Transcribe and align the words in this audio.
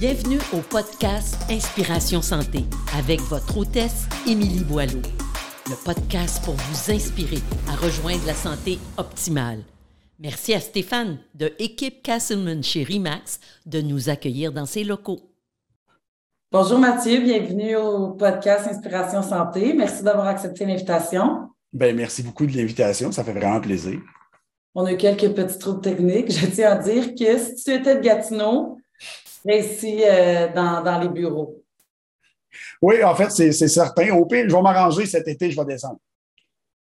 Bienvenue 0.00 0.38
au 0.52 0.58
podcast 0.58 1.36
Inspiration 1.50 2.22
Santé 2.22 2.60
avec 2.96 3.18
votre 3.22 3.58
hôtesse 3.58 4.06
Émilie 4.28 4.62
Boileau. 4.62 5.00
Le 5.66 5.84
podcast 5.84 6.44
pour 6.44 6.54
vous 6.54 6.92
inspirer 6.92 7.40
à 7.68 7.74
rejoindre 7.74 8.24
la 8.24 8.34
santé 8.34 8.78
optimale. 8.96 9.58
Merci 10.20 10.54
à 10.54 10.60
Stéphane 10.60 11.18
de 11.34 11.52
Équipe 11.58 12.00
Castleman 12.04 12.62
chez 12.62 12.84
Rimax 12.84 13.40
de 13.66 13.80
nous 13.80 14.08
accueillir 14.08 14.52
dans 14.52 14.66
ses 14.66 14.84
locaux. 14.84 15.18
Bonjour 16.52 16.78
Mathieu, 16.78 17.20
bienvenue 17.20 17.74
au 17.74 18.10
podcast 18.10 18.68
Inspiration 18.70 19.24
Santé. 19.24 19.74
Merci 19.74 20.04
d'avoir 20.04 20.28
accepté 20.28 20.64
l'invitation. 20.64 21.48
Ben, 21.72 21.96
merci 21.96 22.22
beaucoup 22.22 22.46
de 22.46 22.52
l'invitation, 22.52 23.10
ça 23.10 23.24
fait 23.24 23.32
vraiment 23.32 23.60
plaisir. 23.60 23.98
On 24.76 24.86
a 24.86 24.92
eu 24.92 24.96
quelques 24.96 25.34
petits 25.34 25.58
troubles 25.58 25.80
techniques. 25.80 26.30
Je 26.30 26.46
tiens 26.46 26.70
à 26.70 26.76
dire 26.76 27.16
que 27.16 27.36
si 27.36 27.64
tu 27.64 27.72
étais 27.72 27.96
de 27.96 28.00
Gatineau, 28.00 28.77
ici 29.48 30.02
euh, 30.04 30.48
dans, 30.54 31.00
les 31.00 31.08
bureaux. 31.08 31.62
Oui, 32.80 33.02
en 33.02 33.14
fait, 33.14 33.30
c'est 33.30 33.68
certain. 33.68 34.10
Au 34.14 34.26
pire, 34.26 34.44
je 34.48 34.54
vais 34.54 34.62
m'arranger 34.62 35.06
cet 35.06 35.28
été, 35.28 35.50
je 35.50 35.60
vais 35.60 35.66
descendre. 35.66 35.98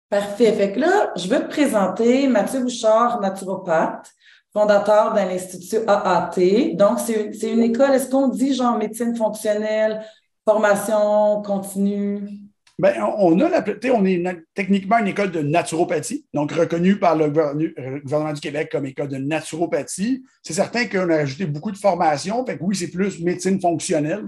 Parfait. 0.08 0.52
Fait 0.52 0.72
que 0.72 0.80
là, 0.80 1.12
je 1.16 1.28
veux 1.28 1.40
te 1.40 1.48
présenter 1.48 2.28
Mathieu 2.28 2.60
Bouchard, 2.60 3.20
naturopathe, 3.20 4.12
fondateur 4.52 5.12
d'un 5.12 5.28
institut 5.28 5.80
AAT. 5.86 6.74
Donc, 6.74 7.00
c'est 7.00 7.50
une 7.50 7.62
école, 7.62 7.92
est-ce 7.92 8.08
qu'on 8.08 8.28
dit 8.28 8.54
genre 8.54 8.78
médecine 8.78 9.16
fonctionnelle, 9.16 10.04
formation 10.44 11.42
continue? 11.42 12.45
Bien, 12.78 13.06
on 13.18 13.40
a 13.40 13.48
la, 13.48 13.64
on 13.94 14.04
est 14.04 14.22
techniquement 14.52 14.98
une 14.98 15.06
école 15.06 15.30
de 15.30 15.40
naturopathie, 15.40 16.26
donc 16.34 16.52
reconnue 16.52 16.98
par 16.98 17.16
le 17.16 17.30
gouvernement 17.30 18.34
du 18.34 18.40
Québec 18.40 18.68
comme 18.70 18.84
école 18.84 19.08
de 19.08 19.16
naturopathie. 19.16 20.22
C'est 20.42 20.52
certain 20.52 20.86
qu'on 20.86 21.08
a 21.08 21.16
ajouté 21.16 21.46
beaucoup 21.46 21.70
de 21.70 21.78
formations. 21.78 22.44
Fait 22.44 22.58
que 22.58 22.62
oui, 22.62 22.76
c'est 22.76 22.90
plus 22.90 23.18
médecine 23.20 23.58
fonctionnelle 23.60 24.24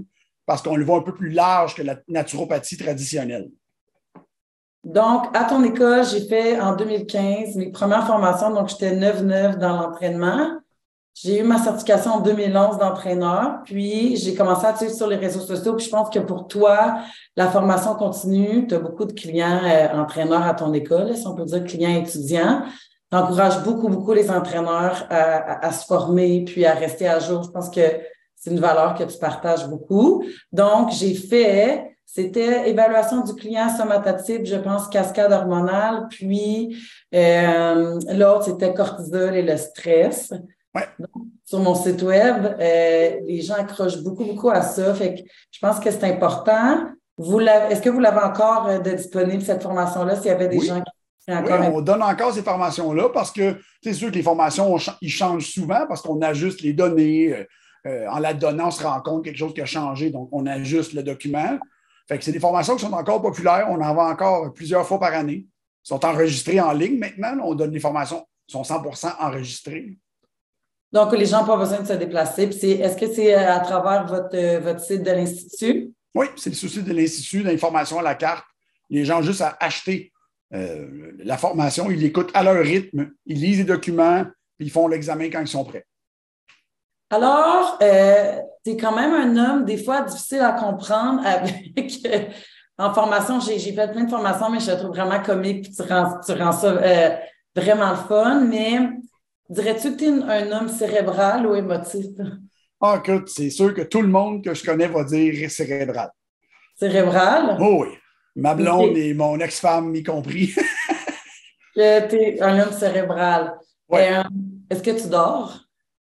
parce 0.46 0.62
qu'on 0.62 0.76
le 0.76 0.84
voit 0.84 0.96
un 0.96 1.02
peu 1.02 1.12
plus 1.12 1.28
large 1.28 1.74
que 1.74 1.82
la 1.82 1.98
naturopathie 2.08 2.78
traditionnelle. 2.78 3.50
Donc, 4.82 5.26
à 5.36 5.44
ton 5.44 5.62
école, 5.62 6.06
j'ai 6.06 6.26
fait 6.26 6.58
en 6.58 6.74
2015 6.74 7.56
mes 7.56 7.70
premières 7.70 8.06
formations. 8.06 8.54
Donc, 8.54 8.70
j'étais 8.70 8.96
9-9 8.96 9.58
dans 9.58 9.76
l'entraînement. 9.76 10.58
J'ai 11.20 11.40
eu 11.40 11.42
ma 11.42 11.58
certification 11.58 12.12
en 12.12 12.20
2011 12.20 12.78
d'entraîneur, 12.78 13.62
puis 13.64 14.16
j'ai 14.16 14.34
commencé 14.34 14.66
à 14.66 14.76
suivre 14.76 14.94
sur 14.94 15.08
les 15.08 15.16
réseaux 15.16 15.40
sociaux. 15.40 15.74
Puis 15.74 15.86
je 15.86 15.90
pense 15.90 16.10
que 16.10 16.20
pour 16.20 16.46
toi, 16.46 16.98
la 17.34 17.48
formation 17.48 17.94
continue. 17.94 18.68
Tu 18.68 18.74
as 18.76 18.78
beaucoup 18.78 19.04
de 19.04 19.12
clients 19.12 19.60
euh, 19.64 20.00
entraîneurs 20.00 20.46
à 20.46 20.54
ton 20.54 20.72
école, 20.72 21.16
si 21.16 21.26
on 21.26 21.34
peut 21.34 21.44
dire 21.44 21.64
clients 21.64 21.96
étudiants. 21.96 22.62
Tu 23.10 23.16
encourages 23.16 23.64
beaucoup, 23.64 23.88
beaucoup 23.88 24.12
les 24.12 24.30
entraîneurs 24.30 25.06
à, 25.10 25.72
se 25.72 25.86
former 25.86 26.44
puis 26.44 26.64
à 26.64 26.74
rester 26.74 27.08
à 27.08 27.18
jour. 27.18 27.42
Je 27.42 27.50
pense 27.50 27.70
que 27.70 27.80
c'est 28.36 28.50
une 28.50 28.60
valeur 28.60 28.94
que 28.94 29.02
tu 29.02 29.18
partages 29.18 29.66
beaucoup. 29.66 30.22
Donc, 30.52 30.92
j'ai 30.92 31.14
fait, 31.14 31.96
c'était 32.06 32.70
évaluation 32.70 33.22
du 33.22 33.34
client 33.34 33.70
somatotype, 33.76 34.46
je 34.46 34.56
pense, 34.56 34.86
cascade 34.86 35.32
hormonale, 35.32 36.06
puis 36.10 36.76
euh, 37.12 37.98
l'autre, 38.10 38.44
c'était 38.44 38.72
cortisol 38.72 39.34
et 39.34 39.42
le 39.42 39.56
stress 39.56 40.32
sur 41.44 41.60
mon 41.60 41.74
site 41.74 42.02
web, 42.02 42.56
euh, 42.60 43.20
les 43.26 43.40
gens 43.40 43.54
accrochent 43.54 44.02
beaucoup, 44.02 44.24
beaucoup 44.24 44.50
à 44.50 44.62
ça. 44.62 44.94
Fait 44.94 45.14
que 45.14 45.20
je 45.50 45.58
pense 45.60 45.80
que 45.80 45.90
c'est 45.90 46.04
important. 46.04 46.88
est-ce 47.18 47.80
que 47.80 47.88
vous 47.88 48.00
l'avez 48.00 48.20
encore 48.20 48.66
euh, 48.68 48.78
de 48.78 48.90
disponible, 48.92 49.42
cette 49.42 49.62
formation-là, 49.62 50.16
s'il 50.16 50.26
y 50.26 50.30
avait 50.30 50.48
des 50.48 50.60
gens 50.60 50.80
qui. 50.80 50.92
Oui, 51.30 51.52
on 51.74 51.82
donne 51.82 52.02
encore 52.02 52.32
ces 52.32 52.42
formations-là 52.42 53.10
parce 53.10 53.30
que 53.30 53.56
c'est 53.82 53.92
sûr 53.92 54.10
que 54.10 54.14
les 54.14 54.22
formations, 54.22 54.78
ils 55.02 55.10
changent 55.10 55.50
souvent 55.50 55.84
parce 55.86 56.00
qu'on 56.00 56.22
ajuste 56.22 56.62
les 56.62 56.72
données. 56.72 57.46
Euh, 57.86 58.06
en 58.08 58.18
la 58.18 58.32
donnant, 58.32 58.68
on 58.68 58.70
se 58.70 58.82
rend 58.82 59.00
compte 59.02 59.24
quelque 59.24 59.36
chose 59.36 59.52
qui 59.52 59.60
a 59.60 59.66
changé, 59.66 60.10
donc 60.10 60.30
on 60.32 60.46
ajuste 60.46 60.94
le 60.94 61.02
document. 61.02 61.58
Fait 62.08 62.18
que 62.18 62.24
c'est 62.24 62.32
des 62.32 62.40
formations 62.40 62.76
qui 62.76 62.84
sont 62.84 62.92
encore 62.92 63.20
populaires. 63.20 63.66
On 63.70 63.80
en 63.80 63.94
vend 63.94 64.08
encore 64.08 64.54
plusieurs 64.54 64.86
fois 64.86 64.98
par 64.98 65.12
année. 65.12 65.44
Ils 65.44 65.88
sont 65.88 66.02
enregistrées 66.04 66.60
en 66.60 66.72
ligne 66.72 66.98
maintenant. 66.98 67.36
On 67.42 67.54
donne 67.54 67.70
des 67.70 67.80
formations 67.80 68.26
qui 68.46 68.52
sont 68.52 68.62
100% 68.62 69.16
enregistrées. 69.20 69.98
Donc, 70.92 71.12
les 71.12 71.26
gens 71.26 71.40
n'ont 71.40 71.46
pas 71.46 71.56
besoin 71.56 71.80
de 71.80 71.86
se 71.86 71.92
déplacer. 71.92 72.44
est-ce 72.44 72.96
que 72.96 73.12
c'est 73.12 73.34
euh, 73.34 73.52
à 73.52 73.60
travers 73.60 74.06
votre, 74.06 74.34
euh, 74.34 74.58
votre 74.60 74.80
site 74.80 75.02
de 75.02 75.10
l'Institut? 75.10 75.92
Oui, 76.14 76.26
c'est 76.36 76.50
le 76.50 76.56
souci 76.56 76.82
de 76.82 76.92
l'Institut 76.92 77.42
d'information 77.42 77.98
à 77.98 78.02
la 78.02 78.14
carte. 78.14 78.44
Les 78.88 79.04
gens 79.04 79.20
juste 79.20 79.42
à 79.42 79.56
acheter 79.60 80.12
euh, 80.54 81.12
la 81.18 81.36
formation, 81.36 81.90
ils 81.90 82.00
l'écoutent 82.00 82.30
à 82.32 82.42
leur 82.42 82.62
rythme, 82.62 83.10
ils 83.26 83.38
lisent 83.38 83.58
les 83.58 83.64
documents, 83.64 84.24
puis 84.56 84.68
ils 84.68 84.70
font 84.70 84.88
l'examen 84.88 85.28
quand 85.28 85.42
ils 85.42 85.48
sont 85.48 85.64
prêts. 85.64 85.84
Alors, 87.10 87.78
tu 87.78 87.84
es 88.70 88.76
quand 88.76 88.96
même 88.96 89.12
un 89.12 89.36
homme, 89.36 89.64
des 89.66 89.82
fois, 89.82 90.02
difficile 90.02 90.40
à 90.40 90.52
comprendre 90.52 91.22
avec. 91.26 92.06
en 92.78 92.94
formation, 92.94 93.40
j'ai, 93.40 93.58
fait 93.58 93.92
plein 93.92 94.04
de 94.04 94.10
formations, 94.10 94.50
mais 94.50 94.60
je 94.60 94.66
te 94.66 94.76
trouve 94.76 94.90
vraiment 94.90 95.22
comique, 95.22 95.64
puis 95.64 95.72
tu 95.72 95.82
rends, 95.82 96.18
tu 96.24 96.32
rends 96.32 96.52
ça 96.52 96.72
vraiment 97.54 97.90
le 97.90 97.96
fun. 97.96 98.40
Mais 98.40 98.78
Dirais-tu 99.48 99.92
que 99.92 99.98
tu 99.98 100.04
es 100.04 100.08
un 100.08 100.52
homme 100.52 100.68
cérébral 100.68 101.46
ou 101.46 101.54
émotif? 101.54 102.06
Ah, 102.80 103.02
écoute, 103.02 103.28
c'est 103.28 103.50
sûr 103.50 103.74
que 103.74 103.82
tout 103.82 104.02
le 104.02 104.08
monde 104.08 104.44
que 104.44 104.54
je 104.54 104.64
connais 104.64 104.88
va 104.88 105.04
dire 105.04 105.50
cérébral. 105.50 106.10
Cérébral? 106.76 107.56
Oh 107.60 107.84
oui. 107.84 107.88
Ma 108.36 108.54
blonde 108.54 108.96
et 108.96 109.14
mon 109.14 109.40
ex-femme 109.40 109.94
y 109.96 110.02
compris. 110.02 110.54
tu 111.74 111.80
es 111.80 112.40
un 112.40 112.60
homme 112.60 112.72
cérébral. 112.72 113.58
Euh, 113.92 114.22
est-ce 114.70 114.82
que 114.82 115.00
tu 115.02 115.08
dors? 115.08 115.58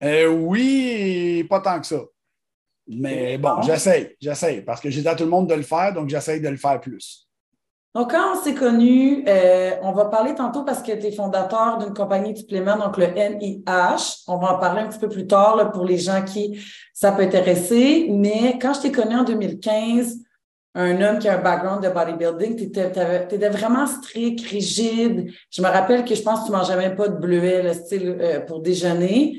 Euh, 0.03 0.27
oui, 0.27 1.45
pas 1.49 1.61
tant 1.61 1.79
que 1.79 1.87
ça. 1.87 2.01
Mais 2.87 3.37
bon, 3.37 3.61
j'essaie, 3.61 4.17
j'essaie, 4.19 4.61
parce 4.61 4.81
que 4.81 4.89
j'ai 4.89 5.01
dit 5.01 5.07
à 5.07 5.15
tout 5.15 5.23
le 5.23 5.29
monde 5.29 5.47
de 5.47 5.53
le 5.53 5.61
faire, 5.61 5.93
donc 5.93 6.09
j'essaie 6.09 6.39
de 6.39 6.49
le 6.49 6.57
faire 6.57 6.81
plus. 6.81 7.27
Donc, 7.93 8.11
quand 8.11 8.33
on 8.33 8.41
s'est 8.41 8.53
connus, 8.53 9.25
euh, 9.27 9.71
on 9.81 9.91
va 9.91 10.05
parler 10.05 10.33
tantôt 10.33 10.63
parce 10.63 10.81
que 10.81 10.93
tu 10.93 11.07
es 11.07 11.11
fondateur 11.11 11.77
d'une 11.77 11.93
compagnie 11.93 12.31
de 12.31 12.37
suppléments, 12.37 12.77
donc 12.77 12.95
le 12.95 13.07
NIH. 13.07 14.23
On 14.27 14.37
va 14.37 14.55
en 14.55 14.59
parler 14.59 14.81
un 14.81 14.87
petit 14.87 14.99
peu 14.99 15.09
plus 15.09 15.27
tard 15.27 15.71
pour 15.73 15.83
les 15.83 15.97
gens 15.97 16.23
qui 16.23 16.57
ça 16.93 17.11
peut 17.11 17.23
intéresser. 17.23 18.07
Mais 18.09 18.57
quand 18.61 18.73
je 18.73 18.81
t'ai 18.81 18.91
connu 18.93 19.15
en 19.15 19.25
2015, 19.25 20.19
un 20.73 21.01
homme 21.01 21.19
qui 21.19 21.27
a 21.27 21.37
un 21.37 21.41
background 21.41 21.83
de 21.83 21.89
bodybuilding, 21.89 22.55
tu 22.55 22.63
étais, 22.63 23.49
vraiment 23.49 23.85
strict, 23.85 24.39
rigide. 24.47 25.29
Je 25.49 25.61
me 25.61 25.67
rappelle 25.67 26.05
que 26.05 26.15
je 26.15 26.21
pense 26.21 26.41
que 26.41 26.45
tu 26.45 26.51
mangeais 26.53 26.77
même 26.77 26.95
pas 26.95 27.09
de 27.09 27.17
bleuet, 27.17 27.61
le 27.61 27.73
style 27.73 28.17
euh, 28.21 28.39
pour 28.39 28.61
déjeuner. 28.61 29.37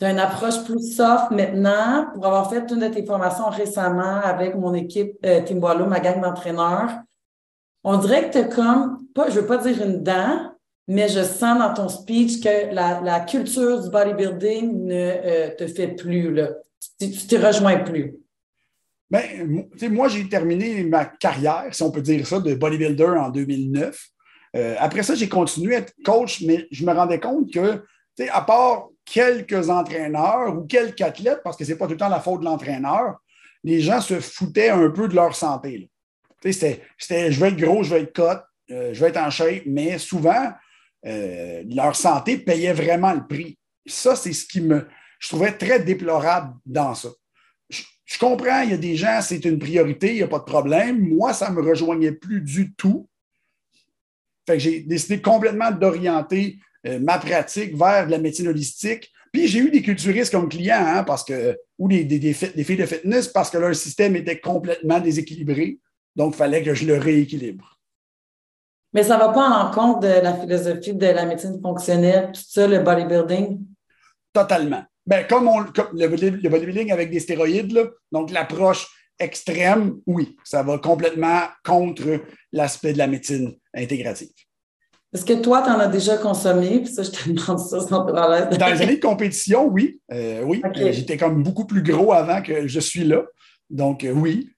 Tu 0.00 0.06
as 0.06 0.10
une 0.10 0.18
approche 0.18 0.64
plus 0.64 0.96
soft 0.96 1.30
maintenant 1.30 2.06
pour 2.14 2.26
avoir 2.26 2.50
fait 2.50 2.68
une 2.68 2.80
de 2.80 2.88
tes 2.88 3.06
formations 3.06 3.48
récemment 3.48 4.20
avec 4.24 4.56
mon 4.56 4.74
équipe 4.74 5.12
euh, 5.24 5.40
Team 5.42 5.60
ma 5.60 6.00
gang 6.00 6.20
d'entraîneurs 6.20 6.90
on 7.84 7.98
dirait 7.98 8.30
que 8.30 8.42
tu 8.42 8.54
comme, 8.54 9.06
pas, 9.14 9.30
je 9.30 9.40
veux 9.40 9.46
pas 9.46 9.58
dire 9.58 9.82
une 9.82 10.02
dent, 10.02 10.52
mais 10.88 11.08
je 11.08 11.22
sens 11.22 11.58
dans 11.58 11.74
ton 11.74 11.88
speech 11.88 12.40
que 12.40 12.74
la, 12.74 13.20
culture 13.20 13.82
du 13.82 13.90
bodybuilding 13.90 14.84
ne 14.84 14.94
euh, 14.94 15.50
te 15.56 15.66
fait 15.66 15.88
plus, 15.88 16.32
là. 16.32 16.50
Tu 16.98 17.10
te 17.10 17.36
rejoins 17.36 17.78
plus. 17.78 18.16
Bien, 19.10 19.20
moi, 19.90 20.08
j'ai 20.08 20.28
terminé 20.28 20.82
ma 20.84 21.04
carrière, 21.04 21.66
si 21.70 21.82
on 21.82 21.90
peut 21.90 22.02
dire 22.02 22.26
ça, 22.26 22.40
de 22.40 22.54
bodybuilder 22.54 23.04
en 23.04 23.30
2009. 23.30 24.08
Euh, 24.56 24.74
après 24.78 25.02
ça, 25.02 25.14
j'ai 25.14 25.28
continué 25.28 25.76
à 25.76 25.78
être 25.78 25.94
coach, 26.04 26.42
mais 26.42 26.66
je 26.70 26.84
me 26.84 26.92
rendais 26.92 27.20
compte 27.20 27.52
que, 27.52 27.84
à 28.30 28.40
part 28.42 28.88
quelques 29.04 29.68
entraîneurs 29.68 30.56
ou 30.56 30.62
quelques 30.62 31.00
athlètes, 31.00 31.40
parce 31.44 31.56
que 31.56 31.64
ce 31.64 31.72
n'est 31.72 31.78
pas 31.78 31.86
tout 31.86 31.92
le 31.92 31.98
temps 31.98 32.08
la 32.08 32.20
faute 32.20 32.40
de 32.40 32.44
l'entraîneur, 32.44 33.16
les 33.64 33.80
gens 33.80 34.00
se 34.00 34.20
foutaient 34.20 34.70
un 34.70 34.90
peu 34.90 35.08
de 35.08 35.14
leur 35.14 35.34
santé. 35.36 35.90
C'était, 36.42 36.82
je 37.30 37.40
vais 37.40 37.48
être 37.48 37.56
gros, 37.56 37.82
je 37.82 37.94
vais 37.94 38.02
être 38.02 38.14
cote, 38.14 38.42
euh, 38.70 38.92
je 38.92 39.00
vais 39.00 39.08
être 39.08 39.18
en 39.18 39.30
shape, 39.30 39.62
mais 39.66 39.98
souvent, 39.98 40.52
euh, 41.06 41.62
leur 41.68 41.96
santé 41.96 42.38
payait 42.38 42.72
vraiment 42.72 43.12
le 43.12 43.26
prix. 43.26 43.58
Ça, 43.86 44.16
c'est 44.16 44.32
ce 44.32 44.46
qui 44.46 44.60
me, 44.60 44.86
je 45.18 45.28
trouvais 45.28 45.52
très 45.52 45.80
déplorable 45.80 46.54
dans 46.64 46.94
ça. 46.94 47.08
Je, 47.68 48.18
comprends, 48.18 48.60
il 48.62 48.70
y 48.70 48.74
a 48.74 48.78
des 48.78 48.96
gens, 48.96 49.20
c'est 49.22 49.44
une 49.44 49.58
priorité, 49.58 50.08
il 50.08 50.16
n'y 50.16 50.22
a 50.22 50.28
pas 50.28 50.38
de 50.38 50.44
problème. 50.44 51.00
Moi, 51.00 51.32
ça 51.32 51.50
ne 51.50 51.54
me 51.54 51.62
rejoignait 51.62 52.12
plus 52.12 52.40
du 52.40 52.74
tout. 52.74 53.08
Fait 54.46 54.54
que 54.54 54.58
j'ai 54.58 54.80
décidé 54.80 55.22
complètement 55.22 55.70
d'orienter 55.70 56.58
euh, 56.86 56.98
ma 56.98 57.18
pratique 57.18 57.76
vers 57.76 58.08
la 58.08 58.18
médecine 58.18 58.48
holistique. 58.48 59.10
Puis 59.32 59.48
j'ai 59.48 59.60
eu 59.60 59.70
des 59.70 59.80
culturistes 59.80 60.30
comme 60.30 60.48
clients, 60.48 60.84
hein, 60.84 61.04
parce 61.04 61.24
que, 61.24 61.56
ou 61.78 61.88
des, 61.88 62.04
des, 62.04 62.18
des, 62.18 62.34
filles 62.34 62.76
de 62.76 62.86
fitness, 62.86 63.28
parce 63.28 63.48
que 63.48 63.56
leur 63.56 63.74
système 63.74 64.14
était 64.14 64.38
complètement 64.38 65.00
déséquilibré. 65.00 65.78
Donc, 66.16 66.34
il 66.34 66.38
fallait 66.38 66.62
que 66.62 66.74
je 66.74 66.86
le 66.86 66.98
rééquilibre. 66.98 67.78
Mais 68.92 69.02
ça 69.02 69.16
ne 69.16 69.20
va 69.20 69.30
pas 69.30 69.48
en 69.48 69.70
compte 69.70 70.02
de 70.02 70.08
la 70.08 70.34
philosophie 70.34 70.92
de 70.92 71.06
la 71.06 71.24
médecine 71.24 71.60
fonctionnelle, 71.62 72.32
tout 72.32 72.42
ça, 72.46 72.66
le 72.66 72.80
bodybuilding? 72.80 73.60
Totalement. 74.32 74.84
Ben, 75.06 75.26
comme, 75.26 75.48
on, 75.48 75.60
le, 75.60 76.48
bodybuilding 76.48 76.92
avec 76.92 77.10
des 77.10 77.20
stéroïdes, 77.20 77.90
donc 78.12 78.30
l'approche 78.30 78.86
extrême, 79.18 79.96
oui, 80.06 80.36
ça 80.44 80.62
va 80.62 80.78
complètement 80.78 81.42
contre 81.64 82.20
l'aspect 82.52 82.92
de 82.92 82.98
la 82.98 83.06
médecine 83.06 83.54
intégrative. 83.74 84.30
Est-ce 85.12 85.26
que 85.26 85.34
toi, 85.34 85.62
tu 85.62 85.70
en 85.70 85.78
as 85.78 85.88
déjà 85.88 86.16
consommé? 86.16 86.80
Puis 86.80 86.92
ça, 86.92 87.02
je 87.02 87.10
te 87.10 87.28
demande 87.28 87.58
ça 87.58 87.80
sans 87.80 88.06
te 88.06 88.12
Dans 88.12 88.66
les 88.66 88.82
années 88.82 88.96
de 88.96 89.02
compétition, 89.02 89.66
oui. 89.66 90.00
Euh, 90.10 90.42
oui. 90.42 90.62
J'étais 90.74 91.18
comme 91.18 91.42
beaucoup 91.42 91.66
plus 91.66 91.82
gros 91.82 92.12
avant 92.12 92.40
que 92.40 92.66
je 92.66 92.80
suis 92.80 93.04
là. 93.04 93.22
Donc, 93.68 94.06
oui. 94.10 94.51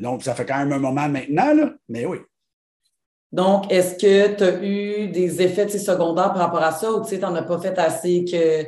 Donc, 0.00 0.22
ça 0.22 0.34
fait 0.34 0.46
quand 0.46 0.58
même 0.58 0.72
un 0.72 0.78
moment 0.78 1.08
maintenant, 1.08 1.54
là. 1.54 1.72
mais 1.88 2.06
oui. 2.06 2.18
Donc, 3.34 3.72
est-ce 3.72 3.96
que 3.96 4.36
tu 4.36 4.44
as 4.44 4.62
eu 4.62 5.08
des 5.08 5.42
effets 5.42 5.68
secondaires 5.68 6.32
par 6.32 6.42
rapport 6.42 6.62
à 6.62 6.70
ça 6.70 6.92
ou 6.92 7.04
tu 7.04 7.18
n'en 7.18 7.34
as 7.34 7.42
pas 7.42 7.58
fait 7.58 7.76
assez 7.80 8.24
que. 8.24 8.64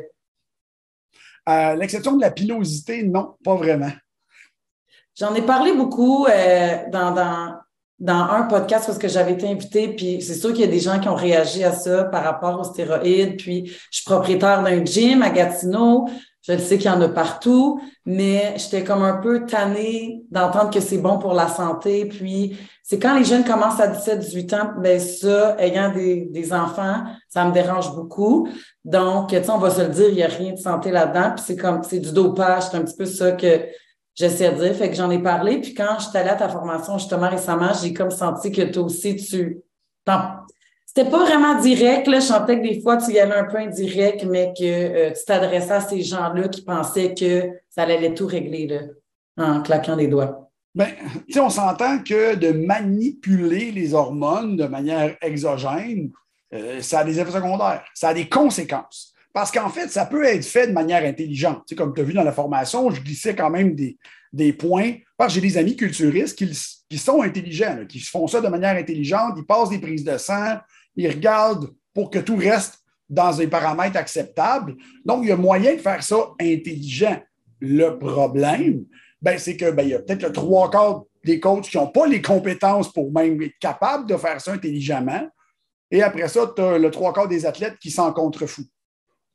À 1.46 1.76
l'exception 1.76 2.16
de 2.16 2.20
la 2.20 2.32
pilosité, 2.32 3.04
non, 3.04 3.36
pas 3.44 3.54
vraiment. 3.54 3.92
J'en 5.16 5.36
ai 5.36 5.42
parlé 5.42 5.72
beaucoup 5.72 6.26
euh, 6.26 6.78
dans, 6.90 7.14
dans, 8.00 8.14
un 8.28 8.42
podcast 8.42 8.86
parce 8.86 8.98
que 8.98 9.06
j'avais 9.06 9.34
été 9.34 9.48
invitée, 9.48 9.94
puis 9.94 10.20
c'est 10.20 10.34
sûr 10.34 10.50
qu'il 10.52 10.62
y 10.62 10.68
a 10.68 10.70
des 10.70 10.80
gens 10.80 10.98
qui 10.98 11.08
ont 11.08 11.14
réagi 11.14 11.62
à 11.62 11.70
ça 11.70 12.02
par 12.02 12.24
rapport 12.24 12.58
aux 12.58 12.64
stéroïdes. 12.64 13.36
Puis, 13.36 13.66
je 13.68 13.98
suis 13.98 14.04
propriétaire 14.04 14.64
d'un 14.64 14.84
gym 14.84 15.22
à 15.22 15.30
Gatineau. 15.30 16.08
Je 16.48 16.56
sais 16.58 16.78
qu'il 16.78 16.86
y 16.86 16.94
en 16.94 17.00
a 17.00 17.08
partout, 17.08 17.80
mais 18.04 18.54
j'étais 18.56 18.84
comme 18.84 19.02
un 19.02 19.16
peu 19.16 19.46
tannée 19.46 20.22
d'entendre 20.30 20.70
que 20.70 20.80
c'est 20.80 20.98
bon 20.98 21.18
pour 21.18 21.34
la 21.34 21.48
santé. 21.48 22.06
Puis, 22.06 22.56
c'est 22.84 23.00
quand 23.00 23.18
les 23.18 23.24
jeunes 23.24 23.44
commencent 23.44 23.80
à 23.80 23.88
17, 23.88 24.20
18 24.20 24.54
ans, 24.54 24.70
ben 24.78 25.00
ça, 25.00 25.56
ayant 25.58 25.92
des, 25.92 26.28
des 26.30 26.52
enfants, 26.52 27.02
ça 27.28 27.44
me 27.44 27.52
dérange 27.52 27.92
beaucoup. 27.96 28.48
Donc, 28.84 29.30
tu 29.30 29.36
sais, 29.36 29.50
on 29.50 29.58
va 29.58 29.70
se 29.70 29.82
le 29.82 29.88
dire, 29.88 30.08
il 30.08 30.14
n'y 30.14 30.22
a 30.22 30.28
rien 30.28 30.52
de 30.52 30.58
santé 30.58 30.92
là-dedans. 30.92 31.32
Puis 31.34 31.44
c'est 31.46 31.56
comme, 31.56 31.82
c'est 31.82 31.98
du 31.98 32.12
dopage. 32.12 32.64
C'est 32.70 32.76
un 32.76 32.82
petit 32.82 32.96
peu 32.96 33.06
ça 33.06 33.32
que 33.32 33.66
j'essaie 34.14 34.52
de 34.52 34.62
dire. 34.62 34.74
Fait 34.74 34.88
que 34.88 34.94
j'en 34.94 35.10
ai 35.10 35.20
parlé. 35.20 35.60
Puis 35.60 35.74
quand 35.74 35.96
je 35.98 36.08
suis 36.08 36.16
allée 36.16 36.30
à 36.30 36.36
ta 36.36 36.48
formation, 36.48 36.96
justement, 36.96 37.28
récemment, 37.28 37.72
j'ai 37.82 37.92
comme 37.92 38.12
senti 38.12 38.52
que 38.52 38.62
toi 38.62 38.84
aussi, 38.84 39.16
tu, 39.16 39.62
c'était 40.96 41.10
pas 41.10 41.24
vraiment 41.24 41.60
direct. 41.60 42.06
Là. 42.06 42.20
Je 42.20 42.24
sentais 42.24 42.58
que 42.58 42.66
des 42.66 42.80
fois, 42.80 42.96
tu 42.96 43.12
y 43.12 43.20
allais 43.20 43.34
un 43.34 43.44
peu 43.44 43.58
indirect, 43.58 44.24
mais 44.24 44.54
que 44.58 44.64
euh, 44.64 45.10
tu 45.10 45.24
t'adressais 45.26 45.72
à 45.72 45.80
ces 45.80 46.00
gens-là 46.02 46.48
qui 46.48 46.62
pensaient 46.62 47.12
que 47.12 47.50
ça 47.68 47.82
allait 47.82 48.14
tout 48.14 48.26
régler 48.26 48.66
là, 48.66 48.80
en 49.36 49.60
claquant 49.60 49.96
des 49.96 50.08
doigts. 50.08 50.50
Bien, 50.74 50.88
on 51.38 51.50
s'entend 51.50 51.98
que 51.98 52.34
de 52.34 52.52
manipuler 52.52 53.72
les 53.72 53.92
hormones 53.92 54.56
de 54.56 54.64
manière 54.64 55.16
exogène, 55.20 56.10
euh, 56.54 56.80
ça 56.80 57.00
a 57.00 57.04
des 57.04 57.18
effets 57.20 57.32
secondaires, 57.32 57.84
ça 57.94 58.08
a 58.08 58.14
des 58.14 58.28
conséquences. 58.28 59.12
Parce 59.34 59.50
qu'en 59.50 59.68
fait, 59.68 59.88
ça 59.88 60.06
peut 60.06 60.24
être 60.24 60.46
fait 60.46 60.68
de 60.68 60.72
manière 60.72 61.04
intelligente. 61.04 61.64
Comme 61.76 61.92
tu 61.92 62.00
as 62.00 62.04
vu 62.04 62.14
dans 62.14 62.24
la 62.24 62.32
formation, 62.32 62.88
je 62.90 63.02
glissais 63.02 63.34
quand 63.34 63.50
même 63.50 63.74
des, 63.74 63.98
des 64.32 64.54
points. 64.54 64.94
Parce 65.18 65.34
que 65.34 65.40
j'ai 65.40 65.46
des 65.46 65.58
amis 65.58 65.76
culturistes 65.76 66.38
qui, 66.38 66.50
qui 66.88 66.98
sont 66.98 67.20
intelligents, 67.20 67.84
qui 67.86 68.00
font 68.00 68.26
ça 68.26 68.40
de 68.40 68.48
manière 68.48 68.76
intelligente, 68.76 69.34
ils 69.36 69.44
passent 69.44 69.70
des 69.70 69.78
prises 69.78 70.04
de 70.04 70.16
sang, 70.16 70.56
ils 70.96 71.08
regardent 71.08 71.70
pour 71.94 72.10
que 72.10 72.18
tout 72.18 72.36
reste 72.36 72.80
dans 73.08 73.34
des 73.34 73.46
paramètres 73.46 73.96
acceptables. 73.96 74.76
Donc, 75.04 75.20
il 75.22 75.28
y 75.28 75.32
a 75.32 75.36
moyen 75.36 75.74
de 75.74 75.80
faire 75.80 76.02
ça 76.02 76.16
intelligent. 76.40 77.20
Le 77.60 77.90
problème, 77.98 78.84
ben, 79.22 79.38
c'est 79.38 79.56
que 79.56 79.70
ben, 79.70 79.82
il 79.82 79.90
y 79.90 79.94
a 79.94 80.00
peut-être 80.00 80.22
le 80.22 80.32
trois 80.32 80.70
quarts 80.70 81.04
des 81.24 81.40
coachs 81.40 81.68
qui 81.68 81.76
n'ont 81.76 81.88
pas 81.88 82.06
les 82.06 82.22
compétences 82.22 82.92
pour 82.92 83.12
même 83.12 83.40
être 83.42 83.58
capables 83.60 84.06
de 84.06 84.16
faire 84.16 84.40
ça 84.40 84.52
intelligemment. 84.52 85.28
Et 85.90 86.02
après 86.02 86.28
ça, 86.28 86.52
tu 86.54 86.62
as 86.62 86.78
le 86.78 86.90
trois 86.90 87.12
quarts 87.12 87.28
des 87.28 87.46
athlètes 87.46 87.78
qui 87.78 87.90
s'en 87.90 88.12
contrefoutent. 88.12 88.66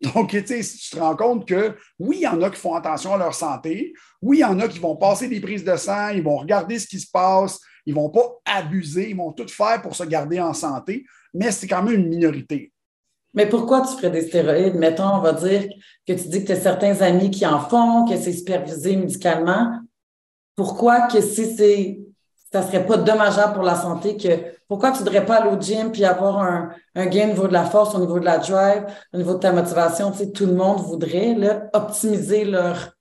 Donc, 0.16 0.30
tu 0.30 0.46
sais, 0.46 0.62
tu 0.62 0.90
te 0.90 1.00
rends 1.00 1.16
compte 1.16 1.48
que 1.48 1.76
oui, 2.00 2.18
il 2.22 2.24
y 2.24 2.28
en 2.28 2.42
a 2.42 2.50
qui 2.50 2.60
font 2.60 2.74
attention 2.74 3.14
à 3.14 3.18
leur 3.18 3.36
santé. 3.36 3.94
Oui, 4.22 4.38
il 4.38 4.42
y 4.42 4.46
en 4.46 4.60
a 4.60 4.68
qui 4.68 4.80
vont 4.80 4.96
passer 4.96 5.28
des 5.28 5.40
prises 5.40 5.64
de 5.64 5.76
sang, 5.76 6.10
ils 6.10 6.24
vont 6.24 6.38
regarder 6.38 6.80
ce 6.80 6.88
qui 6.88 7.00
se 7.00 7.10
passe, 7.12 7.60
ils 7.86 7.94
ne 7.94 8.00
vont 8.00 8.10
pas 8.10 8.28
abuser, 8.46 9.10
ils 9.10 9.16
vont 9.16 9.32
tout 9.32 9.48
faire 9.48 9.82
pour 9.82 9.96
se 9.96 10.04
garder 10.04 10.40
en 10.40 10.54
santé 10.54 11.06
mais 11.34 11.52
c'est 11.52 11.68
quand 11.68 11.84
même 11.84 11.96
une 11.96 12.08
minorité. 12.10 12.72
Mais 13.34 13.48
pourquoi 13.48 13.82
tu 13.82 13.96
ferais 13.96 14.10
des 14.10 14.28
stéroïdes? 14.28 14.76
Mettons, 14.76 15.16
on 15.16 15.22
va 15.22 15.34
dire 15.34 15.70
que 16.06 16.14
tu 16.14 16.28
dis 16.28 16.42
que 16.42 16.48
tu 16.48 16.52
as 16.52 16.60
certains 16.60 17.02
amis 17.02 17.32
qui 17.32 17.46
en 17.46 17.60
font, 17.60 18.06
que 18.06 18.18
c'est 18.18 18.34
supervisé 18.34 18.98
médicalement. 18.98 19.80
Pourquoi 20.56 21.08
que 21.08 21.22
si 21.22 21.56
c'est 21.56 22.02
ça 22.52 22.64
serait 22.64 22.86
pas 22.86 22.98
dommageable 22.98 23.54
pour 23.54 23.64
la 23.64 23.76
santé 23.76 24.18
que 24.18 24.28
pourquoi 24.68 24.92
tu 24.92 25.00
ne 25.00 25.04
voudrais 25.04 25.26
pas 25.26 25.38
aller 25.38 25.56
au 25.56 25.60
gym 25.60 25.92
puis 25.92 26.04
avoir 26.04 26.40
un, 26.40 27.06
gain 27.08 27.30
au 27.30 27.32
niveau 27.32 27.48
de 27.48 27.54
la 27.54 27.64
force, 27.64 27.96
au 27.96 28.00
niveau 28.00 28.20
de 28.20 28.26
la 28.26 28.40
drive, 28.40 28.86
au 29.14 29.18
niveau 29.18 29.36
de 29.36 29.40
ta 29.40 29.54
motivation? 29.54 30.12
Tu 30.12 30.18
sais, 30.18 30.32
tout 30.32 30.46
le 30.46 30.54
monde 30.54 30.82
voudrait 30.82 31.38
optimiser 31.74 32.44
leur, 32.44 32.92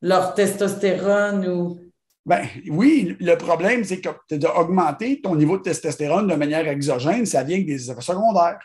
leur 0.00 0.32
testostérone 0.32 1.46
ou 1.46 1.78
ben, 2.26 2.44
oui, 2.68 3.16
le 3.20 3.36
problème, 3.36 3.84
c'est 3.84 4.00
que 4.00 4.08
d'augmenter 4.34 5.20
ton 5.20 5.36
niveau 5.36 5.58
de 5.58 5.62
testostérone 5.62 6.26
de 6.26 6.34
manière 6.34 6.66
exogène, 6.66 7.24
ça 7.24 7.44
vient 7.44 7.54
avec 7.56 7.68
des 7.68 7.88
effets 7.88 8.00
secondaires. 8.00 8.58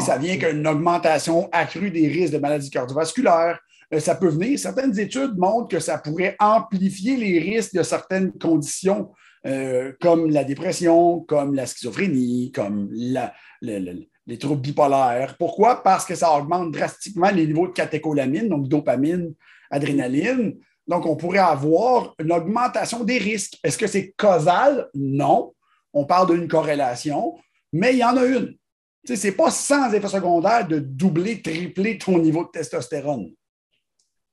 ça 0.00 0.18
vient 0.18 0.32
avec 0.34 0.52
une 0.52 0.66
augmentation 0.66 1.48
accrue 1.52 1.92
des 1.92 2.08
risques 2.08 2.32
de 2.32 2.38
maladies 2.38 2.70
cardiovasculaires. 2.70 3.60
Euh, 3.94 4.00
ça 4.00 4.16
peut 4.16 4.28
venir, 4.28 4.58
certaines 4.58 4.98
études 4.98 5.38
montrent 5.38 5.68
que 5.68 5.78
ça 5.78 5.96
pourrait 5.98 6.36
amplifier 6.40 7.16
les 7.16 7.38
risques 7.38 7.74
de 7.74 7.84
certaines 7.84 8.32
conditions 8.32 9.12
euh, 9.46 9.92
comme 10.00 10.28
la 10.30 10.42
dépression, 10.42 11.20
comme 11.20 11.54
la 11.54 11.66
schizophrénie, 11.66 12.50
comme 12.50 12.90
les 12.92 14.38
troubles 14.40 14.60
bipolaires. 14.60 15.36
Pourquoi? 15.38 15.84
Parce 15.84 16.04
que 16.04 16.16
ça 16.16 16.36
augmente 16.36 16.72
drastiquement 16.72 17.30
les 17.30 17.46
niveaux 17.46 17.68
de 17.68 17.72
catécholamine, 17.72 18.48
donc 18.48 18.66
dopamine, 18.66 19.32
adrénaline. 19.70 20.56
Donc, 20.88 21.04
on 21.04 21.16
pourrait 21.16 21.38
avoir 21.38 22.14
une 22.18 22.32
augmentation 22.32 23.04
des 23.04 23.18
risques. 23.18 23.58
Est-ce 23.62 23.76
que 23.78 23.86
c'est 23.86 24.14
causal? 24.16 24.88
Non. 24.94 25.54
On 25.92 26.06
parle 26.06 26.34
d'une 26.34 26.48
corrélation, 26.48 27.38
mais 27.72 27.92
il 27.92 27.98
y 27.98 28.04
en 28.04 28.16
a 28.16 28.24
une. 28.24 28.56
Ce 29.04 29.26
n'est 29.26 29.32
pas 29.32 29.50
sans 29.50 29.92
effet 29.92 30.08
secondaire 30.08 30.66
de 30.66 30.78
doubler, 30.78 31.40
tripler 31.40 31.98
ton 31.98 32.18
niveau 32.18 32.44
de 32.44 32.50
testostérone. 32.50 33.30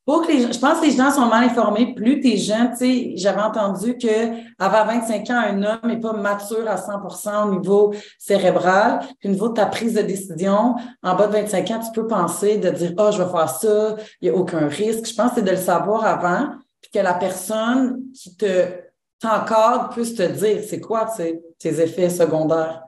Je 0.07 0.59
pense 0.59 0.79
que 0.79 0.85
les 0.85 0.91
gens 0.91 1.11
sont 1.11 1.25
mal 1.25 1.45
informés. 1.45 1.95
Plus 1.95 2.19
tu 2.19 2.33
es 2.33 2.37
jeune, 2.37 2.71
j'avais 3.15 3.41
entendu 3.41 3.97
qu'avant 3.97 4.85
25 4.85 5.29
ans, 5.31 5.39
un 5.39 5.63
homme 5.63 5.79
n'est 5.85 5.99
pas 5.99 6.13
mature 6.13 6.67
à 6.67 6.75
100% 6.75 7.47
au 7.47 7.59
niveau 7.59 7.93
cérébral. 8.19 8.99
Puis 9.19 9.29
au 9.29 9.31
niveau 9.31 9.49
de 9.49 9.55
ta 9.55 9.65
prise 9.65 9.95
de 9.95 10.01
décision, 10.01 10.75
en 11.01 11.15
bas 11.15 11.27
de 11.27 11.33
25 11.33 11.71
ans, 11.71 11.79
tu 11.79 11.91
peux 11.99 12.07
penser 12.07 12.57
de 12.57 12.69
dire 12.69 12.93
oh, 12.97 13.09
je 13.11 13.21
vais 13.21 13.29
faire 13.29 13.49
ça, 13.49 13.95
il 14.21 14.29
n'y 14.29 14.35
a 14.35 14.39
aucun 14.39 14.67
risque. 14.67 15.07
Je 15.07 15.15
pense 15.15 15.29
que 15.29 15.35
c'est 15.35 15.45
de 15.45 15.51
le 15.51 15.57
savoir 15.57 16.05
avant, 16.05 16.49
puis 16.81 16.91
que 16.91 16.99
la 16.99 17.15
personne 17.15 18.03
qui 18.13 18.35
te 18.35 18.85
t'encadre 19.19 19.89
puisse 19.89 20.13
te 20.13 20.23
dire 20.23 20.61
c'est 20.67 20.81
quoi 20.81 21.11
tes 21.57 21.81
effets 21.81 22.09
secondaires? 22.09 22.83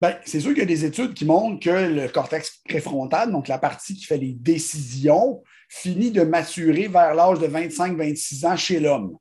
Bien, 0.00 0.16
c'est 0.24 0.40
sûr 0.40 0.50
qu'il 0.50 0.60
y 0.60 0.62
a 0.62 0.66
des 0.66 0.86
études 0.86 1.12
qui 1.12 1.26
montrent 1.26 1.60
que 1.60 1.68
le 1.68 2.08
cortex 2.08 2.62
préfrontal, 2.66 3.30
donc 3.30 3.48
la 3.48 3.58
partie 3.58 3.94
qui 3.94 4.04
fait 4.04 4.16
les 4.16 4.32
décisions, 4.32 5.42
finit 5.70 6.10
de 6.10 6.22
maturer 6.22 6.88
vers 6.88 7.14
l'âge 7.14 7.38
de 7.38 7.46
25-26 7.46 8.46
ans 8.46 8.56
chez 8.56 8.80
l'homme. 8.80 9.16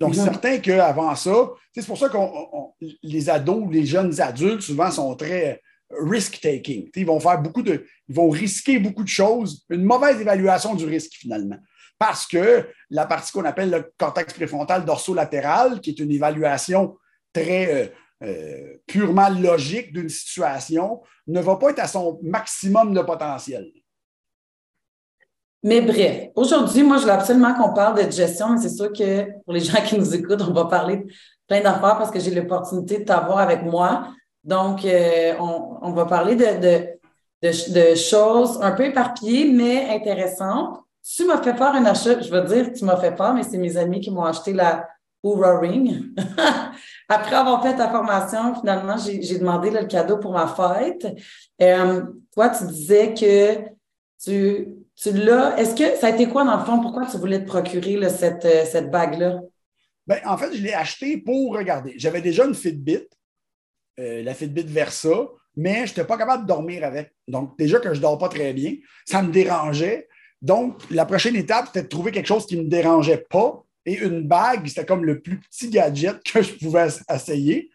Donc, 0.00 0.14
c'est 0.14 0.22
mhm. 0.22 0.32
certain 0.32 0.58
qu'avant 0.58 1.14
ça, 1.14 1.50
c'est 1.72 1.86
pour 1.86 1.98
ça 1.98 2.08
que 2.08 2.16
les 3.02 3.30
ados, 3.30 3.68
les 3.70 3.86
jeunes 3.86 4.20
adultes, 4.20 4.62
souvent, 4.62 4.90
sont 4.90 5.14
très 5.14 5.60
risk-taking. 5.90 6.90
Ils 6.96 7.06
vont 7.06 7.20
faire 7.20 7.40
beaucoup 7.40 7.62
de. 7.62 7.86
Ils 8.08 8.14
vont 8.14 8.30
risquer 8.30 8.78
beaucoup 8.78 9.04
de 9.04 9.08
choses, 9.08 9.64
une 9.70 9.84
mauvaise 9.84 10.20
évaluation 10.20 10.74
du 10.74 10.86
risque, 10.86 11.12
finalement. 11.12 11.58
Parce 11.98 12.26
que 12.26 12.66
la 12.90 13.06
partie 13.06 13.30
qu'on 13.30 13.44
appelle 13.44 13.70
le 13.70 13.92
cortex 13.96 14.32
préfrontal 14.32 14.84
dorsolatéral, 14.84 15.80
qui 15.80 15.90
est 15.90 15.98
une 16.00 16.10
évaluation 16.10 16.96
très 17.32 17.72
euh, 17.72 17.86
euh, 18.24 18.76
purement 18.86 19.28
logique 19.28 19.92
d'une 19.92 20.08
situation 20.08 21.02
ne 21.26 21.40
va 21.40 21.56
pas 21.56 21.70
être 21.70 21.80
à 21.80 21.86
son 21.86 22.18
maximum 22.22 22.94
de 22.94 23.00
potentiel. 23.02 23.70
Mais 25.64 25.80
bref, 25.80 26.28
aujourd'hui, 26.36 26.82
moi, 26.82 26.98
je 26.98 27.04
veux 27.04 27.10
absolument 27.10 27.54
qu'on 27.54 27.72
parle 27.72 28.04
de 28.04 28.10
gestion, 28.10 28.50
mais 28.50 28.58
c'est 28.58 28.68
sûr 28.68 28.92
que 28.92 29.24
pour 29.44 29.54
les 29.54 29.60
gens 29.60 29.80
qui 29.82 29.98
nous 29.98 30.14
écoutent, 30.14 30.42
on 30.42 30.52
va 30.52 30.66
parler 30.66 30.98
de 30.98 31.06
plein 31.48 31.62
d'affaires 31.62 31.96
parce 31.96 32.10
que 32.10 32.20
j'ai 32.20 32.32
l'opportunité 32.32 32.98
de 32.98 33.04
t'avoir 33.04 33.38
avec 33.38 33.62
moi. 33.62 34.08
Donc, 34.44 34.84
euh, 34.84 35.32
on, 35.40 35.90
va 35.92 36.04
parler 36.04 36.36
de, 36.36 36.98
de, 37.42 37.94
choses 37.94 38.58
un 38.60 38.72
peu 38.72 38.84
éparpillées, 38.84 39.50
mais 39.50 39.88
intéressantes. 39.88 40.80
Tu 41.02 41.24
m'as 41.24 41.42
fait 41.42 41.54
faire 41.54 41.74
un 41.74 41.86
achat, 41.86 42.20
je 42.20 42.30
veux 42.30 42.42
dire, 42.42 42.70
tu 42.74 42.84
m'as 42.84 42.98
fait 42.98 43.14
peur, 43.14 43.32
mais 43.32 43.42
c'est 43.42 43.56
mes 43.56 43.78
amis 43.78 44.00
qui 44.00 44.10
m'ont 44.10 44.24
acheté 44.24 44.52
la 44.52 44.86
Oura 45.22 45.58
Ring. 45.60 46.14
Après 47.08 47.36
avoir 47.36 47.62
fait 47.62 47.74
ta 47.74 47.88
formation, 47.88 48.54
finalement, 48.60 48.96
j'ai 48.98 49.38
demandé 49.38 49.70
le 49.70 49.86
cadeau 49.86 50.18
pour 50.18 50.32
ma 50.32 50.46
fête. 50.46 51.06
Euh, 51.62 52.02
toi, 52.34 52.50
tu 52.50 52.66
disais 52.66 53.14
que 53.14 53.70
tu, 54.22 54.83
tu 54.96 55.12
l'as. 55.12 55.58
Est-ce 55.58 55.74
que 55.74 55.96
ça 55.98 56.08
a 56.08 56.10
été 56.10 56.28
quoi 56.28 56.44
dans 56.44 56.58
le 56.58 56.64
fond? 56.64 56.80
Pourquoi 56.80 57.06
tu 57.06 57.16
voulais 57.16 57.40
te 57.40 57.46
procurer 57.46 58.08
cette, 58.08 58.44
euh, 58.44 58.64
cette 58.64 58.90
bague-là? 58.90 59.40
Ben, 60.06 60.20
en 60.26 60.36
fait, 60.36 60.54
je 60.54 60.62
l'ai 60.62 60.74
acheté 60.74 61.16
pour 61.16 61.54
regarder. 61.54 61.94
J'avais 61.96 62.20
déjà 62.20 62.44
une 62.44 62.54
Fitbit, 62.54 63.08
euh, 63.98 64.22
la 64.22 64.34
Fitbit 64.34 64.64
Versa, 64.64 65.28
mais 65.56 65.86
je 65.86 65.92
n'étais 65.92 66.04
pas 66.04 66.18
capable 66.18 66.44
de 66.44 66.48
dormir 66.48 66.84
avec. 66.84 67.12
Donc, 67.26 67.58
déjà 67.58 67.78
que 67.80 67.88
je 67.90 67.98
ne 67.98 68.02
dors 68.02 68.18
pas 68.18 68.28
très 68.28 68.52
bien, 68.52 68.74
ça 69.06 69.22
me 69.22 69.32
dérangeait. 69.32 70.08
Donc, 70.42 70.82
la 70.90 71.06
prochaine 71.06 71.36
étape, 71.36 71.66
c'était 71.66 71.82
de 71.82 71.88
trouver 71.88 72.12
quelque 72.12 72.26
chose 72.26 72.46
qui 72.46 72.56
ne 72.56 72.62
me 72.62 72.68
dérangeait 72.68 73.24
pas 73.30 73.64
et 73.86 73.98
une 73.98 74.26
bague, 74.26 74.66
c'était 74.66 74.84
comme 74.84 75.04
le 75.04 75.20
plus 75.20 75.40
petit 75.40 75.70
gadget 75.70 76.22
que 76.22 76.42
je 76.42 76.54
pouvais 76.54 76.88
essayer. 77.12 77.70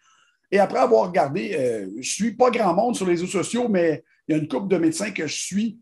Et 0.52 0.58
après 0.58 0.78
avoir 0.78 1.06
regardé, 1.08 1.54
euh, 1.54 1.86
je 1.94 1.98
ne 1.98 2.02
suis 2.02 2.32
pas 2.32 2.50
grand 2.50 2.74
monde 2.74 2.96
sur 2.96 3.06
les 3.06 3.12
réseaux 3.12 3.26
sociaux, 3.26 3.68
mais 3.68 4.04
il 4.26 4.32
y 4.32 4.38
a 4.38 4.40
une 4.40 4.48
couple 4.48 4.68
de 4.68 4.76
médecins 4.76 5.10
que 5.10 5.26
je 5.26 5.36
suis 5.36 5.78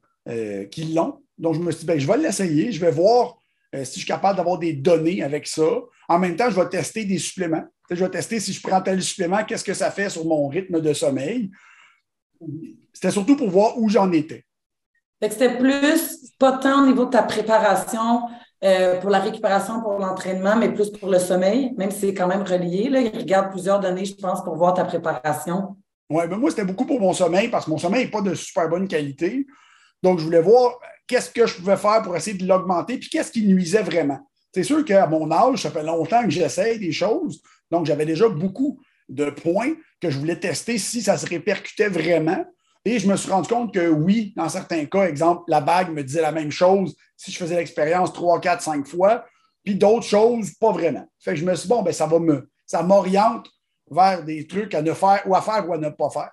qui 0.71 0.92
l'ont. 0.92 1.23
Donc, 1.38 1.54
je 1.54 1.61
me 1.61 1.71
suis 1.71 1.80
dit, 1.80 1.87
ben, 1.87 1.99
je 1.99 2.07
vais 2.07 2.18
l'essayer, 2.18 2.73
je 2.73 2.80
vais 2.80 2.90
voir 2.90 3.38
si 3.73 3.80
je 3.80 3.99
suis 3.99 4.07
capable 4.07 4.37
d'avoir 4.37 4.59
des 4.59 4.73
données 4.73 5.23
avec 5.23 5.47
ça. 5.47 5.68
En 6.09 6.18
même 6.18 6.37
temps, 6.37 6.50
je 6.50 6.59
vais 6.59 6.68
tester 6.68 7.04
des 7.04 7.18
suppléments. 7.18 7.64
Je 7.90 8.04
vais 8.04 8.11
tester 8.11 8.40
si 8.40 8.52
je 8.52 8.62
prends 8.62 8.80
tel 8.80 9.02
supplément, 9.02 9.45
qu'est-ce 9.45 9.64
que 9.64 9.75
ça 9.75 9.90
fait 9.90 10.11
sur 10.11 10.25
mon 10.25 10.49
rythme 10.49 10.80
de 10.80 10.92
sommeil? 10.92 11.50
C'était 12.92 13.11
surtout 13.11 13.37
pour 13.37 13.50
voir 13.50 13.78
où 13.78 13.88
j'en 13.88 14.11
étais. 14.12 14.45
C'était 15.21 15.57
plus, 15.57 16.33
pas 16.38 16.59
tant 16.59 16.83
au 16.83 16.87
niveau 16.87 17.07
de 17.07 17.11
ta 17.11 17.23
préparation 17.23 18.23
euh, 18.64 19.00
pour 19.00 19.11
la 19.11 19.18
récupération, 19.21 19.80
pour 19.80 19.99
l'entraînement, 19.99 20.57
mais 20.57 20.73
plus 20.73 20.90
pour 20.90 21.11
le 21.11 21.18
sommeil, 21.18 21.75
même 21.76 21.90
si 21.90 22.00
c'est 22.00 22.14
quand 22.14 22.28
même 22.28 22.42
relié. 22.42 22.88
Là. 22.88 23.00
Il 23.00 23.18
regarde 23.18 23.50
plusieurs 23.50 23.80
données, 23.80 24.04
je 24.04 24.14
pense, 24.14 24.42
pour 24.45 24.57
voir 24.57 24.75
ta 24.75 24.85
préparation. 24.85 25.76
Oui, 26.11 26.25
mais 26.28 26.37
moi, 26.37 26.50
c'était 26.50 26.64
beaucoup 26.64 26.87
pour 26.87 27.00
mon 27.00 27.12
sommeil 27.12 27.49
parce 27.49 27.64
que 27.64 27.71
mon 27.71 27.78
sommeil 27.78 28.04
n'est 28.04 28.11
pas 28.11 28.23
de 28.23 28.35
super 28.35 28.68
bonne 28.68 28.88
qualité. 28.88 29.47
Donc, 30.02 30.18
je 30.21 30.25
voulais 30.25 30.40
voir 30.40 30.78
qu'est-ce 31.08 31.30
que 31.30 31.46
je 31.46 31.56
pouvais 31.56 31.76
faire 31.76 32.02
pour 32.02 32.16
essayer 32.16 32.36
de 32.36 32.46
l'augmenter, 32.46 32.98
puis 32.98 33.08
qu'est-ce 33.08 33.32
qui 33.32 33.44
nuisait 33.46 33.82
vraiment. 33.82 34.20
C'est 34.54 34.62
sûr 34.62 34.84
qu'à 34.84 35.06
mon 35.06 35.30
âge, 35.30 35.62
ça 35.62 35.70
fait 35.70 35.82
longtemps 35.82 36.22
que 36.22 36.30
j'essaie 36.30 36.78
des 36.78 36.92
choses. 36.92 37.42
Donc, 37.70 37.86
j'avais 37.86 38.06
déjà 38.06 38.28
beaucoup 38.28 38.80
de 39.08 39.30
points 39.30 39.72
que 40.00 40.10
je 40.10 40.18
voulais 40.18 40.38
tester 40.38 40.78
si 40.78 41.02
ça 41.02 41.16
se 41.16 41.26
répercutait 41.26 41.88
vraiment. 41.88 42.44
Et 42.84 42.98
je 42.98 43.08
me 43.08 43.16
suis 43.16 43.30
rendu 43.30 43.48
compte 43.48 43.74
que 43.74 43.88
oui, 43.88 44.32
dans 44.36 44.48
certains 44.48 44.84
cas, 44.86 45.04
exemple, 45.04 45.42
la 45.48 45.60
bague 45.60 45.90
me 45.90 46.02
disait 46.02 46.22
la 46.22 46.32
même 46.32 46.50
chose 46.50 46.94
si 47.16 47.32
je 47.32 47.36
faisais 47.36 47.56
l'expérience 47.56 48.12
trois, 48.12 48.40
quatre, 48.40 48.62
cinq 48.62 48.86
fois, 48.86 49.24
puis 49.64 49.74
d'autres 49.74 50.06
choses, 50.06 50.52
pas 50.54 50.72
vraiment. 50.72 51.06
Fait 51.18 51.32
que 51.32 51.40
je 51.40 51.44
me 51.44 51.54
suis 51.54 51.68
dit, 51.68 51.74
bon, 51.74 51.82
ben, 51.82 51.92
ça 51.92 52.06
va 52.06 52.18
me, 52.18 52.48
ça 52.64 52.82
m'oriente 52.82 53.48
vers 53.90 54.24
des 54.24 54.46
trucs 54.46 54.74
à 54.74 54.82
ne 54.82 54.92
faire 54.92 55.22
ou 55.26 55.34
à 55.34 55.42
faire 55.42 55.68
ou 55.68 55.72
à 55.72 55.78
ne 55.78 55.90
pas 55.90 56.10
faire. 56.10 56.32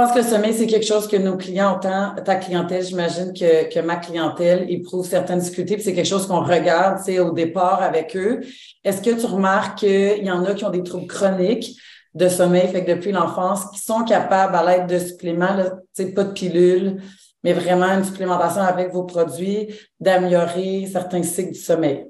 Pense 0.00 0.12
que 0.12 0.20
le 0.20 0.24
sommeil, 0.24 0.54
c'est 0.54 0.66
quelque 0.66 0.86
chose 0.86 1.06
que 1.06 1.18
nos 1.18 1.36
clients, 1.36 1.76
autant 1.76 2.14
ta 2.24 2.36
clientèle, 2.36 2.82
j'imagine 2.82 3.34
que, 3.34 3.68
que 3.70 3.80
ma 3.80 3.96
clientèle 3.96 4.64
éprouve 4.70 5.06
certaines 5.06 5.40
difficultés, 5.40 5.78
c'est 5.78 5.92
quelque 5.92 6.08
chose 6.08 6.26
qu'on 6.26 6.42
regarde 6.42 7.06
au 7.20 7.32
départ 7.32 7.82
avec 7.82 8.16
eux. 8.16 8.40
Est-ce 8.82 9.02
que 9.02 9.10
tu 9.10 9.26
remarques 9.26 9.80
qu'il 9.80 10.24
y 10.24 10.30
en 10.30 10.42
a 10.46 10.54
qui 10.54 10.64
ont 10.64 10.70
des 10.70 10.82
troubles 10.82 11.06
chroniques 11.06 11.78
de 12.14 12.30
sommeil, 12.30 12.68
fait 12.68 12.82
que 12.82 12.92
depuis 12.92 13.12
l'enfance, 13.12 13.66
qui 13.74 13.78
sont 13.78 14.02
capables, 14.04 14.56
à 14.56 14.64
l'aide 14.64 14.86
de 14.86 14.98
suppléments, 14.98 15.54
pas 15.54 16.24
de 16.24 16.32
pilules, 16.32 17.02
mais 17.44 17.52
vraiment 17.52 17.92
une 17.92 18.04
supplémentation 18.04 18.62
avec 18.62 18.94
vos 18.94 19.04
produits, 19.04 19.68
d'améliorer 20.00 20.88
certains 20.90 21.22
cycles 21.22 21.52
du 21.52 21.60
sommeil? 21.60 22.06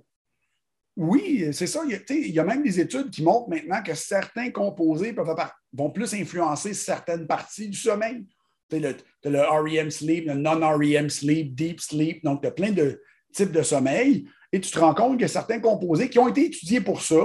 Oui, 0.96 1.48
c'est 1.52 1.66
ça. 1.66 1.80
Il 1.84 2.32
y, 2.32 2.38
a, 2.38 2.44
même 2.44 2.62
des 2.62 2.78
études 2.78 3.10
qui 3.10 3.24
montrent 3.24 3.48
maintenant 3.48 3.82
que 3.82 3.94
certains 3.96 4.52
composés 4.52 5.12
peuvent, 5.12 5.34
vont 5.72 5.90
plus 5.90 6.14
influencer 6.14 6.74
certaines 6.74 7.26
parties 7.26 7.68
du 7.68 7.78
sommeil. 7.78 8.26
Tu 8.70 8.78
le, 8.78 8.96
le 9.24 9.40
REM 9.40 9.90
sleep, 9.90 10.26
le 10.26 10.34
non-REM 10.34 11.10
sleep, 11.10 11.54
deep 11.54 11.80
sleep. 11.80 12.24
Donc, 12.24 12.42
tu 12.42 12.48
as 12.48 12.52
plein 12.52 12.72
de 12.72 13.00
types 13.32 13.52
de 13.52 13.62
sommeil. 13.62 14.26
Et 14.52 14.60
tu 14.60 14.70
te 14.70 14.78
rends 14.78 14.94
compte 14.94 15.18
que 15.18 15.26
certains 15.26 15.60
composés 15.60 16.08
qui 16.08 16.18
ont 16.18 16.28
été 16.28 16.46
étudiés 16.46 16.80
pour 16.80 17.02
ça, 17.02 17.22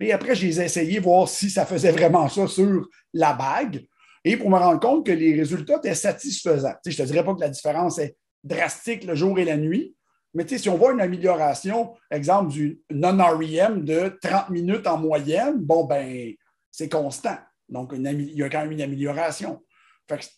et 0.00 0.12
après, 0.12 0.34
j'ai 0.34 0.48
essayé 0.48 1.00
voir 1.00 1.28
si 1.28 1.50
ça 1.50 1.66
faisait 1.66 1.90
vraiment 1.90 2.28
ça 2.28 2.46
sur 2.46 2.86
la 3.12 3.32
bague. 3.32 3.84
Et 4.24 4.36
pour 4.36 4.50
me 4.50 4.56
rendre 4.56 4.80
compte 4.80 5.06
que 5.06 5.12
les 5.12 5.34
résultats 5.34 5.76
étaient 5.76 5.94
satisfaisants. 5.94 6.74
je 6.84 6.90
ne 6.90 6.96
te 6.96 7.02
dirais 7.02 7.24
pas 7.24 7.34
que 7.34 7.40
la 7.40 7.48
différence 7.48 7.98
est 7.98 8.16
drastique 8.44 9.04
le 9.04 9.14
jour 9.14 9.38
et 9.38 9.44
la 9.44 9.56
nuit, 9.56 9.96
mais 10.34 10.46
si 10.46 10.68
on 10.68 10.76
voit 10.76 10.92
une 10.92 11.00
amélioration, 11.00 11.94
exemple 12.10 12.52
du 12.52 12.80
non-REM 12.90 13.84
de 13.84 14.16
30 14.22 14.50
minutes 14.50 14.86
en 14.86 14.98
moyenne, 14.98 15.56
bon, 15.58 15.84
ben, 15.84 16.32
c'est 16.70 16.88
constant. 16.88 17.36
Donc, 17.68 17.92
il 17.94 18.36
y 18.36 18.42
a 18.42 18.48
quand 18.48 18.62
même 18.62 18.72
une 18.72 18.82
amélioration. 18.82 19.62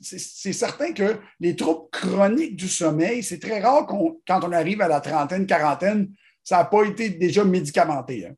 C'est 0.00 0.52
certain 0.52 0.92
que 0.92 1.20
les 1.38 1.54
troubles 1.54 1.88
chroniques 1.92 2.56
du 2.56 2.68
sommeil, 2.68 3.22
c'est 3.22 3.38
très 3.38 3.60
rare 3.60 3.86
quand 3.86 4.44
on 4.44 4.52
arrive 4.52 4.80
à 4.80 4.88
la 4.88 5.00
trentaine, 5.00 5.46
quarantaine, 5.46 6.12
ça 6.42 6.58
n'a 6.58 6.64
pas 6.64 6.84
été 6.84 7.10
déjà 7.10 7.44
médicamenté. 7.44 8.26
Hein. 8.26 8.34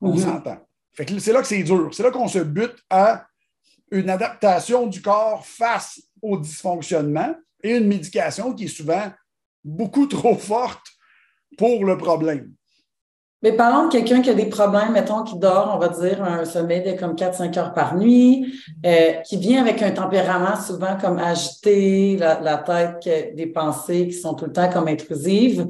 On 0.00 0.12
mhm. 0.12 0.18
s'entend. 0.18 0.58
C'est 0.96 1.32
là 1.32 1.40
que 1.40 1.46
c'est 1.46 1.62
dur. 1.62 1.88
C'est 1.92 2.02
là 2.02 2.10
qu'on 2.10 2.28
se 2.28 2.40
bute 2.40 2.76
à 2.90 3.26
une 3.90 4.10
adaptation 4.10 4.86
du 4.86 5.00
corps 5.00 5.46
face 5.46 6.00
au 6.20 6.38
dysfonctionnement 6.38 7.34
et 7.62 7.76
une 7.76 7.86
médication 7.86 8.52
qui 8.52 8.64
est 8.64 8.68
souvent 8.68 9.10
beaucoup 9.64 10.06
trop 10.06 10.36
forte 10.36 10.86
pour 11.56 11.84
le 11.84 11.96
problème. 11.96 12.52
Mais 13.44 13.52
parlons 13.52 13.88
de 13.88 13.92
quelqu'un 13.92 14.22
qui 14.22 14.30
a 14.30 14.34
des 14.34 14.46
problèmes, 14.46 14.92
mettons, 14.92 15.22
qui 15.22 15.38
dort, 15.38 15.72
on 15.74 15.78
va 15.78 15.88
dire, 15.88 16.24
un 16.24 16.46
sommeil 16.46 16.82
de 16.82 16.98
comme 16.98 17.14
4-5 17.14 17.58
heures 17.58 17.74
par 17.74 17.94
nuit, 17.94 18.54
euh, 18.86 19.12
qui 19.26 19.36
vient 19.36 19.60
avec 19.60 19.82
un 19.82 19.90
tempérament 19.90 20.56
souvent 20.56 20.96
comme 20.98 21.18
agité, 21.18 22.16
la, 22.16 22.40
la, 22.40 22.56
tête, 22.56 23.36
des 23.36 23.46
pensées 23.46 24.08
qui 24.08 24.14
sont 24.14 24.32
tout 24.32 24.46
le 24.46 24.52
temps 24.52 24.70
comme 24.70 24.88
intrusives. 24.88 25.66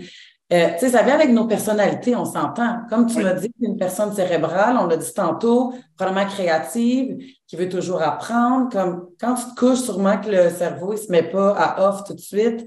Euh, 0.52 0.68
tu 0.74 0.86
sais, 0.86 0.90
ça 0.90 1.02
vient 1.02 1.16
avec 1.16 1.30
nos 1.30 1.48
personnalités, 1.48 2.14
on 2.14 2.24
s'entend. 2.24 2.82
Comme 2.88 3.06
tu 3.06 3.20
m'as 3.20 3.32
dit, 3.32 3.50
une 3.60 3.76
personne 3.76 4.14
cérébrale, 4.14 4.76
on 4.80 4.86
l'a 4.86 4.96
dit 4.96 5.12
tantôt, 5.12 5.74
probablement 5.96 6.28
créative, 6.28 7.16
qui 7.48 7.56
veut 7.56 7.68
toujours 7.68 8.02
apprendre. 8.02 8.68
Comme 8.70 9.08
quand 9.18 9.34
tu 9.34 9.46
te 9.46 9.54
couches, 9.58 9.80
sûrement 9.80 10.18
que 10.18 10.30
le 10.30 10.48
cerveau, 10.48 10.92
il 10.92 10.98
se 10.98 11.10
met 11.10 11.24
pas 11.24 11.50
à 11.58 11.88
off 11.88 12.04
tout 12.04 12.14
de 12.14 12.20
suite 12.20 12.64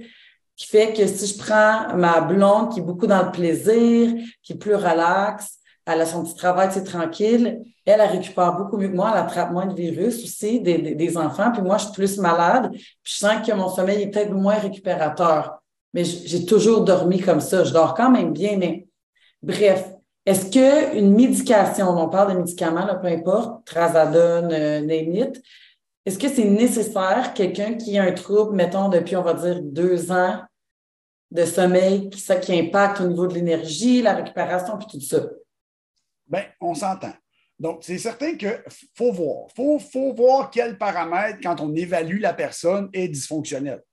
qui 0.57 0.67
fait 0.67 0.91
que 0.91 1.05
si 1.07 1.27
je 1.27 1.37
prends 1.37 1.95
ma 1.95 2.19
blonde 2.19 2.73
qui 2.73 2.79
est 2.79 2.83
beaucoup 2.83 3.07
dans 3.07 3.23
le 3.23 3.31
plaisir, 3.31 4.13
qui 4.41 4.53
est 4.53 4.57
plus 4.57 4.75
relaxe, 4.75 5.59
elle 5.85 6.01
a 6.01 6.05
son 6.05 6.23
petit 6.23 6.35
travail, 6.35 6.69
c'est 6.71 6.83
tranquille, 6.83 7.61
elle, 7.85 8.01
elle 8.01 8.09
récupère 8.09 8.53
beaucoup 8.57 8.77
mieux 8.77 8.89
que 8.89 8.95
moi, 8.95 9.11
elle 9.13 9.21
attrape 9.21 9.51
moins 9.51 9.67
de 9.67 9.73
virus 9.73 10.21
aussi 10.21 10.59
des, 10.59 10.95
des, 10.95 11.17
enfants, 11.17 11.51
puis 11.53 11.61
moi, 11.61 11.77
je 11.77 11.85
suis 11.85 11.93
plus 11.93 12.17
malade, 12.17 12.71
puis 12.71 13.13
je 13.13 13.15
sens 13.15 13.47
que 13.47 13.53
mon 13.53 13.69
sommeil 13.69 14.01
est 14.01 14.07
peut-être 14.07 14.33
moins 14.33 14.55
récupérateur. 14.55 15.61
Mais 15.93 16.03
j'ai 16.03 16.45
toujours 16.45 16.81
dormi 16.81 17.21
comme 17.21 17.39
ça. 17.39 17.63
Je 17.63 17.71
dors 17.71 17.93
quand 17.93 18.11
même 18.11 18.33
bien, 18.33 18.57
mais 18.57 18.87
bref, 19.41 19.89
est-ce 20.25 20.51
qu'une 20.51 21.15
médication, 21.15 21.89
on 21.89 22.09
parle 22.09 22.33
de 22.33 22.39
médicaments, 22.39 22.85
là, 22.85 22.95
peu 22.95 23.07
importe, 23.07 23.65
trazadone, 23.65 24.51
euh, 24.51 24.81
est-ce 26.07 26.17
que 26.17 26.29
c'est 26.29 26.45
nécessaire, 26.45 27.33
quelqu'un 27.33 27.73
qui 27.73 27.97
a 27.97 28.03
un 28.03 28.13
trouble, 28.13 28.55
mettons, 28.55 28.87
depuis, 28.87 29.17
on 29.17 29.23
va 29.23 29.33
dire, 29.33 29.61
deux 29.61 30.09
ans 30.09 30.41
de 31.31 31.43
sommeil, 31.43 32.09
qui, 32.09 32.21
ça, 32.21 32.37
qui 32.37 32.57
impacte 32.57 33.01
au 33.01 33.07
niveau 33.07 33.27
de 33.27 33.33
l'énergie, 33.33 34.01
la 34.01 34.13
récupération, 34.15 34.77
puis 34.77 34.87
tout 34.87 35.01
ça? 35.01 35.25
Bien, 36.25 36.45
on 36.61 36.73
s'entend. 36.73 37.11
Donc, 37.59 37.79
c'est 37.81 37.97
certain 37.97 38.37
qu'il 38.37 38.57
faut 38.95 39.11
voir. 39.11 39.47
Il 39.57 39.79
faut, 39.81 40.13
voir 40.13 40.49
quel 40.49 40.77
paramètre, 40.77 41.39
quand 41.43 41.59
on 41.59 41.75
évalue 41.75 42.21
la 42.21 42.33
personne, 42.33 42.89
est 42.93 43.09
dysfonctionnel. 43.09 43.83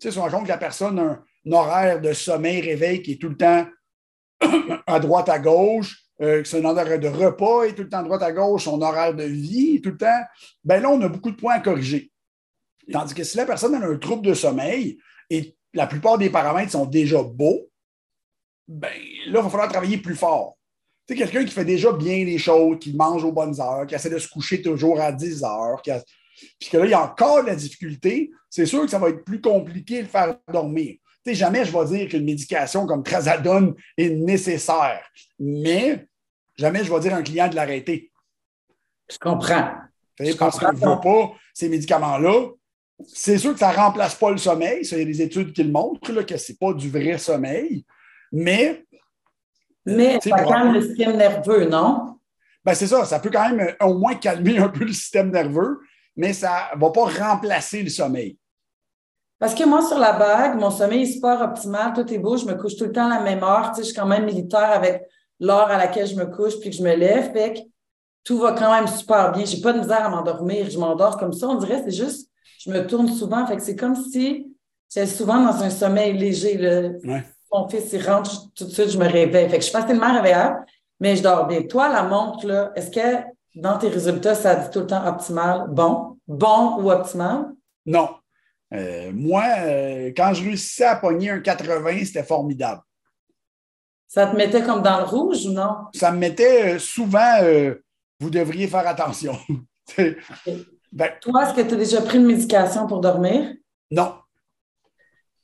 Tu 0.00 0.08
sais, 0.08 0.12
si 0.12 0.18
on 0.18 0.30
compte 0.30 0.44
que 0.44 0.48
la 0.48 0.56
personne 0.56 0.98
a 0.98 1.02
un 1.02 1.52
horaire 1.52 2.00
de 2.00 2.14
sommeil-réveil 2.14 3.02
qui 3.02 3.12
est 3.12 3.20
tout 3.20 3.28
le 3.28 3.36
temps 3.36 3.66
à 4.86 4.98
droite, 5.00 5.28
à 5.28 5.38
gauche, 5.38 6.02
euh, 6.20 6.42
son 6.44 6.64
horaire 6.64 6.98
de 6.98 7.08
repas 7.08 7.64
est 7.64 7.74
tout 7.74 7.82
le 7.82 7.88
temps 7.88 8.02
droite 8.02 8.22
à 8.22 8.32
gauche, 8.32 8.64
son 8.64 8.80
horaire 8.82 9.14
de 9.14 9.24
vie 9.24 9.80
tout 9.80 9.90
le 9.90 9.96
temps, 9.96 10.22
ben 10.64 10.82
là, 10.82 10.90
on 10.90 11.00
a 11.00 11.08
beaucoup 11.08 11.30
de 11.30 11.36
points 11.36 11.54
à 11.54 11.60
corriger. 11.60 12.10
Tandis 12.90 13.14
que 13.14 13.24
si 13.24 13.36
la 13.36 13.46
personne 13.46 13.74
a 13.74 13.86
un 13.86 13.96
trouble 13.98 14.26
de 14.26 14.34
sommeil 14.34 14.98
et 15.30 15.56
la 15.74 15.86
plupart 15.86 16.18
des 16.18 16.30
paramètres 16.30 16.72
sont 16.72 16.86
déjà 16.86 17.22
beaux, 17.22 17.68
ben 18.66 18.90
là, 19.26 19.40
il 19.40 19.42
va 19.42 19.48
falloir 19.48 19.68
travailler 19.68 19.98
plus 19.98 20.16
fort. 20.16 20.58
Tu 21.06 21.14
sais, 21.14 21.18
quelqu'un 21.18 21.44
qui 21.44 21.52
fait 21.52 21.64
déjà 21.64 21.92
bien 21.92 22.24
les 22.24 22.38
choses, 22.38 22.78
qui 22.78 22.94
mange 22.94 23.24
aux 23.24 23.32
bonnes 23.32 23.58
heures, 23.60 23.86
qui 23.86 23.94
essaie 23.94 24.10
de 24.10 24.18
se 24.18 24.28
coucher 24.28 24.60
toujours 24.60 25.00
à 25.00 25.12
10 25.12 25.44
heures, 25.44 25.80
puis 25.82 26.68
que 26.70 26.76
là, 26.76 26.84
il 26.84 26.90
y 26.90 26.94
a 26.94 27.02
encore 27.02 27.42
la 27.42 27.54
difficulté, 27.54 28.30
c'est 28.50 28.66
sûr 28.66 28.82
que 28.82 28.90
ça 28.90 28.98
va 28.98 29.10
être 29.10 29.24
plus 29.24 29.40
compliqué 29.40 29.98
de 29.98 30.02
le 30.02 30.08
faire 30.08 30.36
dormir. 30.52 30.96
Sais, 31.28 31.34
jamais 31.34 31.64
je 31.64 31.76
vais 31.76 31.84
dire 31.84 32.08
qu'une 32.08 32.24
médication 32.24 32.86
comme 32.86 33.02
Trazadone 33.02 33.74
est 33.96 34.10
nécessaire, 34.10 35.02
mais 35.38 36.08
Jamais 36.58 36.82
je 36.82 36.92
vais 36.92 37.00
dire 37.00 37.14
à 37.14 37.18
un 37.18 37.22
client 37.22 37.48
de 37.48 37.54
l'arrêter. 37.54 38.10
Je 39.10 39.16
comprends. 39.18 39.70
parce 40.38 40.58
qu'on 40.58 40.72
ne 40.72 40.76
veut 40.76 41.00
pas 41.00 41.32
ces 41.54 41.68
médicaments-là. 41.68 42.50
C'est 43.06 43.38
sûr 43.38 43.52
que 43.52 43.60
ça 43.60 43.70
ne 43.70 43.76
remplace 43.76 44.16
pas 44.16 44.32
le 44.32 44.38
sommeil. 44.38 44.80
Il 44.82 44.98
y 44.98 45.02
a 45.02 45.04
des 45.04 45.22
études 45.22 45.52
qui 45.52 45.62
le 45.62 45.70
montrent 45.70 46.12
là, 46.12 46.24
que 46.24 46.36
ce 46.36 46.50
n'est 46.50 46.58
pas 46.58 46.72
du 46.72 46.90
vrai 46.90 47.16
sommeil. 47.16 47.84
Mais. 48.32 48.84
Mais 49.86 50.18
ça 50.20 50.44
calme 50.44 50.74
le 50.74 50.82
système 50.82 51.16
nerveux, 51.16 51.66
non? 51.66 52.18
Ben 52.64 52.74
c'est 52.74 52.88
ça. 52.88 53.04
Ça 53.04 53.20
peut 53.20 53.30
quand 53.30 53.54
même 53.54 53.74
au 53.80 53.94
moins 53.94 54.16
calmer 54.16 54.58
un 54.58 54.68
peu 54.68 54.84
le 54.84 54.92
système 54.92 55.30
nerveux, 55.30 55.78
mais 56.16 56.32
ça 56.32 56.70
ne 56.74 56.80
va 56.80 56.90
pas 56.90 57.04
remplacer 57.04 57.82
le 57.84 57.88
sommeil. 57.88 58.36
Parce 59.38 59.54
que 59.54 59.64
moi, 59.64 59.82
sur 59.82 59.98
la 59.98 60.12
bague, 60.12 60.58
mon 60.58 60.70
sommeil 60.70 61.02
est 61.02 61.12
super 61.12 61.40
optimal, 61.40 61.92
tout 61.92 62.12
est 62.12 62.18
beau, 62.18 62.36
je 62.36 62.44
me 62.44 62.54
couche 62.54 62.76
tout 62.76 62.84
le 62.84 62.92
temps 62.92 63.06
à 63.06 63.18
la 63.18 63.20
même 63.20 63.42
heure. 63.42 63.70
Tu 63.70 63.76
sais, 63.76 63.82
je 63.82 63.86
suis 63.92 63.96
quand 63.96 64.06
même 64.06 64.24
militaire 64.24 64.72
avec 64.72 65.04
l'heure 65.38 65.70
à 65.70 65.78
laquelle 65.78 66.06
je 66.06 66.16
me 66.16 66.26
couche 66.26 66.58
puis 66.60 66.70
que 66.70 66.76
je 66.76 66.82
me 66.82 66.94
lève. 66.94 67.32
Fait 67.32 67.54
que 67.54 67.58
tout 68.24 68.38
va 68.38 68.52
quand 68.52 68.72
même 68.72 68.88
super 68.88 69.32
bien. 69.32 69.44
J'ai 69.44 69.60
pas 69.60 69.72
de 69.72 69.78
misère 69.78 70.04
à 70.04 70.08
m'endormir. 70.08 70.68
Je 70.68 70.78
m'endors 70.78 71.16
comme 71.16 71.32
ça. 71.32 71.48
On 71.48 71.54
dirait 71.54 71.82
c'est 71.84 71.92
juste, 71.92 72.28
je 72.58 72.70
me 72.70 72.84
tourne 72.86 73.08
souvent. 73.08 73.46
Fait 73.46 73.56
que 73.56 73.62
c'est 73.62 73.76
comme 73.76 73.94
si 73.94 74.46
j'étais 74.88 75.06
souvent 75.06 75.40
dans 75.40 75.62
un 75.62 75.70
sommeil 75.70 76.18
léger. 76.18 76.92
Mon 77.52 77.68
fils, 77.68 77.92
il 77.92 78.06
rentre 78.06 78.52
tout 78.54 78.64
de 78.64 78.70
suite, 78.70 78.90
je 78.90 78.98
me 78.98 79.06
réveille. 79.06 79.48
Fait 79.48 79.58
que 79.58 79.64
je 79.64 79.70
suis 79.70 79.72
facilement 79.72 80.12
réveillable, 80.12 80.66
mais 81.00 81.14
je 81.16 81.22
dors 81.22 81.46
bien. 81.46 81.62
Toi, 81.62 81.88
la 81.88 82.02
montre, 82.02 82.46
là, 82.46 82.72
est-ce 82.74 82.90
qu'elle 82.90 83.24
dans 83.54 83.78
tes 83.78 83.88
résultats, 83.88 84.34
ça 84.34 84.54
dit 84.54 84.70
tout 84.70 84.80
le 84.80 84.86
temps 84.86 85.06
optimal, 85.06 85.66
bon, 85.68 86.18
bon 86.26 86.76
ou 86.80 86.90
optimal? 86.90 87.52
Non. 87.86 88.08
Euh, 88.74 89.10
moi, 89.14 89.44
euh, 89.60 90.12
quand 90.16 90.34
je 90.34 90.44
réussissais 90.44 90.84
à 90.84 90.96
pogner 90.96 91.30
un 91.30 91.40
80, 91.40 92.04
c'était 92.04 92.22
formidable. 92.22 92.82
Ça 94.06 94.26
te 94.26 94.36
mettait 94.36 94.62
comme 94.62 94.82
dans 94.82 94.98
le 94.98 95.04
rouge 95.04 95.46
ou 95.46 95.52
non? 95.52 95.76
Ça 95.94 96.12
me 96.12 96.18
mettait 96.18 96.74
euh, 96.74 96.78
souvent, 96.78 97.38
vous 98.20 98.30
devriez 98.30 98.66
faire 98.66 98.86
attention. 98.86 99.36
ben, 100.92 101.12
Toi, 101.20 101.44
est-ce 101.44 101.54
que 101.54 101.68
tu 101.68 101.74
as 101.74 101.78
déjà 101.78 102.02
pris 102.02 102.18
une 102.18 102.26
médication 102.26 102.86
pour 102.86 103.00
dormir? 103.00 103.54
Non. 103.90 104.14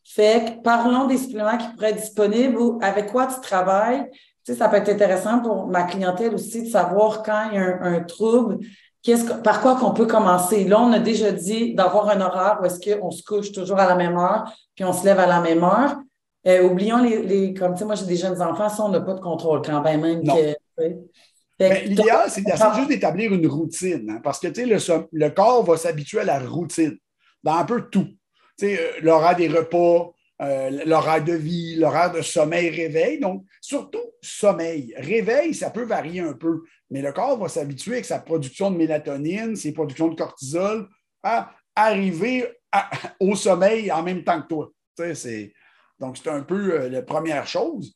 Fait 0.04 0.44
que 0.44 0.62
parlons 0.62 1.06
des 1.06 1.16
suppléments 1.16 1.56
qui 1.56 1.66
pourraient 1.68 1.90
être 1.90 2.00
disponibles 2.00 2.58
ou 2.58 2.78
avec 2.82 3.06
quoi 3.06 3.26
tu 3.26 3.40
travailles. 3.40 4.06
Tu 4.44 4.52
sais, 4.52 4.58
ça 4.58 4.68
peut 4.68 4.76
être 4.76 4.90
intéressant 4.90 5.40
pour 5.40 5.66
ma 5.66 5.84
clientèle 5.84 6.34
aussi 6.34 6.64
de 6.64 6.68
savoir 6.68 7.22
quand 7.22 7.48
il 7.50 7.54
y 7.54 7.58
a 7.58 7.82
un, 7.82 8.00
trouble, 8.02 8.58
qu'est-ce 9.04 9.32
par 9.42 9.60
quoi 9.60 9.76
qu'on 9.76 9.92
peut 9.92 10.06
commencer? 10.06 10.64
Là, 10.64 10.80
on 10.80 10.92
a 10.92 10.98
déjà 10.98 11.30
dit 11.30 11.74
d'avoir 11.74 12.08
un 12.08 12.20
horaire 12.20 12.58
où 12.60 12.64
est-ce 12.64 12.96
qu'on 12.96 13.12
se 13.12 13.22
couche 13.22 13.52
toujours 13.52 13.78
à 13.78 13.86
la 13.86 13.94
même 13.94 14.16
heure, 14.16 14.52
puis 14.74 14.84
on 14.84 14.92
se 14.92 15.04
lève 15.04 15.20
à 15.20 15.26
la 15.26 15.40
même 15.40 15.62
heure. 15.62 15.96
Euh, 16.46 16.64
oublions 16.64 16.98
les, 16.98 17.54
comme 17.54 17.72
tu 17.74 17.78
sais, 17.78 17.84
moi 17.84 17.94
j'ai 17.94 18.06
des 18.06 18.16
jeunes 18.16 18.42
enfants, 18.42 18.68
ça, 18.68 18.82
on 18.84 18.88
n'a 18.88 19.00
pas 19.00 19.14
de 19.14 19.20
contrôle 19.20 19.62
quand 19.62 19.80
même. 19.82 20.00
même 20.00 20.22
L'idéal, 21.58 22.28
c'est 22.28 22.42
juste 22.74 22.88
d'établir 22.88 23.32
une 23.32 23.46
routine, 23.46 24.10
hein, 24.10 24.20
parce 24.22 24.40
que 24.40 24.48
tu 24.48 24.62
sais, 24.62 24.66
le, 24.66 25.06
le 25.12 25.28
corps 25.30 25.62
va 25.62 25.76
s'habituer 25.76 26.20
à 26.20 26.24
la 26.24 26.40
routine 26.40 26.98
dans 27.42 27.54
un 27.54 27.64
peu 27.64 27.82
tout. 27.82 28.08
Tu 28.58 28.66
sais, 28.66 28.78
euh, 28.78 29.00
l'horaire 29.02 29.36
des 29.36 29.48
repas, 29.48 30.12
euh, 30.42 30.84
l'horaire 30.84 31.22
de 31.22 31.32
vie, 31.32 31.76
l'horaire 31.76 32.12
de 32.12 32.20
sommeil, 32.20 32.70
réveil. 32.70 33.20
Donc, 33.20 33.44
surtout 33.60 34.02
sommeil. 34.20 34.94
Réveil, 34.96 35.54
ça 35.54 35.70
peut 35.70 35.84
varier 35.84 36.20
un 36.20 36.32
peu, 36.32 36.62
mais 36.90 37.02
le 37.02 37.12
corps 37.12 37.38
va 37.38 37.48
s'habituer 37.48 37.92
avec 37.92 38.04
sa 38.04 38.18
production 38.18 38.70
de 38.70 38.76
mélatonine, 38.76 39.54
ses 39.54 39.72
productions 39.72 40.08
de 40.08 40.16
cortisol, 40.16 40.88
à 41.22 41.52
arriver 41.76 42.46
au 43.20 43.36
sommeil 43.36 43.92
en 43.92 44.02
même 44.02 44.24
temps 44.24 44.42
que 44.42 44.48
toi. 44.48 44.70
donc, 46.00 46.16
c'est 46.16 46.30
un 46.30 46.42
peu 46.42 46.80
euh, 46.80 46.88
la 46.88 47.02
première 47.02 47.46
chose. 47.46 47.94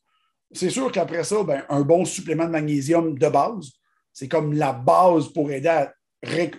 C'est 0.51 0.69
sûr 0.69 0.91
qu'après 0.91 1.23
ça, 1.23 1.43
ben, 1.43 1.63
un 1.69 1.81
bon 1.81 2.05
supplément 2.05 2.45
de 2.45 2.51
magnésium 2.51 3.17
de 3.17 3.27
base, 3.27 3.71
c'est 4.13 4.29
comme 4.29 4.53
la 4.53 4.73
base 4.73 5.27
pour 5.27 5.51
aider 5.51 5.67
à 5.67 5.93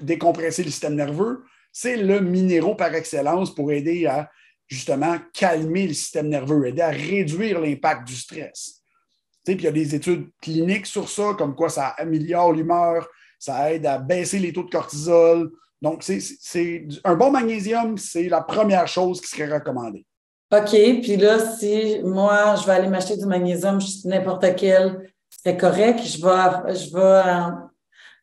décompresser 0.01 0.63
le 0.63 0.71
système 0.71 0.95
nerveux. 0.95 1.45
C'est 1.73 1.97
le 1.97 2.21
minéraux 2.21 2.75
par 2.75 2.95
excellence 2.95 3.55
pour 3.55 3.73
aider 3.73 4.07
à 4.07 4.31
justement 4.71 5.17
calmer 5.35 5.89
le 5.89 5.95
système 5.95 6.29
nerveux, 6.29 6.67
aider 6.67 6.81
à 6.81 6.91
réduire 6.91 7.61
l'impact 7.61 8.07
du 8.07 8.15
stress. 8.15 8.83
Puis 9.45 9.55
il 9.55 9.65
y 9.65 9.67
a 9.67 9.73
des 9.73 9.95
études 9.95 10.29
cliniques 10.41 10.87
sur 10.87 11.09
ça, 11.09 11.35
comme 11.37 11.57
quoi 11.57 11.69
ça 11.69 11.89
améliore 11.99 12.53
l'humeur, 12.53 13.09
ça 13.39 13.73
aide 13.73 13.85
à 13.87 13.99
baisser 13.99 14.39
les 14.39 14.53
taux 14.53 14.63
de 14.63 14.71
cortisol. 14.71 15.51
Donc, 15.83 16.05
c'est 16.05 16.87
un 17.05 17.15
bon 17.17 17.31
magnésium, 17.31 17.97
c'est 17.99 18.29
la 18.29 18.43
première 18.43 18.87
chose 18.87 19.21
qui 19.21 19.29
serait 19.29 19.53
recommandée. 19.53 20.07
OK, 20.53 20.71
puis 20.71 21.17
là, 21.17 21.39
si 21.57 22.01
moi, 22.05 22.55
je 22.57 22.67
vais 22.67 22.73
aller 22.73 22.89
m'acheter 22.89 23.17
du 23.17 23.25
magnésium, 23.25 23.79
n'importe 24.05 24.45
quel, 24.57 25.11
c'est 25.31 25.57
correct, 25.57 26.01
je 26.05 26.21
vais, 26.21 26.75
je 26.75 26.93
vais 26.95 27.55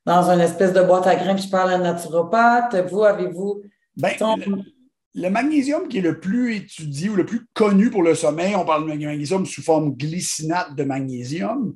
dans 0.06 0.30
une 0.30 0.42
espèce 0.42 0.72
de 0.72 0.82
boîte 0.82 1.08
à 1.08 1.16
grains, 1.16 1.34
puis 1.34 1.46
je 1.46 1.50
parle 1.50 1.72
à 1.72 1.75
un 1.75 1.80
naturopathe. 1.80 2.75
Vous, 2.89 3.04
avez-vous... 3.04 3.63
Ben, 3.98 4.12
le 4.20 4.77
magnésium 5.30 5.88
qui 5.88 5.98
est 5.98 6.02
le 6.02 6.20
plus 6.20 6.56
étudié 6.56 7.10
ou 7.10 7.16
le 7.16 7.26
plus 7.26 7.48
connu 7.54 7.90
pour 7.90 8.04
le 8.04 8.14
sommeil, 8.14 8.56
on 8.56 8.66
parle 8.66 8.84
de 8.84 8.94
magnésium 8.94 9.46
sous 9.46 9.64
forme 9.64 9.96
glycinate 9.96 10.76
de 10.76 10.84
magnésium. 10.84 11.76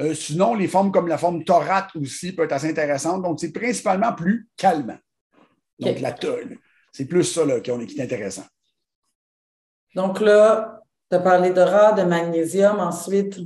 Euh, 0.00 0.14
sinon, 0.14 0.54
les 0.54 0.66
formes 0.66 0.90
comme 0.90 1.08
la 1.08 1.18
forme 1.18 1.44
taurate 1.44 1.94
aussi 1.94 2.32
peuvent 2.32 2.46
être 2.46 2.52
assez 2.52 2.70
intéressantes. 2.70 3.22
Donc, 3.22 3.38
c'est 3.38 3.52
principalement 3.52 4.12
plus 4.12 4.48
calmant. 4.56 4.98
Donc, 5.78 6.00
la 6.00 6.12
tonne. 6.12 6.56
C'est 6.92 7.06
plus 7.06 7.24
ça 7.24 7.44
là, 7.44 7.60
qui, 7.60 7.70
est 7.70 8.00
intéressant. 8.00 8.46
Donc 9.94 10.20
là, 10.20 10.82
tu 11.10 11.16
as 11.16 11.20
parlé 11.20 11.50
de 11.50 11.60
rare, 11.60 11.94
de 11.94 12.02
magnésium 12.02 12.78
ensuite? 12.80 13.38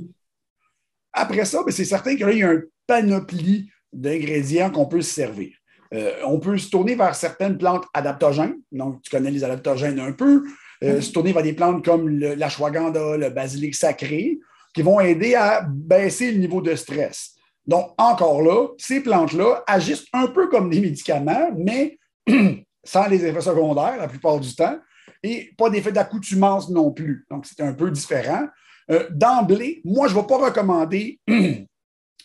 Après 1.13 1.45
ça, 1.45 1.63
ben, 1.63 1.71
c'est 1.71 1.85
certain 1.85 2.15
qu'il 2.15 2.37
y 2.37 2.43
a 2.43 2.49
un 2.49 2.61
panoplie 2.87 3.69
d'ingrédients 3.93 4.71
qu'on 4.71 4.85
peut 4.85 5.01
se 5.01 5.13
servir. 5.13 5.55
Euh, 5.93 6.13
on 6.25 6.39
peut 6.39 6.57
se 6.57 6.69
tourner 6.69 6.95
vers 6.95 7.15
certaines 7.15 7.57
plantes 7.57 7.85
adaptogènes. 7.93 8.57
Donc, 8.71 9.01
tu 9.01 9.09
connais 9.09 9.31
les 9.31 9.43
adaptogènes 9.43 9.99
un 9.99 10.11
peu. 10.11 10.43
Euh, 10.83 10.99
se 10.99 11.11
tourner 11.11 11.31
vers 11.31 11.43
des 11.43 11.53
plantes 11.53 11.85
comme 11.85 12.09
l'ashwagandha, 12.09 13.17
le 13.17 13.29
basilic 13.29 13.75
sacré, 13.75 14.39
qui 14.73 14.81
vont 14.81 14.99
aider 14.99 15.35
à 15.35 15.65
baisser 15.67 16.31
le 16.31 16.39
niveau 16.39 16.61
de 16.61 16.75
stress. 16.75 17.35
Donc, 17.65 17.93
encore 17.97 18.41
là, 18.41 18.67
ces 18.77 19.01
plantes-là 19.01 19.63
agissent 19.67 20.05
un 20.13 20.27
peu 20.27 20.47
comme 20.49 20.69
des 20.69 20.81
médicaments, 20.81 21.49
mais 21.57 21.97
sans 22.83 23.07
les 23.07 23.25
effets 23.25 23.41
secondaires 23.41 23.97
la 23.97 24.07
plupart 24.07 24.39
du 24.39 24.53
temps, 24.53 24.77
et 25.23 25.51
pas 25.57 25.69
d'effet 25.69 25.91
d'accoutumance 25.91 26.69
non 26.69 26.91
plus. 26.91 27.25
Donc, 27.31 27.45
c'est 27.45 27.61
un 27.63 27.73
peu 27.73 27.89
différent. 27.89 28.47
Euh, 28.91 29.07
d'emblée, 29.09 29.81
moi, 29.83 30.07
je 30.07 30.15
ne 30.15 30.19
vais 30.19 30.27
pas 30.27 30.37
recommander 30.37 31.19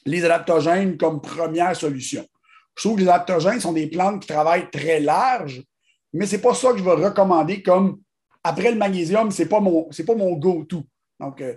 les 0.07 0.25
adaptogènes 0.25 0.99
comme 0.99 1.21
première 1.21 1.75
solution. 1.75 2.27
Je 2.81 2.89
trouve 2.89 2.97
que 2.97 3.03
les 3.03 3.11
adaptogènes 3.11 3.61
sont 3.61 3.75
des 3.75 3.89
plantes 3.89 4.23
qui 4.23 4.29
travaillent 4.29 4.71
très 4.71 5.01
large, 5.01 5.63
mais 6.15 6.25
ce 6.25 6.37
n'est 6.37 6.41
pas 6.41 6.55
ça 6.55 6.73
que 6.73 6.79
je 6.79 6.83
vais 6.83 6.93
recommander 6.93 7.63
comme 7.63 8.01
après 8.43 8.71
le 8.71 8.79
magnésium, 8.79 9.31
ce 9.31 9.43
n'est 9.43 9.49
pas 9.51 9.61
mon, 9.61 9.91
mon 10.17 10.33
go-to. 10.33 10.83
Donc, 11.19 11.43
euh, 11.43 11.57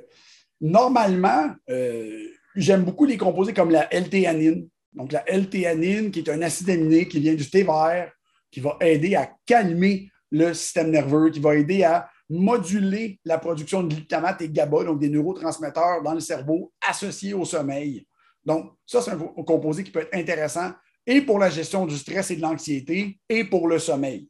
normalement, 0.59 1.55
euh, 1.69 2.27
j'aime 2.57 2.83
beaucoup 2.83 3.05
les 3.05 3.15
composés 3.15 3.53
comme 3.53 3.71
la 3.71 3.87
L-théanine. 3.93 4.67
Donc, 4.91 5.13
la 5.13 5.23
L-théanine, 5.29 6.11
qui 6.11 6.19
est 6.19 6.29
un 6.29 6.41
acide 6.41 6.71
aminé 6.71 7.07
qui 7.07 7.21
vient 7.21 7.35
du 7.35 7.49
thé 7.49 7.63
vert, 7.63 8.11
qui 8.51 8.59
va 8.59 8.75
aider 8.81 9.15
à 9.15 9.31
calmer 9.45 10.09
le 10.29 10.53
système 10.53 10.91
nerveux, 10.91 11.29
qui 11.29 11.39
va 11.39 11.55
aider 11.55 11.85
à 11.85 12.09
moduler 12.29 13.17
la 13.23 13.37
production 13.37 13.81
de 13.81 13.95
glutamate 13.95 14.41
et 14.41 14.49
GABA, 14.49 14.83
donc 14.83 14.99
des 14.99 15.07
neurotransmetteurs 15.07 16.03
dans 16.03 16.15
le 16.15 16.19
cerveau 16.19 16.73
associés 16.85 17.33
au 17.33 17.45
sommeil. 17.45 18.05
Donc, 18.43 18.73
ça, 18.85 19.01
c'est 19.01 19.11
un 19.11 19.17
composé 19.17 19.85
qui 19.85 19.91
peut 19.91 20.01
être 20.01 20.13
intéressant 20.13 20.73
et 21.05 21.21
pour 21.21 21.39
la 21.39 21.49
gestion 21.49 21.85
du 21.85 21.97
stress 21.97 22.31
et 22.31 22.35
de 22.35 22.41
l'anxiété 22.41 23.19
et 23.29 23.43
pour 23.43 23.67
le 23.67 23.79
sommeil. 23.79 24.27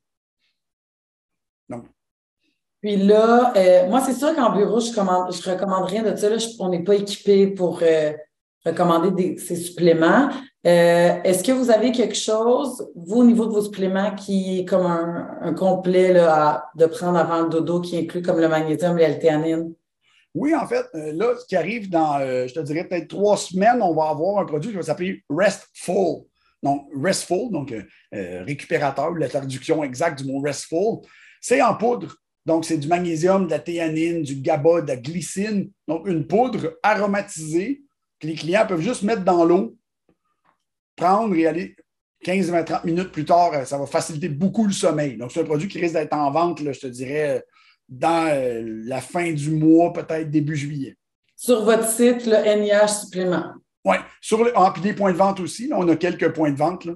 Donc. 1.70 1.86
Puis 2.82 2.98
là, 2.98 3.54
euh, 3.56 3.88
moi, 3.88 4.02
c'est 4.02 4.14
sûr 4.14 4.36
qu'en 4.36 4.52
bureau, 4.54 4.80
je 4.80 4.90
ne 4.90 5.32
je 5.32 5.50
recommande 5.50 5.86
rien 5.86 6.04
de 6.04 6.16
ça. 6.16 6.28
on 6.60 6.70
n'est 6.70 6.84
pas 6.84 6.96
équipé 6.96 7.48
pour 7.48 7.80
euh, 7.82 8.12
recommander 8.66 9.38
ces 9.38 9.56
suppléments. 9.56 10.30
Euh, 10.66 11.22
est-ce 11.24 11.44
que 11.44 11.52
vous 11.52 11.72
avez 11.72 11.92
quelque 11.92 12.16
chose, 12.16 12.90
vous, 12.96 13.22
au 13.22 13.24
niveau 13.24 13.46
de 13.46 13.52
vos 13.52 13.62
suppléments, 13.62 14.14
qui 14.16 14.60
est 14.60 14.66
comme 14.66 14.86
un, 14.86 15.54
complet 15.54 16.12
là, 16.12 16.70
de 16.76 16.86
prendre 16.86 17.18
avant 17.18 17.44
le 17.44 17.50
dodo, 17.50 17.80
qui 17.80 17.98
inclut 17.98 18.22
comme 18.22 18.40
le 18.40 18.50
magnésium 18.50 18.98
et 19.00 19.04
l'althéanine? 19.04 19.74
Oui, 20.34 20.56
en 20.56 20.66
fait, 20.66 20.86
là, 20.94 21.36
ce 21.40 21.46
qui 21.46 21.56
arrive 21.56 21.90
dans, 21.90 22.20
je 22.20 22.54
te 22.54 22.60
dirais, 22.60 22.86
peut-être 22.86 23.08
trois 23.08 23.38
semaines, 23.38 23.82
on 23.82 23.94
va 23.94 24.10
avoir 24.10 24.40
un 24.40 24.46
produit 24.46 24.72
qui 24.72 24.78
va 24.78 24.82
s'appeler 24.82 25.24
Restful. 25.30 26.24
Donc, 26.64 26.88
restful, 26.96 27.52
donc 27.52 27.74
euh, 27.74 27.84
euh, 28.16 28.44
récupérateur, 28.46 29.12
la 29.12 29.28
traduction 29.28 29.84
exacte 29.84 30.24
du 30.24 30.32
mot 30.32 30.40
restful, 30.40 31.02
c'est 31.42 31.62
en 31.62 31.76
poudre. 31.76 32.16
Donc, 32.46 32.66
c'est 32.66 32.78
du 32.78 32.88
magnésium, 32.88 33.46
de 33.46 33.52
la 33.52 33.60
théanine, 33.60 34.24
du 34.24 34.36
GABA, 34.36 34.82
de 34.82 34.88
la 34.88 34.96
glycine. 34.96 35.70
Donc, 35.88 36.08
une 36.08 36.26
poudre 36.26 36.78
aromatisée 36.82 37.84
que 38.20 38.28
les 38.28 38.36
clients 38.36 38.66
peuvent 38.66 38.82
juste 38.82 39.04
mettre 39.04 39.24
dans 39.24 39.44
l'eau, 39.44 39.78
prendre 40.96 41.36
et 41.36 41.48
aller 41.48 41.76
15, 42.24 42.50
20, 42.52 42.64
30 42.64 42.86
minutes 42.86 43.12
plus 43.12 43.26
tard. 43.26 43.54
Euh, 43.54 43.66
ça 43.66 43.78
va 43.78 43.86
faciliter 43.86 44.30
beaucoup 44.30 44.66
le 44.66 44.74
sommeil. 44.74 45.18
Donc, 45.18 45.34
c'est 45.34 45.42
un 45.42 45.46
produit 45.46 45.68
qui 45.68 45.80
risque 45.80 45.96
d'être 45.96 46.14
en 46.14 46.32
vente, 46.32 46.60
je 46.60 46.80
te 46.80 46.88
dirais, 46.88 47.44
dans 47.90 48.34
la 48.88 49.02
fin 49.02 49.34
du 49.34 49.52
mois, 49.52 49.92
peut-être 49.92 50.32
début 50.32 50.56
juillet. 50.56 50.96
Sur 51.36 51.66
votre 51.66 51.90
site, 51.90 52.26
le 52.26 52.38
NIH 52.38 52.88
supplément. 52.88 53.54
Oui, 53.86 53.98
sur 54.22 54.44
le, 54.44 54.52
ah, 54.56 54.74
des 54.82 54.94
points 54.94 55.12
de 55.12 55.18
vente 55.18 55.40
aussi. 55.40 55.72
on 55.74 55.88
a 55.88 55.96
quelques 55.96 56.34
points 56.34 56.52
de 56.52 56.58
vente. 56.58 56.86
Là. 56.86 56.94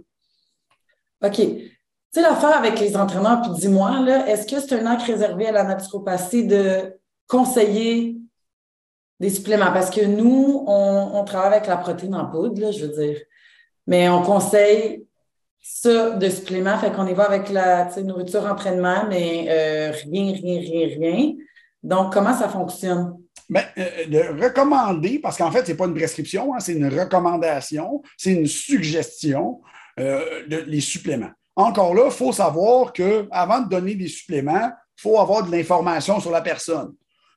OK. 1.24 1.36
Tu 1.36 1.80
sais, 2.12 2.22
l'affaire 2.22 2.56
avec 2.56 2.80
les 2.80 2.96
entraîneurs, 2.96 3.42
puis 3.42 3.52
dis-moi, 3.60 4.06
est-ce 4.28 4.48
que 4.48 4.62
c'est 4.62 4.80
un 4.80 4.86
acte 4.86 5.04
réservé 5.04 5.48
à 5.48 5.52
la 5.52 5.64
naturopathie 5.64 6.48
de 6.48 6.98
conseiller 7.28 8.18
des 9.20 9.30
suppléments? 9.30 9.74
Parce 9.74 9.90
que 9.90 10.06
nous, 10.06 10.64
on, 10.68 11.24
travaille 11.26 11.58
avec 11.58 11.68
la 11.68 11.78
protéine 11.78 12.16
en 12.16 12.26
poudre, 12.26 12.62
là, 12.62 12.72
je 12.72 12.86
veux 12.86 12.94
dire. 12.94 13.20
Mais 13.88 14.08
on 14.08 14.22
conseille 14.22 15.06
ça 15.62 16.12
de 16.12 16.30
suppléments, 16.30 16.78
fait 16.78 16.94
qu'on 16.94 17.08
y 17.08 17.14
va 17.14 17.26
avec 17.26 17.50
la 17.50 17.90
nourriture, 18.02 18.46
entraînement, 18.46 19.06
mais 19.10 19.48
euh, 19.50 19.92
rien, 19.92 20.32
rien, 20.32 20.60
rien, 20.62 20.88
rien. 20.98 21.34
Donc, 21.84 22.14
comment 22.14 22.34
ça 22.34 22.48
fonctionne? 22.48 23.18
Bien, 23.50 23.64
euh, 23.78 24.06
de 24.08 24.44
recommander, 24.44 25.20
parce 25.20 25.38
qu'en 25.38 25.52
fait, 25.52 25.66
ce 25.66 25.72
n'est 25.72 25.78
pas 25.78 25.86
une 25.86 25.94
prescription, 25.94 26.54
hein, 26.54 26.60
c'est 26.60 26.74
une 26.74 26.88
recommandation, 26.88 28.02
c'est 28.18 28.34
une 28.34 28.48
suggestion, 28.48 29.62
euh, 30.00 30.46
de, 30.48 30.58
les 30.68 30.82
suppléments. 30.82 31.32
Encore 31.56 31.96
là, 31.96 32.04
il 32.06 32.12
faut 32.12 32.34
savoir 32.34 32.92
qu'avant 32.92 33.62
de 33.62 33.70
donner 33.70 33.96
des 33.96 34.10
suppléments, 34.10 34.70
il 34.98 35.02
faut 35.02 35.20
avoir 35.20 35.44
de 35.44 35.52
l'information 35.52 36.20
sur 36.20 36.30
la 36.30 36.42
personne. 36.42 36.94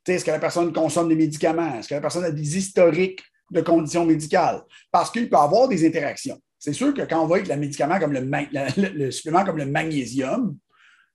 Est-ce 0.07 0.25
que 0.25 0.31
la 0.31 0.40
personne 0.40 0.73
consomme 0.73 1.09
des 1.09 1.14
médicaments? 1.14 1.77
Est-ce 1.77 1.88
que 1.88 1.94
la 1.94 2.01
personne 2.01 2.25
a 2.25 2.31
des 2.31 2.59
historiques 2.59 3.23
de 3.51 3.61
conditions 3.61 4.05
médicales? 4.05 4.61
Parce 4.90 5.11
qu'il 5.11 5.29
peut 5.31 5.37
avoir 5.37 5.68
des 5.68 5.87
interactions. 5.87 6.38
c'est 6.59 6.73
sûr 6.73 6.92
que 6.92 7.03
quand 7.03 7.23
on 7.23 7.27
va 7.27 7.37
avec 7.37 7.49
le 7.49 7.57
médicament 7.57 7.99
comme 8.01 8.12
le, 8.12 8.29
le, 8.77 9.11
supplément 9.11 9.44
comme 9.44 9.59
le 9.59 9.66
magnésium, 9.66 10.57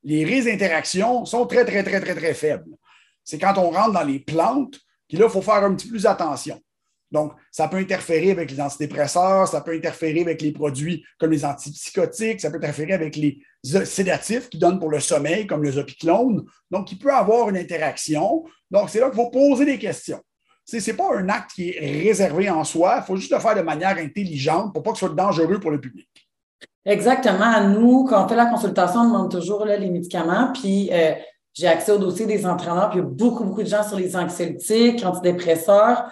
les 0.03 0.23
risques 0.23 0.47
d'interaction 0.47 1.25
sont 1.25 1.45
très, 1.45 1.65
très, 1.65 1.83
très, 1.83 1.99
très, 1.99 2.15
très 2.15 2.33
faibles. 2.33 2.77
C'est 3.23 3.39
quand 3.39 3.57
on 3.57 3.71
rentre 3.71 3.91
dans 3.91 4.03
les 4.03 4.19
plantes 4.19 4.79
qu'il 5.07 5.21
faut 5.29 5.41
faire 5.41 5.63
un 5.63 5.73
petit 5.75 5.87
peu 5.87 5.93
plus 5.93 6.05
attention. 6.05 6.59
Donc, 7.11 7.33
ça 7.51 7.67
peut 7.67 7.77
interférer 7.77 8.31
avec 8.31 8.51
les 8.51 8.59
antidépresseurs, 8.59 9.47
ça 9.47 9.61
peut 9.61 9.73
interférer 9.73 10.21
avec 10.21 10.41
les 10.41 10.51
produits 10.51 11.05
comme 11.19 11.31
les 11.31 11.45
antipsychotiques, 11.45 12.41
ça 12.41 12.49
peut 12.49 12.57
interférer 12.57 12.93
avec 12.93 13.15
les 13.15 13.39
sédatifs 13.63 14.49
qui 14.49 14.57
donnent 14.57 14.79
pour 14.79 14.89
le 14.89 14.99
sommeil, 14.99 15.47
comme 15.47 15.63
le 15.63 15.71
zopiclone. 15.71 16.43
Donc, 16.71 16.91
il 16.91 16.97
peut 16.97 17.13
avoir 17.13 17.49
une 17.49 17.57
interaction. 17.57 18.43
Donc, 18.71 18.89
c'est 18.89 18.99
là 18.99 19.09
qu'il 19.09 19.15
faut 19.15 19.29
poser 19.29 19.65
des 19.65 19.77
questions. 19.77 20.19
Ce 20.65 20.77
n'est 20.77 20.97
pas 20.97 21.15
un 21.15 21.29
acte 21.29 21.51
qui 21.51 21.69
est 21.69 22.03
réservé 22.03 22.49
en 22.49 22.63
soi. 22.63 22.97
Il 22.97 23.05
faut 23.05 23.15
juste 23.15 23.31
le 23.31 23.39
faire 23.39 23.55
de 23.55 23.61
manière 23.61 23.97
intelligente 23.97 24.73
pour 24.73 24.81
pas 24.81 24.91
que 24.91 24.97
ce 24.97 25.05
soit 25.05 25.15
dangereux 25.15 25.59
pour 25.59 25.69
le 25.69 25.79
public. 25.79 26.09
Exactement. 26.83 27.67
Nous, 27.69 28.05
quand 28.05 28.25
on 28.25 28.27
fait 28.27 28.35
la 28.35 28.47
consultation, 28.47 29.01
on 29.01 29.05
demande 29.05 29.31
toujours 29.31 29.63
les 29.65 29.89
médicaments. 29.89 30.51
Puis, 30.53 30.89
euh, 30.91 31.13
j'ai 31.55 31.67
accès 31.67 31.91
au 31.91 31.97
dossier 31.97 32.27
des 32.27 32.45
entraîneurs. 32.45 32.91
Puis, 32.91 32.99
il 32.99 33.03
y 33.03 33.05
a 33.05 33.09
beaucoup, 33.09 33.43
beaucoup 33.43 33.63
de 33.63 33.67
gens 33.67 33.83
sur 33.83 33.97
les 33.97 34.15
anxiolytiques, 34.15 35.03
antidépresseurs. 35.03 36.11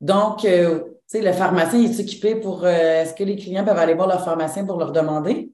Donc, 0.00 0.44
euh, 0.44 0.80
tu 0.80 1.18
sais, 1.18 1.22
le 1.22 1.32
pharmacien 1.32 1.82
est 1.82 1.98
équipé 1.98 2.36
pour. 2.36 2.64
Euh, 2.64 3.02
est-ce 3.02 3.14
que 3.14 3.24
les 3.24 3.36
clients 3.36 3.64
peuvent 3.64 3.78
aller 3.78 3.94
voir 3.94 4.06
leur 4.06 4.24
pharmacien 4.24 4.64
pour 4.64 4.78
leur 4.78 4.92
demander? 4.92 5.50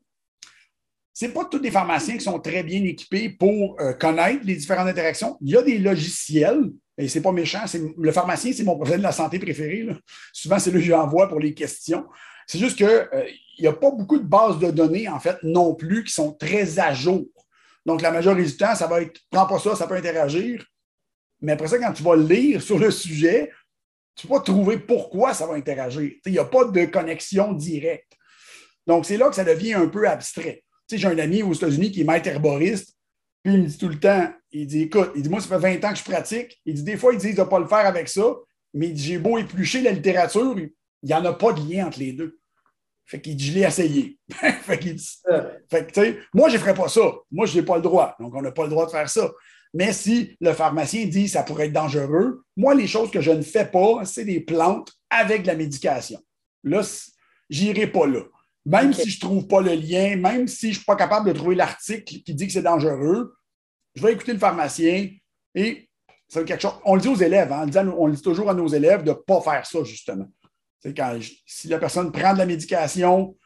Ce 1.14 1.26
pas 1.26 1.46
tous 1.46 1.58
les 1.58 1.70
pharmaciens 1.70 2.14
qui 2.14 2.24
sont 2.24 2.38
très 2.38 2.62
bien 2.62 2.84
équipés 2.84 3.28
pour 3.28 3.76
connaître 3.98 4.44
les 4.44 4.54
différentes 4.54 4.86
interactions. 4.86 5.36
Il 5.40 5.50
y 5.50 5.56
a 5.56 5.62
des 5.62 5.78
logiciels 5.78 6.70
et 6.98 7.06
c'est 7.06 7.22
pas 7.22 7.32
méchant. 7.32 7.60
Le 7.96 8.12
pharmacien, 8.12 8.52
c'est 8.52 8.64
mon 8.64 8.74
professionnel 8.74 9.00
de 9.00 9.06
la 9.06 9.12
santé 9.12 9.38
préféré. 9.38 9.86
Souvent, 10.32 10.58
c'est 10.58 10.72
lui 10.72 10.80
que 10.80 10.86
j'envoie 10.86 11.28
pour 11.28 11.38
les 11.38 11.54
questions. 11.54 12.04
C'est 12.46 12.58
juste 12.58 12.76
qu'il 12.76 12.86
euh, 12.86 13.24
n'y 13.58 13.68
a 13.68 13.72
pas 13.72 13.92
beaucoup 13.92 14.18
de 14.18 14.24
bases 14.24 14.58
de 14.58 14.70
données, 14.70 15.08
en 15.08 15.20
fait, 15.20 15.36
non 15.44 15.74
plus, 15.74 16.02
qui 16.02 16.12
sont 16.12 16.32
très 16.32 16.80
à 16.80 16.92
jour. 16.92 17.24
Donc, 17.86 18.02
la 18.02 18.10
majorité 18.10 18.48
du 18.48 18.56
temps, 18.56 18.74
ça 18.74 18.86
va 18.86 19.02
être 19.02 19.20
prends 19.30 19.46
pas 19.46 19.58
ça, 19.58 19.74
ça 19.74 19.86
peut 19.86 19.94
interagir. 19.94 20.64
Mais 21.40 21.52
après 21.52 21.68
ça, 21.68 21.78
quand 21.78 21.92
tu 21.92 22.02
vas 22.02 22.16
lire 22.16 22.60
sur 22.62 22.78
le 22.78 22.90
sujet, 22.90 23.52
tu 24.14 24.26
pas 24.26 24.40
trouver 24.40 24.78
pourquoi 24.78 25.32
ça 25.32 25.46
va 25.46 25.54
interagir. 25.54 26.10
Il 26.26 26.32
n'y 26.32 26.38
a 26.38 26.44
pas 26.44 26.64
de 26.64 26.84
connexion 26.86 27.52
directe. 27.52 28.12
Donc, 28.86 29.06
c'est 29.06 29.16
là 29.16 29.28
que 29.28 29.36
ça 29.36 29.44
devient 29.44 29.74
un 29.74 29.88
peu 29.88 30.08
abstrait. 30.08 30.64
J'ai 30.90 31.06
un 31.06 31.18
ami 31.18 31.42
aux 31.42 31.52
États-Unis 31.52 31.92
qui 31.92 32.00
est 32.00 32.04
maître 32.04 32.28
herboriste, 32.28 32.96
puis 33.42 33.54
il 33.54 33.62
me 33.62 33.66
dit 33.66 33.78
tout 33.78 33.88
le 33.88 34.00
temps, 34.00 34.32
il 34.50 34.66
dit, 34.66 34.82
écoute, 34.82 35.12
il 35.14 35.22
dit, 35.22 35.28
moi, 35.28 35.40
ça 35.40 35.48
fait 35.48 35.78
20 35.78 35.84
ans 35.84 35.92
que 35.92 35.98
je 35.98 36.04
pratique. 36.04 36.58
Il 36.64 36.74
dit, 36.74 36.82
des 36.82 36.96
fois, 36.96 37.12
ils 37.12 37.18
disent 37.18 37.36
de 37.36 37.42
ne 37.42 37.46
pas 37.46 37.58
le 37.58 37.66
faire 37.66 37.86
avec 37.86 38.08
ça, 38.08 38.34
mais 38.72 38.92
j'ai 38.96 39.18
beau 39.18 39.38
éplucher 39.38 39.82
la 39.82 39.92
littérature, 39.92 40.58
il 40.58 40.70
n'y 41.02 41.14
en 41.14 41.24
a 41.24 41.32
pas 41.32 41.52
de 41.52 41.60
lien 41.60 41.86
entre 41.86 41.98
les 41.98 42.12
deux. 42.12 42.37
Fait 43.08 43.20
qu'il 43.20 43.36
dit, 43.36 43.46
je 43.46 43.54
l'ai 43.54 43.62
essayé. 43.62 44.18
fait 44.30 44.78
qu'il 44.78 44.94
dit, 44.94 45.10
fait 45.70 45.86
que, 45.86 45.92
tu 45.92 46.00
sais, 46.00 46.18
moi, 46.34 46.50
je 46.50 46.54
ne 46.54 46.60
ferais 46.60 46.74
pas 46.74 46.88
ça. 46.88 47.10
Moi, 47.30 47.46
je 47.46 47.58
n'ai 47.58 47.64
pas 47.64 47.76
le 47.76 47.82
droit. 47.82 48.14
Donc, 48.20 48.34
on 48.34 48.42
n'a 48.42 48.52
pas 48.52 48.64
le 48.64 48.68
droit 48.68 48.84
de 48.84 48.90
faire 48.90 49.08
ça. 49.08 49.30
Mais 49.72 49.92
si 49.92 50.36
le 50.40 50.52
pharmacien 50.52 51.06
dit 51.06 51.24
que 51.24 51.30
ça 51.30 51.42
pourrait 51.42 51.66
être 51.66 51.72
dangereux, 51.72 52.42
moi, 52.56 52.74
les 52.74 52.86
choses 52.86 53.10
que 53.10 53.20
je 53.20 53.30
ne 53.30 53.42
fais 53.42 53.64
pas, 53.64 54.04
c'est 54.04 54.24
des 54.24 54.40
plantes 54.40 54.92
avec 55.08 55.42
de 55.42 55.46
la 55.46 55.54
médication. 55.54 56.20
Là, 56.64 56.82
j'irai 57.48 57.86
pas 57.86 58.06
là. 58.06 58.20
Même 58.66 58.92
si 58.92 59.08
je 59.08 59.16
ne 59.16 59.20
trouve 59.20 59.46
pas 59.46 59.62
le 59.62 59.74
lien, 59.74 60.16
même 60.16 60.46
si 60.46 60.66
je 60.66 60.72
ne 60.72 60.74
suis 60.74 60.84
pas 60.84 60.96
capable 60.96 61.28
de 61.28 61.32
trouver 61.32 61.54
l'article 61.54 62.22
qui 62.22 62.34
dit 62.34 62.46
que 62.46 62.52
c'est 62.52 62.62
dangereux, 62.62 63.34
je 63.94 64.02
vais 64.02 64.12
écouter 64.12 64.34
le 64.34 64.38
pharmacien 64.38 65.08
et 65.54 65.88
c'est 66.28 66.44
quelque 66.44 66.60
chose. 66.60 66.74
On 66.84 66.94
le 66.94 67.00
dit 67.00 67.08
aux 67.08 67.16
élèves, 67.16 67.52
hein, 67.52 67.66
on, 67.96 68.06
le 68.06 68.12
dit, 68.14 68.22
toujours 68.22 68.50
à 68.50 68.54
nos 68.54 68.68
élèves 68.68 69.02
de 69.02 69.10
ne 69.10 69.14
pas 69.14 69.40
faire 69.40 69.64
ça, 69.64 69.82
justement. 69.84 70.26
C'est 70.80 70.96
quand 70.96 71.18
si 71.46 71.68
la 71.68 71.78
personne 71.78 72.12
prend 72.12 72.32
de 72.32 72.38
la 72.38 72.46
médication 72.46 73.36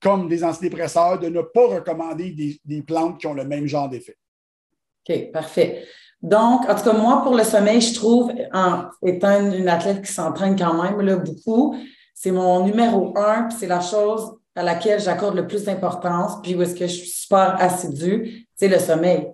comme 0.00 0.28
des 0.28 0.42
antidépresseurs, 0.42 1.18
de 1.18 1.28
ne 1.28 1.42
pas 1.42 1.66
recommander 1.66 2.58
des, 2.64 2.82
plantes 2.82 3.20
qui 3.20 3.26
ont 3.26 3.34
le 3.34 3.44
même 3.44 3.66
genre 3.66 3.88
d'effet. 3.88 4.16
OK, 5.06 5.30
parfait. 5.30 5.84
Donc, 6.22 6.68
en 6.68 6.74
tout 6.74 6.84
cas, 6.84 6.92
moi, 6.92 7.22
pour 7.22 7.36
le 7.36 7.44
sommeil, 7.44 7.80
je 7.80 7.94
trouve, 7.94 8.32
en 8.52 8.84
étant 9.04 9.52
une 9.52 9.68
athlète 9.68 10.02
qui 10.02 10.12
s'entraîne 10.12 10.56
quand 10.56 10.82
même 10.82 11.00
là, 11.00 11.16
beaucoup, 11.16 11.76
c'est 12.14 12.30
mon 12.30 12.64
numéro 12.64 13.16
un, 13.16 13.48
c'est 13.50 13.66
la 13.66 13.80
chose 13.80 14.36
à 14.54 14.62
laquelle 14.62 15.00
j'accorde 15.00 15.36
le 15.36 15.46
plus 15.46 15.64
d'importance, 15.64 16.40
puis 16.42 16.54
où 16.54 16.62
est-ce 16.62 16.74
que 16.74 16.86
je 16.86 16.92
suis 16.92 17.08
super 17.08 17.56
assidue, 17.58 18.46
c'est 18.54 18.68
le 18.68 18.78
sommeil. 18.78 19.30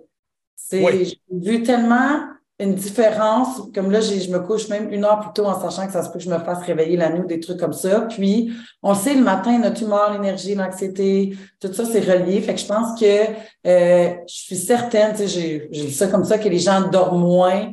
J'ai 0.71 1.19
vu 1.31 1.63
tellement 1.63 2.19
une 2.59 2.73
différence, 2.73 3.61
comme 3.73 3.91
là, 3.91 4.01
je 4.01 4.31
me 4.31 4.39
couche 4.39 4.67
même 4.69 4.91
une 4.91 5.05
heure 5.05 5.19
plus 5.19 5.33
tôt 5.33 5.45
en 5.45 5.59
sachant 5.59 5.85
que 5.85 5.93
ça 5.93 6.03
se 6.03 6.09
peut 6.09 6.17
que 6.17 6.23
je 6.23 6.29
me 6.29 6.39
fasse 6.39 6.63
réveiller 6.63 6.97
la 6.97 7.11
nuit 7.11 7.21
ou 7.21 7.27
des 7.27 7.39
trucs 7.39 7.59
comme 7.59 7.73
ça. 7.73 8.01
Puis, 8.01 8.51
on 8.81 8.95
sait, 8.95 9.13
le 9.13 9.21
matin, 9.21 9.59
notre 9.59 9.83
humeur, 9.83 10.11
l'énergie, 10.11 10.55
l'anxiété, 10.55 11.37
tout 11.59 11.71
ça, 11.71 11.85
c'est 11.85 11.99
relié. 11.99 12.41
Fait 12.41 12.55
que 12.55 12.59
je 12.59 12.65
pense 12.65 12.99
que 12.99 13.05
euh, 13.05 14.15
je 14.27 14.33
suis 14.33 14.55
certaine, 14.55 15.11
tu 15.15 15.27
sais, 15.27 15.67
j'ai 15.71 15.89
ça 15.91 16.07
comme 16.07 16.23
ça, 16.23 16.39
que 16.39 16.49
les 16.49 16.57
gens 16.57 16.89
dorment 16.89 17.21
moins 17.21 17.71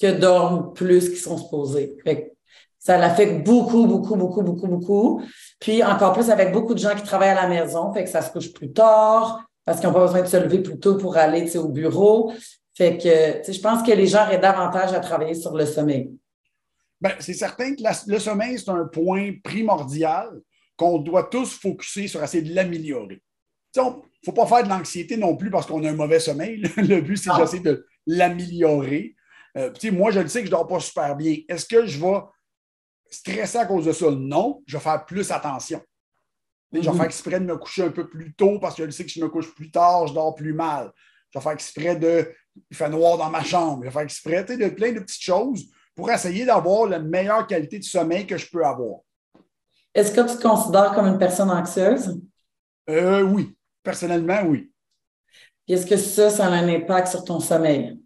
que 0.00 0.10
dorment 0.10 0.72
plus 0.72 1.08
qu'ils 1.08 1.18
sont 1.18 1.38
supposés. 1.38 1.96
Fait 2.04 2.32
ça 2.78 2.98
l'affecte 2.98 3.44
beaucoup, 3.44 3.86
beaucoup, 3.86 4.16
beaucoup, 4.16 4.42
beaucoup, 4.42 4.66
beaucoup. 4.66 5.22
Puis 5.60 5.84
encore 5.84 6.12
plus 6.12 6.30
avec 6.30 6.52
beaucoup 6.52 6.74
de 6.74 6.80
gens 6.80 6.96
qui 6.96 7.04
travaillent 7.04 7.28
à 7.28 7.42
la 7.42 7.46
maison, 7.46 7.92
fait 7.92 8.02
que 8.02 8.10
ça 8.10 8.20
se 8.20 8.32
couche 8.32 8.52
plus 8.52 8.72
tard 8.72 9.40
parce 9.64 9.78
qu'ils 9.78 9.88
n'ont 9.88 9.94
pas 9.94 10.06
besoin 10.06 10.22
de 10.22 10.26
se 10.26 10.36
lever 10.36 10.58
plus 10.58 10.80
tôt 10.80 10.96
pour 10.96 11.16
aller 11.16 11.56
au 11.56 11.68
bureau. 11.68 12.32
Fait 12.74 12.96
que 12.96 13.52
je 13.52 13.60
pense 13.60 13.86
que 13.86 13.92
les 13.92 14.06
gens 14.06 14.24
auraient 14.24 14.38
davantage 14.38 14.92
à 14.92 15.00
travailler 15.00 15.34
sur 15.34 15.54
le 15.54 15.66
sommeil. 15.66 16.10
Ben, 17.00 17.12
c'est 17.18 17.34
certain 17.34 17.74
que 17.74 17.82
le 18.06 18.18
sommeil, 18.18 18.58
c'est 18.58 18.70
un 18.70 18.86
point 18.86 19.32
primordial 19.42 20.30
qu'on 20.76 20.98
doit 20.98 21.24
tous 21.24 21.58
focuser 21.58 22.08
sur 22.08 22.22
essayer 22.22 22.42
de 22.42 22.54
l'améliorer. 22.54 23.22
Il 23.76 23.82
ne 23.82 23.92
faut 24.24 24.32
pas 24.32 24.46
faire 24.46 24.64
de 24.64 24.68
l'anxiété 24.68 25.16
non 25.16 25.36
plus 25.36 25.50
parce 25.50 25.66
qu'on 25.66 25.82
a 25.84 25.90
un 25.90 25.94
mauvais 25.94 26.20
sommeil. 26.20 26.62
le 26.76 27.00
but, 27.00 27.16
c'est 27.16 27.34
d'essayer 27.36 27.62
de 27.62 27.86
l'améliorer. 28.06 29.14
Euh, 29.56 29.70
moi, 29.92 30.10
je 30.10 30.20
le 30.20 30.28
sais 30.28 30.40
que 30.40 30.46
je 30.46 30.52
ne 30.52 30.56
dors 30.56 30.66
pas 30.66 30.80
super 30.80 31.16
bien. 31.16 31.36
Est-ce 31.48 31.66
que 31.66 31.86
je 31.86 32.00
vais 32.00 32.20
stresser 33.10 33.58
à 33.58 33.66
cause 33.66 33.86
de 33.86 33.92
ça? 33.92 34.10
Non, 34.10 34.62
je 34.66 34.76
vais 34.76 34.82
faire 34.82 35.04
plus 35.04 35.30
attention. 35.30 35.80
Je 36.72 36.80
vais 36.80 36.88
mhm. 36.88 36.96
faire 36.96 37.04
exprès 37.04 37.40
de 37.40 37.44
me 37.44 37.56
coucher 37.56 37.82
un 37.82 37.90
peu 37.90 38.08
plus 38.08 38.32
tôt 38.34 38.58
parce 38.58 38.76
que 38.76 38.86
je 38.86 38.90
sais 38.90 39.04
que 39.04 39.10
si 39.10 39.20
je 39.20 39.24
me 39.24 39.30
couche 39.30 39.54
plus 39.54 39.70
tard, 39.70 40.06
je 40.06 40.14
dors 40.14 40.34
plus 40.34 40.54
mal. 40.54 40.90
Je 41.30 41.38
vais 41.38 41.42
faire 41.42 41.52
exprès 41.52 41.96
de. 41.96 42.32
Il 42.70 42.76
fait 42.76 42.88
noir 42.88 43.18
dans 43.18 43.30
ma 43.30 43.42
chambre. 43.42 43.82
Je 43.82 43.88
vais 43.88 43.92
faire 43.92 44.02
exprès 44.02 44.44
de 44.44 44.68
plein 44.68 44.92
de 44.92 45.00
petites 45.00 45.22
choses 45.22 45.64
pour 45.94 46.10
essayer 46.10 46.44
d'avoir 46.44 46.86
la 46.86 46.98
meilleure 46.98 47.46
qualité 47.46 47.78
de 47.78 47.84
sommeil 47.84 48.26
que 48.26 48.36
je 48.36 48.48
peux 48.50 48.64
avoir. 48.64 49.00
Est-ce 49.94 50.12
que 50.12 50.20
tu 50.22 50.36
te 50.36 50.42
considères 50.42 50.94
comme 50.94 51.06
une 51.06 51.18
personne 51.18 51.50
anxieuse? 51.50 52.18
Euh, 52.88 53.22
oui. 53.22 53.54
Personnellement, 53.82 54.42
oui. 54.46 54.72
Est-ce 55.68 55.86
que 55.86 55.96
ça, 55.96 56.30
ça 56.30 56.46
a 56.46 56.50
un 56.50 56.68
impact 56.68 57.08
sur 57.08 57.24
ton 57.24 57.40
sommeil? 57.40 58.00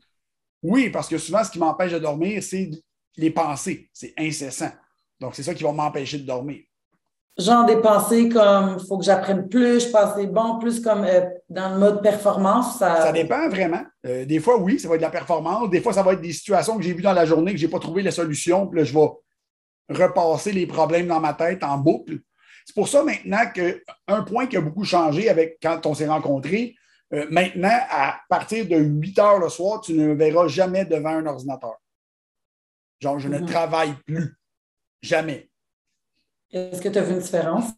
Oui, 0.63 0.91
parce 0.91 1.09
que 1.09 1.19
souvent, 1.19 1.45
ce 1.45 1.51
qui 1.51 1.59
m'empêche 1.59 1.93
de 1.93 1.99
dormir, 1.99 2.43
c'est 2.43 2.71
les 3.17 3.31
pensées. 3.31 3.89
C'est 3.93 4.15
incessant. 4.19 4.71
Donc, 5.21 5.35
c'est 5.35 5.43
ça 5.43 5.55
qui 5.55 5.63
va 5.63 5.73
m'empêcher 5.73 6.19
de 6.19 6.27
dormir. 6.27 6.63
Genre 7.39 7.67
des 7.67 7.77
pensées 7.77 8.31
comme 8.31 8.79
il 8.81 8.87
faut 8.87 8.97
que 8.97 9.05
j'apprenne 9.05 9.47
plus, 9.47 9.85
je 9.85 9.91
pense 9.91 10.15
c'est 10.17 10.27
bon, 10.27 10.59
plus 10.59 10.81
comme 10.81 11.05
euh, 11.05 11.21
dans 11.51 11.75
le 11.75 11.79
mode 11.79 12.03
performance. 12.03 12.79
Ça, 12.79 13.03
ça 13.03 13.13
dépend 13.13 13.49
vraiment. 13.51 13.83
Euh, 14.07 14.25
des 14.25 14.41
fois, 14.41 14.57
oui, 14.59 14.81
ça 14.81 14.89
va 14.89 14.95
être 14.95 15.03
de 15.03 15.07
la 15.07 15.11
performance. 15.11 15.69
Des 15.69 15.83
fois, 15.83 15.93
ça 15.93 16.03
va 16.03 16.15
être 16.15 16.23
des 16.23 16.33
situations 16.33 16.79
que 16.79 16.83
j'ai 16.83 16.95
vues 16.95 17.03
dans 17.03 17.13
la 17.13 17.27
journée 17.27 17.53
que 17.53 17.59
je 17.59 17.67
n'ai 17.67 17.71
pas 17.71 17.79
trouvé 17.79 18.03
la 18.03 18.11
solution. 18.11 18.67
Puis 18.67 18.79
là, 18.79 18.85
je 18.85 18.95
vais 18.95 19.09
repasser 19.91 20.53
les 20.53 20.67
problèmes 20.67 21.09
dans 21.09 21.21
ma 21.21 21.35
tête 21.35 21.63
en 21.63 21.77
boucle. 21.77 22.21
C'est 22.65 22.75
pour 22.75 22.89
ça 22.89 23.05
maintenant 23.05 23.45
qu'un 23.53 24.23
point 24.23 24.47
qui 24.47 24.57
a 24.57 24.63
beaucoup 24.63 24.85
changé 24.85 25.29
avec 25.29 25.59
quand 25.63 25.85
on 25.85 25.95
s'est 25.95 26.09
rencontrés, 26.09 26.75
euh, 27.13 27.27
maintenant, 27.31 27.79
à 27.91 28.19
partir 28.31 28.67
de 28.67 28.77
8 28.77 29.19
heures 29.19 29.39
le 29.39 29.49
soir, 29.51 29.83
tu 29.83 29.93
ne 29.93 30.09
me 30.09 30.15
verras 30.15 30.49
jamais 30.49 30.85
devant 30.87 31.11
un 31.11 31.27
ordinateur. 31.27 31.77
Genre, 32.99 33.19
je 33.19 33.29
ne 33.29 33.39
mm-hmm. 33.39 33.47
travaille 33.47 33.95
plus. 34.07 34.37
Jamais. 35.03 35.51
Est-ce 36.57 36.81
que 36.81 36.89
tu 36.89 36.99
as 36.99 37.03
vu 37.03 37.13
une 37.13 37.21
différence? 37.21 37.73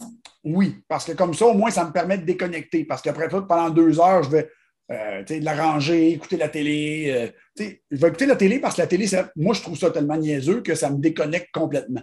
Oui, 0.44 0.76
parce 0.86 1.04
que 1.04 1.12
comme 1.12 1.34
ça, 1.34 1.46
au 1.46 1.54
moins, 1.54 1.70
ça 1.70 1.84
me 1.84 1.92
permet 1.92 2.18
de 2.18 2.24
déconnecter. 2.24 2.84
Parce 2.84 3.02
qu'après 3.02 3.28
tout, 3.28 3.42
pendant 3.42 3.70
deux 3.70 3.98
heures, 3.98 4.22
je 4.22 4.30
vais 4.30 4.50
euh, 4.92 5.22
la 5.28 5.54
ranger, 5.54 6.12
écouter 6.12 6.36
la 6.36 6.48
télé. 6.48 7.32
Euh, 7.58 7.72
je 7.90 7.96
vais 7.96 8.08
écouter 8.08 8.26
la 8.26 8.36
télé 8.36 8.60
parce 8.60 8.76
que 8.76 8.82
la 8.82 8.86
télé, 8.86 9.06
moi, 9.36 9.54
je 9.54 9.62
trouve 9.62 9.76
ça 9.76 9.90
tellement 9.90 10.16
niaiseux 10.16 10.60
que 10.62 10.74
ça 10.74 10.90
me 10.90 10.98
déconnecte 10.98 11.50
complètement. 11.52 12.02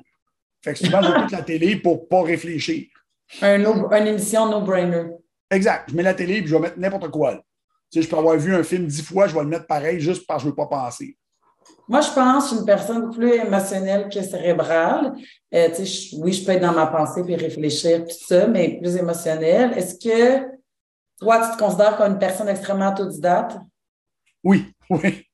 Fait 0.64 0.74
que 0.74 0.80
souvent, 0.80 1.02
j'écoute 1.04 1.32
la 1.32 1.44
télé 1.44 1.78
pour 1.78 2.02
ne 2.02 2.08
pas 2.08 2.24
réfléchir. 2.24 2.88
Un 3.42 3.64
une 3.64 4.08
émission 4.08 4.50
no-brainer. 4.50 5.06
Exact. 5.50 5.90
Je 5.90 5.96
mets 5.96 6.04
la 6.04 6.14
télé 6.14 6.36
et 6.36 6.46
je 6.46 6.54
vais 6.54 6.62
mettre 6.62 6.78
n'importe 6.78 7.10
quoi. 7.10 7.42
Je 7.94 8.02
peux 8.02 8.18
avoir 8.18 8.38
vu 8.38 8.54
un 8.54 8.64
film 8.64 8.86
dix 8.86 9.02
fois, 9.02 9.28
je 9.28 9.34
vais 9.34 9.42
le 9.42 9.48
mettre 9.48 9.68
pareil 9.68 10.02
juste 10.02 10.28
parce 10.28 10.40
que 10.40 10.42
je 10.44 10.48
ne 10.48 10.52
veux 10.52 10.56
pas 10.56 10.68
penser. 10.68 11.18
Moi, 11.88 12.02
je 12.02 12.12
pense 12.12 12.52
une 12.52 12.66
personne 12.66 13.12
plus 13.12 13.34
émotionnelle 13.34 14.10
que 14.10 14.22
cérébrale. 14.22 15.14
Euh, 15.54 15.70
oui, 16.18 16.34
je 16.34 16.44
peux 16.44 16.52
être 16.52 16.62
dans 16.62 16.74
ma 16.74 16.88
pensée 16.88 17.24
puis 17.24 17.36
réfléchir, 17.36 18.06
tout 18.06 18.26
ça, 18.28 18.48
mais 18.48 18.80
plus 18.82 18.96
émotionnelle. 18.96 19.74
Est-ce 19.78 19.96
que 19.96 20.46
toi, 21.20 21.48
tu 21.48 21.56
te 21.56 21.64
considères 21.64 21.98
comme 21.98 22.14
une 22.14 22.20
personne 22.20 22.50
extrêmement 22.50 22.92
autodidacte? 22.92 23.58
Oui, 24.44 24.66
oui. 24.90 25.26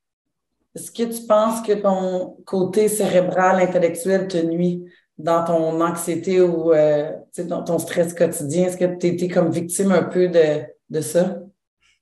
Est-ce 0.74 0.90
que 0.90 1.02
tu 1.04 1.26
penses 1.26 1.62
que 1.62 1.72
ton 1.72 2.36
côté 2.46 2.88
cérébral, 2.88 3.60
intellectuel 3.60 4.28
te 4.28 4.38
nuit 4.38 4.84
dans 5.18 5.44
ton 5.44 5.80
anxiété 5.80 6.40
ou 6.40 6.72
euh, 6.72 7.12
dans 7.38 7.62
ton 7.62 7.78
stress 7.78 8.14
quotidien? 8.14 8.66
Est-ce 8.66 8.76
que 8.76 8.96
tu 8.96 9.06
étais 9.06 9.28
comme 9.28 9.50
victime 9.50 9.92
un 9.92 10.02
peu 10.02 10.28
de, 10.28 10.62
de 10.88 11.00
ça? 11.00 11.40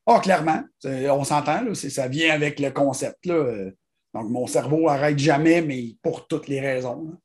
Oh, 0.07 0.19
clairement. 0.21 0.63
On 0.85 1.25
s'entend, 1.25 1.63
ça 1.75 2.09
vient 2.09 2.35
avec 2.35 2.59
le 2.59 2.71
concept. 2.71 3.27
Là. 3.27 3.71
Donc, 4.15 4.29
mon 4.29 4.47
cerveau 4.47 4.87
n'arrête 4.87 5.19
jamais, 5.19 5.63
mais 5.63 5.95
pour 6.03 6.27
toutes 6.27 6.49
les 6.49 6.61
raisons. 6.61 7.17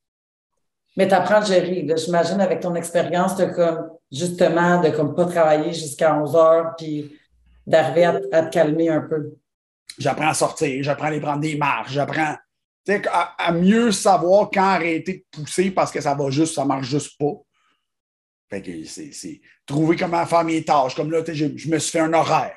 Mais 0.95 1.08
tu 1.08 1.13
apprends 1.13 1.36
à 1.36 1.41
gérer. 1.41 1.86
J'imagine 1.98 2.39
avec 2.39 2.62
ton 2.62 2.76
expérience 2.76 3.36
de 3.36 3.45
comme 3.45 3.89
justement 4.12 4.82
de 4.82 4.89
comme 4.89 5.15
pas 5.15 5.26
travailler 5.26 5.74
jusqu'à 5.74 6.15
11 6.15 6.36
heures 6.36 6.76
puis 6.78 7.17
d'arriver 7.65 8.06
à, 8.06 8.43
te 8.43 8.50
calmer 8.52 8.89
un 8.89 9.02
peu. 9.02 9.34
J'apprends 9.98 10.30
à 10.30 10.34
sortir, 10.34 10.84
j'apprends 10.84 11.06
à 11.06 11.08
aller 11.08 11.19
prendre 11.19 11.41
des 11.41 11.58
marches, 11.58 11.91
j'apprends 11.91 12.36
à, 12.88 13.52
mieux 13.52 13.91
savoir 13.91 14.50
quand 14.54 14.62
arrêter 14.62 15.26
de 15.32 15.41
pousser 15.41 15.71
parce 15.71 15.91
que 15.91 16.00
ça 16.00 16.13
va 16.13 16.30
juste, 16.30 16.54
ça 16.54 16.65
marche 16.65 16.88
juste 16.88 17.17
pas. 17.17 17.34
Fait 18.48 18.62
que 18.62 18.84
c'est 18.86 19.41
trouver 19.65 19.95
comment 19.95 20.26
faire 20.26 20.43
mes 20.43 20.63
tâches. 20.63 20.95
Comme 20.95 21.12
là, 21.12 21.21
je, 21.26 21.34
je 21.56 21.69
me 21.69 21.80
suis 21.80 21.91
fait 21.91 22.00
un 22.00 22.13
horaire 22.13 22.56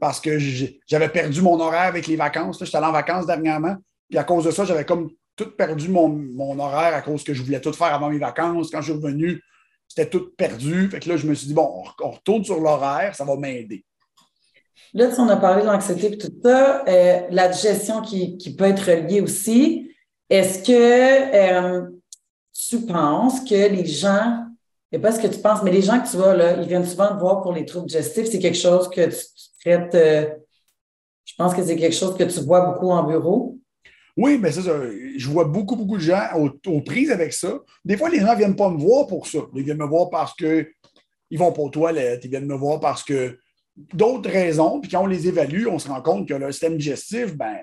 parce 0.00 0.20
que 0.20 0.38
j'avais 0.86 1.08
perdu 1.08 1.42
mon 1.42 1.58
horaire 1.60 1.82
avec 1.82 2.06
les 2.06 2.16
vacances. 2.16 2.58
J'étais 2.62 2.76
allé 2.76 2.86
en 2.86 2.92
vacances 2.92 3.26
dernièrement. 3.26 3.76
Puis 4.08 4.18
à 4.18 4.24
cause 4.24 4.44
de 4.44 4.50
ça, 4.50 4.64
j'avais 4.64 4.84
comme 4.84 5.10
tout 5.36 5.50
perdu 5.56 5.88
mon, 5.88 6.58
horaire 6.58 6.94
à 6.94 7.02
cause 7.02 7.24
que 7.24 7.34
je 7.34 7.42
voulais 7.42 7.60
tout 7.60 7.72
faire 7.72 7.94
avant 7.94 8.10
mes 8.10 8.18
vacances. 8.18 8.70
Quand 8.70 8.80
je 8.80 8.92
suis 8.92 9.00
revenu, 9.00 9.42
c'était 9.88 10.08
tout 10.08 10.30
perdu. 10.36 10.88
Fait 10.90 11.00
que 11.00 11.08
là, 11.08 11.16
je 11.16 11.26
me 11.26 11.34
suis 11.34 11.48
dit, 11.48 11.54
bon, 11.54 11.84
on 12.02 12.10
retourne 12.10 12.44
sur 12.44 12.60
l'horaire, 12.60 13.14
ça 13.14 13.24
va 13.24 13.36
m'aider. 13.36 13.84
Là, 14.94 15.08
on 15.18 15.28
a 15.28 15.36
parlé 15.36 15.62
de 15.62 15.66
l'anxiété 15.68 16.12
et 16.12 16.18
tout 16.18 16.32
ça, 16.44 16.84
euh, 16.86 17.20
la 17.30 17.48
digestion 17.48 18.02
qui, 18.02 18.54
peut 18.58 18.64
être 18.64 18.90
liée 18.90 19.22
aussi. 19.22 19.90
Est-ce 20.28 20.62
que 20.62 20.72
euh, 21.34 21.86
tu 22.52 22.80
penses 22.84 23.40
que 23.40 23.54
les 23.54 23.86
gens, 23.86 24.44
et 24.90 24.98
pas 24.98 25.12
ce 25.12 25.20
que 25.20 25.28
tu 25.28 25.40
penses, 25.40 25.62
mais 25.62 25.70
les 25.70 25.80
gens 25.80 26.00
que 26.00 26.10
tu 26.10 26.16
vois, 26.16 26.34
là, 26.34 26.60
ils 26.60 26.68
viennent 26.68 26.86
souvent 26.86 27.08
te 27.08 27.20
voir 27.20 27.40
pour 27.40 27.52
les 27.54 27.64
troubles 27.64 27.86
digestifs, 27.86 28.28
c'est 28.30 28.38
quelque 28.38 28.58
chose 28.58 28.90
que 28.90 29.06
tu, 29.06 29.16
euh, 29.66 30.26
je 31.24 31.34
pense 31.36 31.54
que 31.54 31.62
c'est 31.62 31.76
quelque 31.76 31.94
chose 31.94 32.16
que 32.16 32.24
tu 32.24 32.40
vois 32.40 32.72
beaucoup 32.72 32.90
en 32.90 33.04
bureau. 33.04 33.58
Oui, 34.16 34.38
mais 34.38 34.52
ça. 34.52 34.60
Je 34.60 35.28
vois 35.28 35.44
beaucoup, 35.44 35.76
beaucoup 35.76 35.96
de 35.96 36.02
gens 36.02 36.22
aux, 36.34 36.80
prises 36.80 37.10
avec 37.10 37.32
ça. 37.32 37.60
Des 37.84 37.96
fois, 37.96 38.10
les 38.10 38.20
gens 38.20 38.32
ne 38.32 38.38
viennent 38.38 38.56
pas 38.56 38.68
me 38.68 38.78
voir 38.78 39.06
pour 39.06 39.26
ça. 39.26 39.38
Ils 39.54 39.62
viennent 39.62 39.78
me 39.78 39.86
voir 39.86 40.10
parce 40.10 40.34
qu'ils 40.34 40.66
vont 41.38 41.52
aux 41.52 41.70
toilettes. 41.70 42.24
Ils 42.24 42.30
viennent 42.30 42.46
me 42.46 42.54
voir 42.54 42.80
parce 42.80 43.02
que 43.02 43.38
d'autres 43.76 44.30
raisons. 44.30 44.80
Puis 44.80 44.90
quand 44.90 45.02
on 45.02 45.06
les 45.06 45.28
évalue, 45.28 45.66
on 45.66 45.78
se 45.78 45.88
rend 45.88 46.02
compte 46.02 46.28
que 46.28 46.34
leur 46.34 46.52
système 46.52 46.76
digestif, 46.76 47.34
ben, 47.36 47.56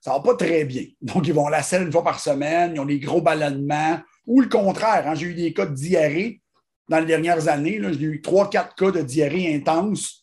ça 0.00 0.12
va 0.12 0.20
pas 0.20 0.34
très 0.34 0.64
bien. 0.64 0.84
Donc, 1.00 1.26
ils 1.26 1.34
vont 1.34 1.46
à 1.46 1.50
la 1.50 1.62
selle 1.62 1.82
une 1.82 1.92
fois 1.92 2.04
par 2.04 2.20
semaine, 2.20 2.72
ils 2.74 2.80
ont 2.80 2.86
des 2.86 3.00
gros 3.00 3.20
ballonnements. 3.20 3.98
Ou 4.26 4.40
le 4.40 4.48
contraire, 4.48 5.08
hein, 5.08 5.14
j'ai 5.14 5.26
eu 5.26 5.34
des 5.34 5.52
cas 5.52 5.66
de 5.66 5.74
diarrhée 5.74 6.40
dans 6.88 7.00
les 7.00 7.06
dernières 7.06 7.48
années. 7.48 7.80
J'ai 7.82 8.04
eu 8.04 8.20
trois, 8.20 8.48
quatre 8.48 8.76
cas 8.76 8.92
de 8.92 9.02
diarrhée 9.02 9.54
intense. 9.54 10.19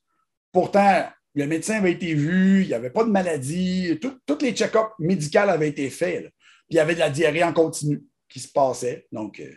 Pourtant, 0.58 1.04
le 1.36 1.46
médecin 1.46 1.76
avait 1.76 1.91
été 1.91 2.15
vu, 2.15 2.63
il 2.63 2.67
n'y 2.70 2.74
avait 2.74 2.89
pas 2.89 3.04
de 3.04 3.12
maladie, 3.12 4.00
tous 4.02 4.41
les 4.41 4.54
check-ups 4.54 4.89
médicaux 4.98 5.38
avaient 5.38 5.70
été 5.70 5.88
faits. 5.91 6.24
Puis 6.24 6.32
il 6.72 6.76
y 6.78 6.80
avait 6.80 6.96
de 6.96 7.00
la 7.00 7.12
diarrhée 7.12 7.43
en 7.43 7.54
continu 7.54 8.04
qui 8.28 8.39
se 8.39 8.52
passait. 8.52 9.06
Donc, 9.12 9.39
euh, 9.39 9.54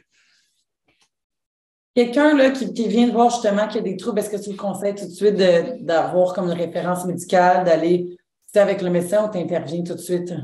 Quelqu'un 1.94 2.36
là, 2.36 2.50
qui, 2.50 2.86
vient 2.86 3.06
de 3.06 3.12
voir 3.12 3.30
justement 3.30 3.66
qu'il 3.66 3.78
y 3.78 3.80
a 3.80 3.90
des 3.90 3.96
troubles, 3.96 4.18
est-ce 4.18 4.28
que 4.28 4.44
tu 4.44 4.50
le 4.50 4.58
conseilles 4.58 4.94
tout 4.94 5.06
de 5.06 5.10
suite 5.10 5.36
d'avoir 5.36 6.34
comme 6.34 6.50
une 6.50 6.58
référence 6.58 7.06
médicale, 7.06 7.64
d'aller 7.64 8.18
avec 8.54 8.82
le 8.82 8.90
médecin 8.90 9.26
ou 9.26 9.32
tu 9.32 9.38
interviens 9.38 9.82
tout 9.82 9.94
de 9.94 10.00
suite? 10.00 10.34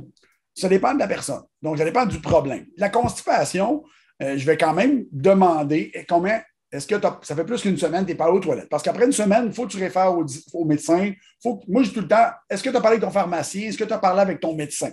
Ça 0.55 0.71
dépend 0.71 0.95
de 0.95 1.01
la 1.01 1.07
personne. 1.07 1.43
Donc, 1.61 1.77
ça 1.77 1.85
dépend 1.85 2.07
du 2.07 2.23
problème. 2.23 2.65
La 2.79 2.89
constipation, 2.89 3.85
euh, 4.23 4.39
je 4.39 4.47
vais 4.47 4.57
quand 4.57 4.73
même 4.73 5.05
demander 5.13 5.93
combien 6.09 6.41
est-ce 6.77 6.87
que 6.87 6.97
ça 7.23 7.35
fait 7.35 7.45
plus 7.45 7.63
qu'une 7.63 7.77
semaine 7.77 8.03
que 8.03 8.07
tu 8.07 8.13
n'es 8.13 8.19
pas 8.19 8.31
aux 8.31 8.39
toilettes? 8.39 8.69
Parce 8.69 8.83
qu'après 8.83 9.07
une 9.07 9.13
semaine, 9.13 9.47
il 9.47 9.53
faut 9.53 9.67
que 9.67 9.73
tu 9.73 9.79
réfères 9.79 10.15
au, 10.53 10.65
médecin. 10.65 11.13
Faut, 11.43 11.61
moi, 11.69 11.83
je 11.83 11.89
dis 11.89 11.95
tout 11.95 12.01
le 12.01 12.09
temps, 12.09 12.31
est-ce 12.51 12.63
que 12.63 12.71
tu 12.71 12.77
as 12.77 12.81
parlé 12.81 12.97
avec 12.97 13.05
ton 13.05 13.11
pharmacien? 13.11 13.69
Est-ce 13.69 13.79
que 13.79 13.85
tu 13.85 13.93
as 13.93 13.99
parlé 13.99 14.21
avec 14.21 14.41
ton 14.41 14.55
médecin? 14.55 14.91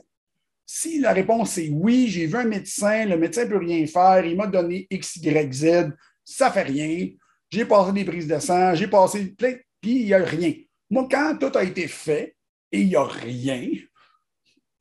Si 0.66 1.00
la 1.00 1.12
réponse 1.12 1.58
est 1.58 1.70
oui, 1.70 2.08
j'ai 2.08 2.26
vu 2.26 2.38
un 2.38 2.46
médecin, 2.46 3.06
le 3.06 3.18
médecin 3.18 3.44
ne 3.44 3.50
peut 3.50 3.58
rien 3.58 3.86
faire, 3.86 4.26
il 4.26 4.38
m'a 4.38 4.48
donné 4.48 4.88
X, 4.90 5.18
Y, 5.18 5.54
Z, 5.54 5.92
ça 6.24 6.48
ne 6.48 6.54
fait 6.54 6.64
rien. 6.64 7.10
J'ai 7.50 7.66
passé 7.66 7.92
des 7.92 8.06
prises 8.06 8.28
de 8.28 8.40
sang, 8.40 8.74
j'ai 8.74 8.88
passé 8.88 9.26
plein, 9.38 9.56
puis 9.82 10.00
il 10.00 10.06
n'y 10.06 10.14
a 10.14 10.24
rien. 10.24 10.54
Moi, 10.90 11.08
quand 11.12 11.38
tout 11.38 11.58
a 11.58 11.64
été 11.64 11.88
fait 11.88 12.36
et 12.72 12.82
il 12.82 12.88
n'y 12.88 12.96
a 12.96 13.04
rien, 13.04 13.68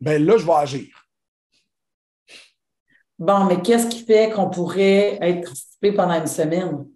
ben 0.00 0.24
là, 0.24 0.38
je 0.38 0.46
vais 0.46 0.52
agir. 0.52 0.86
Bon, 3.18 3.44
mais 3.44 3.60
qu'est-ce 3.60 3.88
qui 3.88 4.04
fait 4.04 4.30
qu'on 4.30 4.50
pourrait 4.50 5.18
être 5.20 5.48
constipé 5.48 5.92
pendant 5.92 6.14
une 6.14 6.26
semaine? 6.26 6.91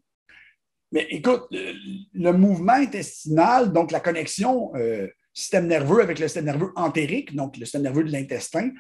Mais 0.93 1.07
écoute, 1.11 1.47
le, 1.51 2.33
mouvement 2.33 2.75
intestinal, 2.75 3.73
donc 3.73 3.91
la 3.91 4.01
connexion 4.01 4.71
euh, 4.77 5.09
système 5.33 5.67
nerveux 5.67 6.01
avec 6.01 6.19
le 6.19 6.29
système 6.29 6.47
nerveux 6.47 6.73
entérique, 6.77 7.35
donc 7.35 7.57
le 7.57 7.65
système 7.65 7.83
nerveux 7.83 8.05
de 8.05 8.13
l'intestin, 8.13 8.71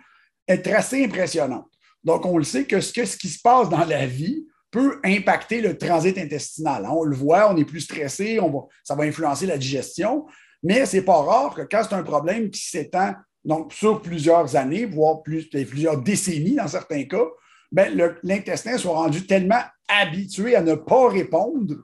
est 0.47 0.67
assez 0.69 1.05
impressionnante. 1.05 1.69
Donc, 2.05 2.25
on 2.25 2.39
le 2.39 2.45
sait 2.45 2.65
que 2.65 2.81
ce, 2.81 2.93
que 2.93 3.05
ce 3.05 3.17
qui 3.17 3.29
se 3.29 3.41
passe 3.43 3.69
dans 3.69 3.85
la 3.85 4.07
vie 4.07 4.47
peut 4.71 5.01
impacter 5.05 5.61
le 5.61 5.77
transit 5.77 6.17
intestinal. 6.19 6.85
Hein. 6.85 6.93
On 6.93 7.03
le 7.03 7.17
voit, 7.17 7.53
on 7.53 7.57
est 7.57 7.65
plus 7.65 7.81
stressé, 7.81 8.39
on 8.41 8.69
ça 8.85 8.95
va 8.95 9.05
influencer 9.05 9.47
la 9.47 9.59
digestion, 9.59 10.27
mais 10.63 10.87
ce 10.87 10.97
n'est 10.97 11.03
pas 11.03 11.21
rare 11.21 11.55
que 11.55 11.63
quand 11.63 11.83
c'est 11.83 11.95
un 11.95 12.03
problème 12.03 12.51
qui 12.51 12.61
s'étend 12.61 13.15
donc 13.45 13.73
sur 13.73 14.03
plusieurs 14.03 14.57
années, 14.57 14.87
voire 14.87 15.23
plus, 15.23 15.49
plusieurs 15.49 16.03
décennies 16.03 16.57
dans 16.57 16.69
certains 16.69 17.05
cas, 17.05 17.27
ben, 17.73 18.17
l'intestin 18.23 18.77
soit 18.77 18.95
rendu 18.95 19.27
tellement 19.27 19.63
habitué 19.89 20.57
à 20.57 20.63
ne 20.63 20.75
pas 20.75 21.09
répondre 21.09 21.75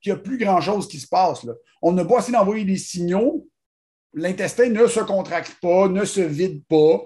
qu'il 0.00 0.12
n'y 0.12 0.18
a 0.18 0.22
plus 0.22 0.38
grand-chose 0.38 0.88
qui 0.88 0.98
se 0.98 1.08
passe. 1.08 1.44
Là. 1.44 1.52
On 1.82 1.92
n'a 1.92 2.04
pas 2.04 2.18
assez 2.18 2.32
d'envoyer 2.32 2.64
des 2.64 2.76
signaux. 2.76 3.46
L'intestin 4.14 4.70
ne 4.70 4.86
se 4.86 5.00
contracte 5.00 5.56
pas, 5.60 5.88
ne 5.88 6.04
se 6.04 6.20
vide 6.20 6.64
pas. 6.68 7.00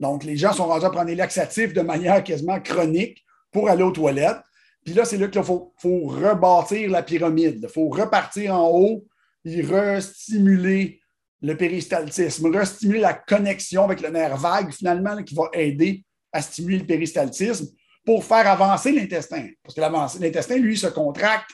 Donc, 0.00 0.24
les 0.24 0.36
gens 0.36 0.52
sont 0.52 0.66
rendus 0.66 0.84
à 0.84 0.90
prendre 0.90 1.06
des 1.06 1.14
laxatifs 1.14 1.72
de 1.72 1.80
manière 1.80 2.24
quasiment 2.24 2.60
chronique 2.60 3.24
pour 3.52 3.68
aller 3.68 3.84
aux 3.84 3.92
toilettes. 3.92 4.40
Puis 4.84 4.94
là, 4.94 5.04
c'est 5.04 5.18
là 5.18 5.28
qu'il 5.28 5.42
faut, 5.44 5.72
faut, 5.78 6.06
rebâtir 6.06 6.90
la 6.90 7.02
pyramide. 7.02 7.60
Il 7.62 7.68
faut 7.68 7.88
repartir 7.88 8.54
en 8.56 8.68
haut 8.68 9.06
et 9.44 9.62
restimuler 9.62 11.00
le 11.40 11.56
péristaltisme, 11.56 12.54
restimuler 12.54 13.00
la 13.00 13.14
connexion 13.14 13.84
avec 13.84 14.00
le 14.00 14.10
nerf 14.10 14.36
vague, 14.36 14.72
finalement, 14.72 15.22
qui 15.22 15.34
va 15.34 15.44
aider 15.52 16.04
à 16.32 16.42
stimuler 16.42 16.78
le 16.78 16.86
péristaltisme 16.86 17.66
pour 18.04 18.24
faire 18.24 18.48
avancer 18.48 18.90
l'intestin. 18.92 19.48
Parce 19.62 19.74
que 19.74 20.20
l'intestin, 20.20 20.56
lui, 20.56 20.76
se 20.76 20.88
contracte, 20.88 21.50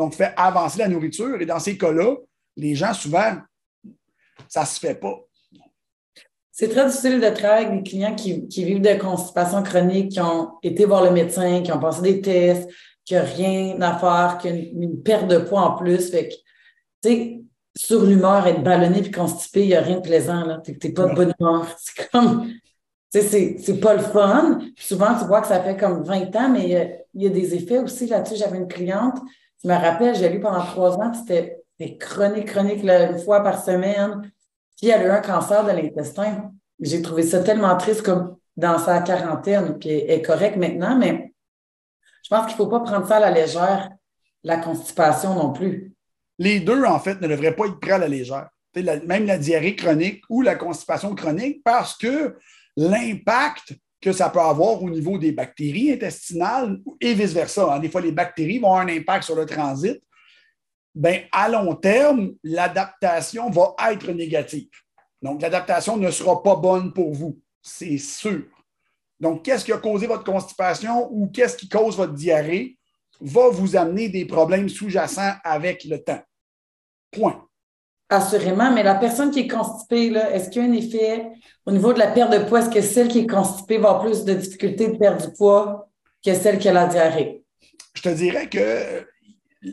donc 0.00 0.14
fait 0.14 0.32
avancer 0.34 0.78
la 0.78 0.88
nourriture. 0.88 1.40
Et 1.42 1.46
dans 1.46 1.58
ces 1.58 1.76
cas-là, 1.76 2.16
les 2.56 2.74
gens, 2.74 2.94
souvent, 2.94 3.36
ça 4.48 4.62
ne 4.62 4.66
se 4.66 4.80
fait 4.80 4.94
pas. 4.94 5.14
C'est 6.50 6.68
très 6.68 6.86
difficile 6.86 7.20
de 7.20 7.28
travailler 7.28 7.66
avec 7.66 7.82
des 7.82 7.90
clients 7.90 8.14
qui, 8.14 8.64
vivent 8.64 8.80
de 8.80 8.98
constipation 8.98 9.62
chronique, 9.62 10.12
qui 10.12 10.20
ont 10.20 10.52
été 10.62 10.86
voir 10.86 11.04
le 11.04 11.10
médecin, 11.10 11.62
qui 11.62 11.70
ont 11.70 11.78
passé 11.78 12.00
des 12.00 12.20
tests, 12.22 12.68
qui 13.04 13.14
n'ont 13.14 13.24
rien 13.24 13.80
à 13.82 13.98
faire, 13.98 14.38
qui 14.40 14.48
ont 14.48 14.80
une, 14.80 15.02
perte 15.02 15.28
de 15.28 15.36
poids 15.36 15.60
en 15.60 15.76
plus. 15.76 16.10
Fait 16.10 16.28
que, 16.28 16.34
tu 17.02 17.10
sais, 17.10 17.40
sur 17.76 18.02
l'humeur, 18.04 18.46
être 18.46 18.62
ballonné 18.62 19.02
puis 19.02 19.10
constipé, 19.10 19.64
il 19.64 19.68
n'y 19.68 19.74
a 19.74 19.82
rien 19.82 19.96
de 19.96 20.02
plaisant. 20.02 20.60
Tu 20.64 20.72
n'es 20.82 20.92
pas 20.94 21.06
de 21.08 21.14
bonne 21.14 21.34
humeur. 21.38 21.66
C'est 21.78 22.08
comme, 22.10 22.50
tu 23.12 23.20
sais, 23.20 23.56
c'est 23.58 23.80
pas 23.80 23.94
le 23.94 24.02
fun. 24.02 24.60
souvent, 24.78 25.18
tu 25.18 25.26
vois 25.26 25.40
que 25.40 25.48
ça 25.48 25.60
fait 25.60 25.76
comme 25.76 26.04
20 26.04 26.36
ans, 26.36 26.48
mais 26.48 26.96
il 27.12 27.22
y 27.22 27.26
a, 27.26 27.30
des 27.30 27.54
effets 27.54 27.80
aussi 27.80 28.06
là-dessus. 28.06 28.36
J'avais 28.36 28.58
une 28.58 28.68
cliente, 28.68 29.18
je 29.62 29.68
me 29.68 29.74
rappelle, 29.74 30.14
j'ai 30.14 30.28
lu 30.28 30.40
pendant 30.40 30.64
trois 30.64 30.96
ans, 30.96 31.12
c'était 31.12 31.62
chronique, 31.98 32.46
chronique, 32.46 32.82
une 32.84 33.18
fois 33.18 33.42
par 33.42 33.62
semaine. 33.62 34.30
Puis 34.76 34.88
elle 34.90 35.02
a 35.02 35.06
eu 35.06 35.10
un 35.10 35.20
cancer 35.20 35.64
de 35.64 35.70
l'intestin. 35.70 36.52
J'ai 36.80 37.02
trouvé 37.02 37.22
ça 37.22 37.42
tellement 37.42 37.76
triste 37.76 38.02
comme 38.02 38.36
dans 38.56 38.78
sa 38.78 39.00
quarantaine, 39.00 39.78
puis 39.78 39.90
est 39.90 40.22
correcte 40.22 40.56
maintenant, 40.56 40.96
mais 40.96 41.32
je 42.22 42.28
pense 42.28 42.46
qu'il 42.46 42.52
ne 42.52 42.56
faut 42.58 42.68
pas 42.68 42.80
prendre 42.80 43.06
ça 43.06 43.16
à 43.16 43.20
la 43.20 43.30
légère, 43.30 43.90
la 44.44 44.58
constipation 44.58 45.34
non 45.34 45.52
plus. 45.52 45.92
Les 46.38 46.60
deux, 46.60 46.84
en 46.84 46.98
fait, 46.98 47.20
ne 47.20 47.28
devraient 47.28 47.54
pas 47.54 47.66
être 47.66 47.80
pris 47.80 47.92
à 47.92 47.98
la 47.98 48.08
légère. 48.08 48.48
même 48.74 49.26
la 49.26 49.38
diarrhée 49.38 49.76
chronique 49.76 50.22
ou 50.28 50.42
la 50.42 50.54
constipation 50.54 51.14
chronique, 51.14 51.62
parce 51.64 51.96
que 51.96 52.38
l'impact 52.76 53.74
que 54.00 54.12
ça 54.12 54.30
peut 54.30 54.40
avoir 54.40 54.82
au 54.82 54.88
niveau 54.88 55.18
des 55.18 55.32
bactéries 55.32 55.92
intestinales 55.92 56.80
et 57.00 57.14
vice-versa. 57.14 57.74
Hein. 57.74 57.80
Des 57.80 57.88
fois, 57.88 58.00
les 58.00 58.12
bactéries 58.12 58.58
vont 58.58 58.68
avoir 58.68 58.86
un 58.86 58.96
impact 58.96 59.24
sur 59.24 59.36
le 59.36 59.46
transit 59.46 60.00
ben, 60.94 61.22
à 61.32 61.48
long 61.48 61.74
terme, 61.76 62.32
l'adaptation 62.42 63.50
va 63.50 63.74
être 63.90 64.10
négative. 64.12 64.68
Donc, 65.22 65.42
l'adaptation 65.42 65.96
ne 65.96 66.10
sera 66.10 66.42
pas 66.42 66.56
bonne 66.56 66.92
pour 66.92 67.12
vous, 67.12 67.38
c'est 67.62 67.98
sûr. 67.98 68.44
Donc, 69.18 69.44
qu'est-ce 69.44 69.64
qui 69.64 69.72
a 69.72 69.78
causé 69.78 70.06
votre 70.06 70.24
constipation 70.24 71.08
ou 71.12 71.28
qu'est-ce 71.28 71.56
qui 71.56 71.68
cause 71.68 71.96
votre 71.96 72.14
diarrhée 72.14 72.78
va 73.20 73.50
vous 73.50 73.76
amener 73.76 74.08
des 74.08 74.24
problèmes 74.24 74.68
sous-jacents 74.68 75.34
avec 75.44 75.84
le 75.84 76.02
temps. 76.02 76.22
Point. 77.10 77.46
Assurément, 78.12 78.72
mais 78.72 78.82
la 78.82 78.96
personne 78.96 79.30
qui 79.30 79.40
est 79.40 79.48
constipée, 79.48 80.12
est-ce 80.32 80.50
qu'il 80.50 80.62
y 80.62 80.66
a 80.66 80.68
un 80.68 80.72
effet 80.72 81.30
au 81.64 81.70
niveau 81.70 81.92
de 81.92 82.00
la 82.00 82.08
perte 82.08 82.32
de 82.32 82.38
poids? 82.38 82.58
Est-ce 82.58 82.70
que 82.70 82.80
celle 82.80 83.06
qui 83.06 83.20
est 83.20 83.26
constipée 83.26 83.78
va 83.78 83.90
avoir 83.90 84.04
plus 84.04 84.24
de 84.24 84.34
difficultés 84.34 84.88
de 84.88 84.96
perdre 84.96 85.24
du 85.24 85.32
poids 85.32 85.88
que 86.24 86.34
celle 86.34 86.58
qui 86.58 86.68
a 86.68 86.72
la 86.72 86.86
diarrhée? 86.86 87.44
Je 87.94 88.02
te 88.02 88.08
dirais 88.08 88.48
que 88.48 89.06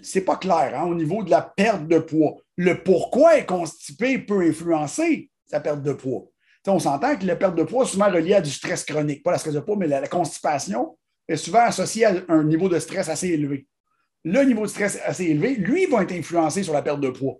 c'est 0.03 0.21
pas 0.21 0.35
clair 0.35 0.79
hein, 0.79 0.85
au 0.85 0.93
niveau 0.93 1.23
de 1.23 1.31
la 1.31 1.41
perte 1.41 1.87
de 1.87 1.97
poids. 1.97 2.35
Le 2.57 2.83
pourquoi 2.83 3.39
est 3.39 3.45
constipé 3.47 4.19
peut 4.19 4.41
influencer 4.41 5.31
sa 5.47 5.59
perte 5.59 5.81
de 5.81 5.93
poids. 5.93 6.25
on 6.67 6.77
s'entend 6.77 7.15
que 7.15 7.25
la 7.25 7.37
perte 7.37 7.55
de 7.55 7.63
poids 7.63 7.85
est 7.85 7.87
souvent 7.87 8.11
reliée 8.11 8.35
à 8.35 8.41
du 8.41 8.51
stress 8.51 8.83
chronique, 8.83 9.23
pas 9.23 9.31
la 9.31 9.39
stress 9.39 9.55
de 9.55 9.61
poids, 9.61 9.77
mais 9.77 9.87
la, 9.87 10.07
constipation 10.07 10.95
est 11.27 11.37
souvent 11.37 11.61
associée 11.61 12.05
à 12.05 12.13
un 12.29 12.43
niveau 12.43 12.69
de 12.69 12.77
stress 12.77 13.09
assez 13.09 13.29
élevé. 13.29 13.65
Le 14.23 14.43
niveau 14.43 14.63
de 14.63 14.67
stress 14.67 14.99
assez 15.03 15.23
élevé, 15.23 15.55
lui, 15.55 15.87
va 15.87 16.03
être 16.03 16.11
influencé 16.11 16.61
sur 16.61 16.73
la 16.73 16.83
perte 16.83 16.99
de 16.99 17.09
poids. 17.09 17.39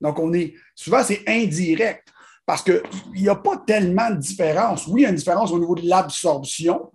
Donc, 0.00 0.18
on 0.18 0.32
est 0.32 0.54
souvent, 0.74 1.02
c'est 1.02 1.22
indirect 1.26 2.08
parce 2.46 2.62
qu'il 2.62 2.82
n'y 3.14 3.28
a 3.28 3.34
pas 3.34 3.62
tellement 3.66 4.10
de 4.10 4.16
différence. 4.16 4.86
Oui, 4.86 5.02
il 5.02 5.04
y 5.04 5.06
a 5.06 5.10
une 5.10 5.16
différence 5.16 5.52
au 5.52 5.58
niveau 5.58 5.74
de 5.74 5.86
l'absorption, 5.86 6.90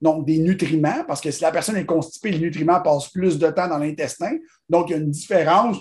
donc 0.00 0.24
des 0.24 0.38
nutriments, 0.38 1.04
parce 1.06 1.20
que 1.20 1.30
si 1.30 1.42
la 1.42 1.52
personne 1.52 1.76
est 1.76 1.84
constipée, 1.84 2.30
le 2.30 2.38
nutriment 2.38 2.80
passe 2.80 3.08
plus 3.08 3.38
de 3.38 3.50
temps 3.50 3.68
dans 3.68 3.78
l'intestin. 3.78 4.36
Donc, 4.68 4.88
il 4.88 4.92
y 4.92 4.94
a 4.94 4.98
une 4.98 5.10
différence 5.10 5.78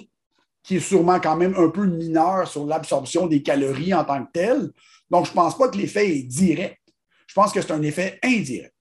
qui 0.64 0.78
est 0.78 0.82
sûrement 0.82 1.20
quand 1.20 1.36
même 1.36 1.54
un 1.58 1.70
peu 1.70 1.86
mineure 1.86 2.48
sur 2.48 2.66
l'absorption 2.66 3.28
des 3.28 3.42
calories 3.42 3.94
en 3.94 4.04
tant 4.04 4.24
que 4.26 4.32
telle. 4.32 4.72
Donc, 5.10 5.26
je 5.26 5.32
ne 5.32 5.36
pense 5.36 5.58
pas 5.58 5.70
que 5.70 5.78
l'effet 5.78 6.10
est 6.10 6.24
direct. 6.24 6.80
Je 7.28 7.34
pense 7.34 7.52
que 7.52 7.62
c'est 7.62 7.72
un 7.72 7.82
effet 7.82 8.20
indirect. 8.24 8.73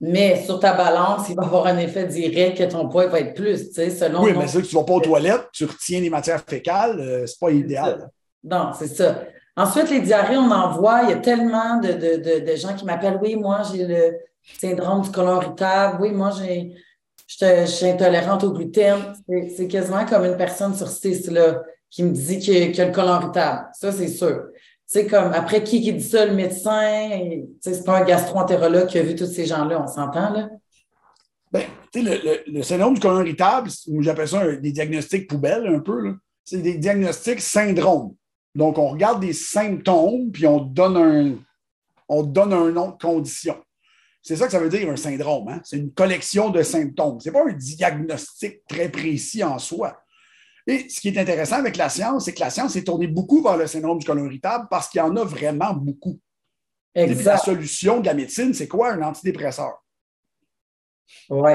Mais 0.00 0.44
sur 0.44 0.60
ta 0.60 0.74
balance, 0.74 1.28
il 1.28 1.34
va 1.34 1.42
avoir 1.42 1.66
un 1.66 1.76
effet 1.78 2.06
direct 2.06 2.58
que 2.58 2.64
ton 2.64 2.88
poids 2.88 3.06
va 3.08 3.18
être 3.18 3.34
plus, 3.34 3.68
tu 3.68 3.74
sais, 3.74 3.90
selon. 3.90 4.22
Oui, 4.22 4.32
mais 4.36 4.46
c'est 4.46 4.62
que 4.62 4.66
tu 4.66 4.76
ne 4.76 4.80
vas 4.80 4.86
pas 4.86 4.94
aux 4.94 5.00
toilettes, 5.00 5.48
tu 5.52 5.64
retiens 5.64 6.00
les 6.00 6.10
matières 6.10 6.42
fécales, 6.46 7.00
euh, 7.00 7.26
ce 7.26 7.32
n'est 7.32 7.38
pas 7.40 7.50
idéal. 7.50 8.10
Non, 8.44 8.70
c'est 8.78 8.86
ça. 8.86 9.24
Ensuite, 9.56 9.90
les 9.90 10.00
diarrhées, 10.00 10.36
on 10.36 10.50
en 10.52 10.70
voit. 10.70 11.02
Il 11.02 11.10
y 11.10 11.12
a 11.12 11.16
tellement 11.16 11.80
de, 11.80 11.92
de, 11.92 12.56
gens 12.56 12.74
qui 12.74 12.84
m'appellent 12.84 13.18
Oui, 13.20 13.34
moi, 13.34 13.62
j'ai 13.72 13.84
le 13.84 14.18
syndrome 14.60 15.02
du 15.02 15.10
côlon 15.10 15.42
irritable. 15.42 15.98
Oui, 16.00 16.12
moi, 16.12 16.30
j'ai, 16.30 16.76
je, 17.26 17.66
suis 17.66 17.86
intolérante 17.86 18.44
au 18.44 18.52
gluten. 18.52 19.14
C'est, 19.56 19.66
quasiment 19.66 20.06
comme 20.06 20.26
une 20.26 20.36
personne 20.36 20.76
sur 20.76 20.86
six 20.86 21.28
là, 21.28 21.60
qui 21.90 22.04
me 22.04 22.12
dit 22.12 22.38
qu'il 22.38 22.76
y 22.76 22.80
a 22.80 22.84
le 22.84 22.92
côlon 22.92 23.20
irritable. 23.20 23.66
Ça, 23.72 23.90
c'est 23.90 24.06
sûr. 24.06 24.44
C'est 24.90 25.06
comme 25.06 25.34
après 25.34 25.62
qui 25.62 25.82
qui 25.82 25.92
dit 25.92 26.02
ça, 26.02 26.24
le 26.24 26.32
médecin, 26.32 27.10
c'est 27.60 27.84
pas 27.84 27.98
un 27.98 28.04
gastro-entérologue 28.04 28.86
qui 28.86 28.98
a 28.98 29.02
vu 29.02 29.14
tous 29.14 29.26
ces 29.26 29.44
gens-là, 29.44 29.82
on 29.82 29.86
s'entend 29.86 30.30
là? 30.30 30.48
Bien, 31.52 31.64
tu 31.92 32.02
sais, 32.02 32.42
le, 32.46 32.62
syndrome 32.62 32.94
du 32.94 33.00
côlon 33.00 33.20
irritable, 33.20 33.68
j'appelle 34.00 34.28
ça 34.28 34.56
des 34.56 34.72
diagnostics 34.72 35.28
poubelles 35.28 35.66
un 35.66 35.80
peu. 35.80 36.14
C'est 36.42 36.62
des 36.62 36.78
diagnostics 36.78 37.42
syndrome. 37.42 38.14
Donc, 38.54 38.78
on 38.78 38.88
regarde 38.88 39.20
des 39.20 39.34
symptômes, 39.34 40.30
puis 40.32 40.46
on 40.46 40.60
donne 40.60 40.96
un, 40.96 41.34
on 42.08 42.22
donne 42.22 42.54
un 42.54 42.70
nom 42.70 42.92
de 42.92 42.96
condition. 42.96 43.56
C'est 44.22 44.36
ça 44.36 44.46
que 44.46 44.52
ça 44.52 44.58
veut 44.58 44.70
dire 44.70 44.88
un 44.88 44.96
syndrome. 44.96 45.48
Hein? 45.48 45.60
C'est 45.64 45.76
une 45.76 45.92
collection 45.92 46.48
de 46.48 46.62
symptômes. 46.62 47.20
Ce 47.20 47.28
n'est 47.28 47.32
pas 47.34 47.46
un 47.46 47.52
diagnostic 47.52 48.66
très 48.66 48.88
précis 48.88 49.44
en 49.44 49.58
soi. 49.58 50.00
Et 50.68 50.86
ce 50.90 51.00
qui 51.00 51.08
est 51.08 51.18
intéressant 51.18 51.56
avec 51.56 51.78
la 51.78 51.88
science, 51.88 52.26
c'est 52.26 52.34
que 52.34 52.40
la 52.40 52.50
science 52.50 52.76
est 52.76 52.84
tournée 52.84 53.06
beaucoup 53.06 53.42
vers 53.42 53.56
le 53.56 53.66
syndrome 53.66 53.98
du 53.98 54.04
côlon 54.04 54.26
irritable 54.26 54.66
parce 54.70 54.90
qu'il 54.90 54.98
y 54.98 55.02
en 55.02 55.16
a 55.16 55.24
vraiment 55.24 55.72
beaucoup. 55.72 56.20
Exact. 56.94 57.24
la 57.24 57.38
solution 57.38 58.00
de 58.00 58.06
la 58.06 58.12
médecine, 58.12 58.52
c'est 58.52 58.68
quoi? 58.68 58.92
Un 58.92 59.00
antidépresseur. 59.02 59.82
Oui. 61.30 61.52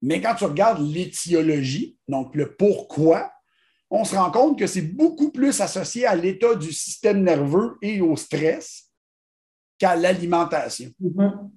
Mais 0.00 0.22
quand 0.22 0.36
tu 0.36 0.44
regardes 0.44 0.80
l'étiologie, 0.80 1.98
donc 2.08 2.34
le 2.34 2.54
pourquoi, 2.54 3.30
on 3.90 4.04
se 4.04 4.16
rend 4.16 4.30
compte 4.30 4.58
que 4.58 4.66
c'est 4.66 4.82
beaucoup 4.82 5.30
plus 5.30 5.60
associé 5.60 6.06
à 6.06 6.14
l'état 6.14 6.54
du 6.54 6.72
système 6.72 7.22
nerveux 7.22 7.76
et 7.82 8.00
au 8.00 8.16
stress 8.16 8.90
qu'à 9.76 9.96
l'alimentation. 9.96 10.90
Mm-hmm. 11.02 11.50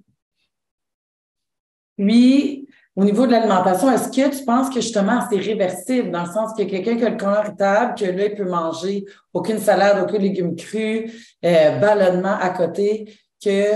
Oui, 1.98 2.68
au 2.94 3.04
niveau 3.04 3.26
de 3.26 3.32
l'alimentation, 3.32 3.90
est-ce 3.90 4.08
que 4.08 4.36
tu 4.36 4.44
penses 4.44 4.68
que 4.68 4.80
justement 4.80 5.20
c'est 5.30 5.38
réversible 5.38 6.10
dans 6.10 6.24
le 6.24 6.30
sens 6.30 6.52
que 6.56 6.62
quelqu'un 6.62 6.96
qui 6.96 7.04
a 7.04 7.10
le 7.10 7.16
corps 7.16 7.44
irritable, 7.44 7.94
que 7.98 8.04
là, 8.04 8.26
il 8.26 8.34
peut 8.34 8.48
manger 8.48 9.04
aucune 9.32 9.58
salade, 9.58 10.02
aucun 10.02 10.18
légumes 10.18 10.56
crus, 10.56 11.36
euh, 11.44 11.78
ballonnement 11.78 12.36
à 12.40 12.50
côté, 12.50 13.16
que 13.42 13.72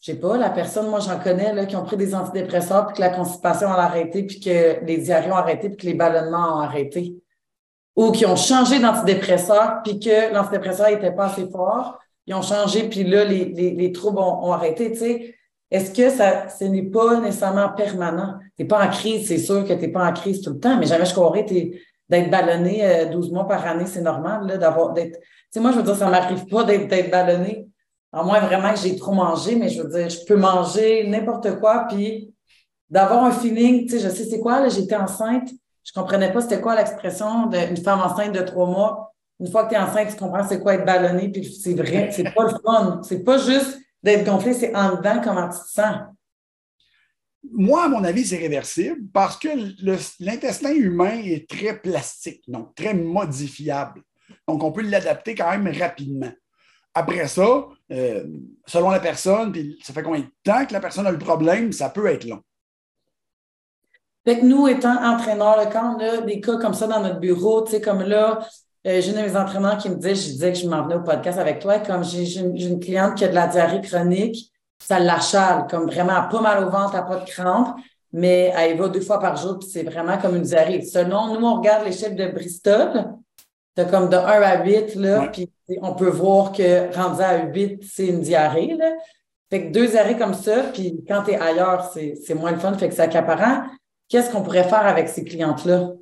je 0.00 0.12
sais 0.12 0.18
pas, 0.18 0.36
la 0.36 0.50
personne, 0.50 0.88
moi 0.88 1.00
j'en 1.00 1.18
connais, 1.18 1.52
là, 1.54 1.66
qui 1.66 1.76
ont 1.76 1.84
pris 1.84 1.96
des 1.96 2.14
antidépresseurs, 2.14 2.86
puis 2.86 2.96
que 2.96 3.00
la 3.00 3.10
constipation 3.10 3.68
a 3.68 3.76
arrêté, 3.76 4.22
puis 4.22 4.40
que 4.40 4.84
les 4.84 4.98
diarrhées 4.98 5.32
ont 5.32 5.36
arrêté, 5.36 5.68
puis 5.68 5.76
que 5.78 5.86
les 5.86 5.94
ballonnements 5.94 6.58
ont 6.58 6.60
arrêté 6.60 7.16
ou 7.96 8.10
qui 8.10 8.26
ont 8.26 8.36
changé 8.36 8.80
d'antidépresseur, 8.80 9.82
puis 9.84 9.98
que 10.00 10.32
l'antidépresseur 10.32 10.90
n'était 10.90 11.12
pas 11.12 11.26
assez 11.26 11.48
fort, 11.48 11.98
ils 12.26 12.34
ont 12.34 12.42
changé, 12.42 12.88
puis 12.88 13.04
là, 13.04 13.24
les, 13.24 13.44
les, 13.44 13.92
troubles 13.92 14.18
ont, 14.18 14.52
arrêté. 14.52 14.92
Tu 14.92 14.98
sais, 14.98 15.34
est-ce 15.70 15.90
que 15.90 16.10
ça, 16.10 16.48
ce 16.48 16.64
n'est 16.64 16.84
pas 16.84 17.20
nécessairement 17.20 17.70
permanent? 17.70 18.38
Tu 18.56 18.62
n'es 18.62 18.68
pas 18.68 18.86
en 18.86 18.90
crise, 18.90 19.26
c'est 19.26 19.38
sûr 19.38 19.64
que 19.64 19.72
tu 19.72 19.80
n'es 19.80 19.88
pas 19.88 20.06
en 20.06 20.12
crise 20.12 20.40
tout 20.40 20.50
le 20.52 20.60
temps, 20.60 20.76
mais 20.78 20.86
jamais 20.86 21.06
je 21.06 21.12
croirais 21.12 21.44
d'être 21.44 22.30
ballonné 22.30 23.08
12 23.10 23.28
euh, 23.28 23.32
mois 23.32 23.48
par 23.48 23.66
année, 23.66 23.86
c'est 23.86 24.02
normal 24.02 24.46
là, 24.46 24.56
d'avoir 24.56 24.92
d'être. 24.92 25.18
Tu 25.18 25.26
sais, 25.50 25.60
moi, 25.60 25.72
je 25.72 25.78
veux 25.78 25.82
dire, 25.82 25.96
ça 25.96 26.06
ne 26.06 26.10
m'arrive 26.10 26.46
pas 26.46 26.64
d'être 26.64 27.10
ballonné. 27.10 27.66
À 28.12 28.22
moins 28.22 28.40
vraiment 28.40 28.72
que 28.72 28.78
j'ai 28.78 28.94
trop 28.94 29.12
mangé, 29.12 29.56
mais 29.56 29.68
je 29.68 29.82
veux 29.82 29.88
dire, 29.88 30.08
je 30.08 30.24
peux 30.24 30.36
manger 30.36 31.08
n'importe 31.08 31.58
quoi, 31.58 31.86
puis 31.88 32.32
d'avoir 32.88 33.24
un 33.24 33.32
feeling, 33.32 33.86
tu 33.86 33.98
sais, 33.98 33.98
je 33.98 34.08
sais 34.08 34.24
c'est 34.24 34.38
quoi, 34.38 34.60
là, 34.60 34.68
j'étais 34.68 34.94
enceinte, 34.94 35.48
je 35.82 35.92
comprenais 35.92 36.32
pas 36.32 36.40
c'était 36.40 36.60
quoi 36.60 36.76
l'expression 36.76 37.46
d'une 37.46 37.76
femme 37.76 38.00
enceinte 38.00 38.32
de 38.32 38.40
trois 38.40 38.66
mois. 38.66 39.12
Une 39.40 39.50
fois 39.50 39.64
que 39.64 39.70
tu 39.70 39.74
es 39.74 39.78
enceinte, 39.78 40.10
tu 40.10 40.16
comprends 40.16 40.46
c'est 40.46 40.60
quoi 40.60 40.74
être 40.74 40.86
ballonné, 40.86 41.28
puis 41.28 41.44
c'est 41.44 41.74
vrai, 41.74 42.10
c'est 42.12 42.32
pas 42.32 42.44
le 42.44 42.50
fun. 42.64 43.00
C'est 43.02 43.24
pas 43.24 43.38
juste 43.38 43.78
d'être 44.04 44.24
gonflé, 44.24 44.52
c'est 44.52 44.76
en 44.76 44.96
dedans 44.96 45.20
comment 45.24 45.48
tu 45.48 45.58
te 45.58 45.70
sens? 45.70 45.96
Moi, 47.52 47.84
à 47.84 47.88
mon 47.88 48.04
avis, 48.04 48.26
c'est 48.26 48.36
réversible 48.36 49.08
parce 49.12 49.36
que 49.38 49.48
l'intestin 50.20 50.72
humain 50.72 51.20
est 51.24 51.48
très 51.48 51.78
plastique, 51.78 52.42
donc 52.46 52.74
très 52.74 52.94
modifiable. 52.94 54.02
Donc, 54.46 54.62
on 54.62 54.72
peut 54.72 54.82
l'adapter 54.82 55.34
quand 55.34 55.50
même 55.50 55.68
rapidement. 55.76 56.32
Après 56.94 57.26
ça, 57.26 57.66
euh, 57.90 58.24
selon 58.66 58.90
la 58.90 59.00
personne, 59.00 59.52
puis 59.52 59.78
ça 59.82 59.92
fait 59.92 60.02
combien 60.02 60.20
de 60.20 60.30
temps 60.42 60.64
que 60.64 60.72
la 60.72 60.80
personne 60.80 61.06
a 61.06 61.10
le 61.10 61.18
problème, 61.18 61.72
ça 61.72 61.90
peut 61.90 62.06
être 62.06 62.24
long. 62.24 62.40
Fait 64.26 64.40
que 64.40 64.44
nous, 64.44 64.68
étant 64.68 65.02
entraîneurs, 65.02 65.68
quand 65.70 65.96
on 65.96 66.00
a 66.00 66.20
des 66.22 66.40
cas 66.40 66.56
comme 66.56 66.72
ça 66.72 66.86
dans 66.86 67.00
notre 67.00 67.20
bureau, 67.20 67.62
tu 67.64 67.72
sais, 67.72 67.80
comme 67.80 68.02
là, 68.02 68.46
euh, 68.86 69.00
j'ai 69.00 69.10
une 69.10 69.16
de 69.16 69.22
mes 69.22 69.36
entraîneurs 69.36 69.78
qui 69.78 69.88
me 69.88 69.96
disait, 69.96 70.14
je 70.14 70.32
disais 70.32 70.52
que 70.52 70.58
je 70.58 70.68
m'en 70.68 70.82
venais 70.82 70.96
au 70.96 71.02
podcast 71.02 71.38
avec 71.38 71.60
toi, 71.60 71.78
comme 71.78 72.04
j'ai 72.04 72.40
une, 72.40 72.80
cliente 72.80 73.14
qui 73.14 73.24
a 73.24 73.28
de 73.28 73.34
la 73.34 73.46
diarrhée 73.46 73.80
chronique, 73.80 74.52
ça 74.78 74.98
l'achale, 74.98 75.66
comme 75.70 75.86
vraiment 75.86 76.28
pas 76.30 76.40
mal 76.40 76.64
au 76.64 76.70
ventre, 76.70 76.94
elle 76.94 77.06
pas 77.06 77.16
de 77.16 77.30
crampes, 77.30 77.76
mais 78.12 78.52
elle 78.56 78.76
y 78.76 78.78
va 78.78 78.88
deux 78.88 79.00
fois 79.00 79.18
par 79.18 79.36
jour, 79.36 79.58
puis 79.58 79.68
c'est 79.68 79.84
vraiment 79.84 80.18
comme 80.18 80.36
une 80.36 80.42
diarrhée. 80.42 80.82
Selon 80.82 81.34
nous, 81.34 81.46
on 81.46 81.56
regarde 81.56 81.84
l'échelle 81.84 82.14
de 82.14 82.26
Bristol, 82.28 83.14
c'est 83.76 83.90
comme 83.90 84.10
de 84.10 84.16
1 84.16 84.20
à 84.20 84.62
8, 84.62 84.94
là, 84.96 85.28
puis 85.32 85.50
on 85.80 85.94
peut 85.94 86.10
voir 86.10 86.52
que 86.52 86.94
rendu 86.94 87.22
à 87.22 87.46
8, 87.46 87.82
c'est 87.82 88.06
une 88.06 88.20
diarrhée, 88.20 88.74
là. 88.76 88.92
Fait 89.50 89.66
que 89.66 89.72
deux 89.72 89.88
diarrhées 89.88 90.16
comme 90.16 90.34
ça, 90.34 90.64
puis 90.72 91.02
quand 91.08 91.22
tu 91.22 91.32
es 91.32 91.40
ailleurs, 91.40 91.90
c'est 91.92 92.34
moins 92.34 92.52
le 92.52 92.58
fun, 92.58 92.74
fait 92.74 92.88
que 92.88 92.94
c'est 92.94 93.02
accaparant. 93.02 93.62
Qu'est-ce 94.08 94.30
qu'on 94.30 94.42
pourrait 94.42 94.68
faire 94.68 94.86
avec 94.86 95.08
ces 95.08 95.24
clientes-là? 95.24 95.92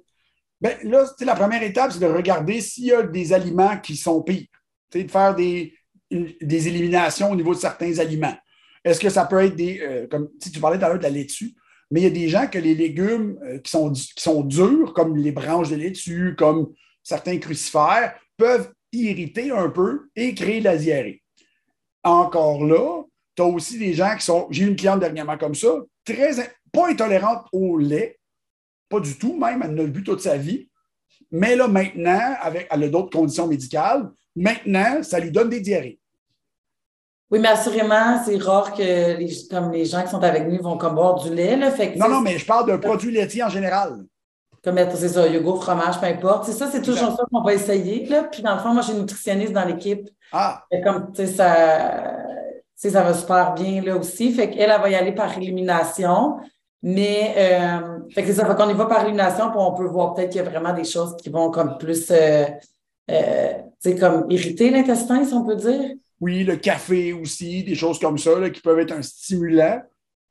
Bien, 0.62 0.76
là, 0.84 1.04
la 1.20 1.34
première 1.34 1.62
étape, 1.64 1.90
c'est 1.90 1.98
de 1.98 2.06
regarder 2.06 2.60
s'il 2.60 2.84
y 2.84 2.92
a 2.92 3.02
des 3.02 3.32
aliments 3.32 3.76
qui 3.78 3.96
sont 3.96 4.22
pires. 4.22 4.46
de 4.94 5.08
faire 5.08 5.34
des, 5.34 5.74
des 6.08 6.68
éliminations 6.68 7.32
au 7.32 7.34
niveau 7.34 7.52
de 7.52 7.58
certains 7.58 7.98
aliments. 7.98 8.36
Est-ce 8.84 9.00
que 9.00 9.10
ça 9.10 9.26
peut 9.26 9.40
être 9.40 9.56
des. 9.56 9.80
Euh, 9.80 10.06
comme 10.06 10.28
si 10.40 10.52
tu 10.52 10.60
parlais 10.60 10.78
tout 10.78 10.84
à 10.84 10.88
l'heure 10.88 10.98
de 10.98 11.02
la 11.02 11.10
laitue, 11.10 11.56
mais 11.90 12.00
il 12.00 12.04
y 12.04 12.06
a 12.06 12.10
des 12.10 12.28
gens 12.28 12.46
que 12.46 12.58
les 12.58 12.76
légumes 12.76 13.40
euh, 13.42 13.58
qui, 13.58 13.72
sont, 13.72 13.92
qui 13.92 14.22
sont 14.22 14.42
durs, 14.42 14.92
comme 14.94 15.16
les 15.16 15.32
branches 15.32 15.68
de 15.68 15.74
laitue, 15.74 16.36
comme 16.38 16.72
certains 17.02 17.38
crucifères, 17.38 18.14
peuvent 18.36 18.72
irriter 18.92 19.50
un 19.50 19.68
peu 19.68 20.10
et 20.14 20.32
créer 20.32 20.60
la 20.60 20.76
diarrhée. 20.76 21.22
Encore 22.04 22.64
là, 22.64 23.02
tu 23.34 23.42
as 23.42 23.46
aussi 23.46 23.80
des 23.80 23.94
gens 23.94 24.14
qui 24.16 24.24
sont. 24.24 24.46
J'ai 24.50 24.62
eu 24.62 24.68
une 24.68 24.76
cliente 24.76 25.00
dernièrement 25.00 25.38
comme 25.38 25.56
ça, 25.56 25.74
très, 26.04 26.30
pas 26.72 26.88
intolérante 26.88 27.46
au 27.52 27.78
lait, 27.78 28.20
pas 28.92 29.00
du 29.00 29.18
tout, 29.18 29.36
même, 29.38 29.62
elle 29.64 29.74
n'a 29.74 29.82
le 29.82 29.88
but 29.88 30.04
toute 30.04 30.20
sa 30.20 30.36
vie. 30.36 30.68
Mais 31.30 31.56
là, 31.56 31.66
maintenant, 31.66 32.34
avec, 32.40 32.68
elle 32.70 32.84
a 32.84 32.88
d'autres 32.88 33.10
conditions 33.10 33.46
médicales, 33.46 34.10
maintenant, 34.36 35.02
ça 35.02 35.18
lui 35.18 35.30
donne 35.30 35.48
des 35.48 35.60
diarrhées. 35.60 35.98
Oui, 37.30 37.38
mais 37.38 37.48
assurément, 37.48 38.22
c'est 38.22 38.36
rare 38.36 38.74
que 38.74 39.16
les, 39.16 39.32
comme 39.50 39.72
les 39.72 39.86
gens 39.86 40.02
qui 40.02 40.10
sont 40.10 40.22
avec 40.22 40.46
nous 40.46 40.62
vont 40.62 40.76
comme 40.76 40.94
boire 40.94 41.14
du 41.14 41.34
lait. 41.34 41.56
Là, 41.56 41.70
fait 41.70 41.96
non, 41.96 42.08
non, 42.08 42.20
mais 42.20 42.36
je 42.38 42.44
parle 42.44 42.66
d'un 42.66 42.76
produit 42.76 43.10
laitier 43.10 43.42
en 43.42 43.48
général. 43.48 44.04
Comme 44.62 44.78
c'est 44.94 45.08
ça, 45.08 45.26
yogourt, 45.26 45.64
fromage, 45.64 45.98
peu 45.98 46.06
importe. 46.06 46.44
C'est 46.44 46.52
ça, 46.52 46.68
c'est 46.70 46.82
toujours 46.82 47.16
ça 47.16 47.24
qu'on 47.32 47.42
va 47.42 47.54
essayer. 47.54 48.06
Là. 48.06 48.24
Puis 48.24 48.42
dans 48.42 48.54
le 48.54 48.60
fond, 48.60 48.74
moi, 48.74 48.82
j'ai 48.82 48.92
une 48.92 49.00
nutritionniste 49.00 49.52
dans 49.52 49.64
l'équipe. 49.64 50.08
Ah. 50.30 50.62
Comme, 50.84 51.10
tu 51.12 51.26
sais, 51.26 51.32
ça, 51.32 52.18
ça 52.76 53.02
va 53.02 53.14
super 53.14 53.54
bien 53.54 53.82
là 53.82 53.96
aussi. 53.96 54.32
Fait 54.32 54.50
qu'elle, 54.50 54.70
elle 54.70 54.80
va 54.80 54.90
y 54.90 54.94
aller 54.94 55.12
par 55.12 55.36
élimination. 55.36 56.36
Mais 56.82 57.34
euh, 57.36 58.00
fait 58.10 58.22
que 58.22 58.28
c'est 58.28 58.34
ça, 58.34 58.46
fait 58.46 58.56
qu'on 58.56 58.68
y 58.68 58.74
va 58.74 58.86
par 58.86 59.02
élimination, 59.04 59.50
puis 59.50 59.58
on 59.58 59.74
peut 59.74 59.86
voir 59.86 60.14
peut-être 60.14 60.30
qu'il 60.30 60.42
y 60.42 60.46
a 60.46 60.48
vraiment 60.48 60.72
des 60.72 60.84
choses 60.84 61.16
qui 61.16 61.30
vont 61.30 61.50
comme 61.50 61.78
plus 61.78 62.10
euh, 62.10 62.44
euh, 63.10 63.52
comme 64.00 64.26
irriter 64.30 64.70
l'intestin, 64.70 65.24
si 65.24 65.32
on 65.32 65.44
peut 65.44 65.56
dire. 65.56 65.92
Oui, 66.20 66.44
le 66.44 66.56
café 66.56 67.12
aussi, 67.12 67.62
des 67.62 67.74
choses 67.74 67.98
comme 67.98 68.18
ça 68.18 68.50
qui 68.50 68.60
peuvent 68.60 68.78
être 68.80 68.92
un 68.92 69.02
stimulant. 69.02 69.80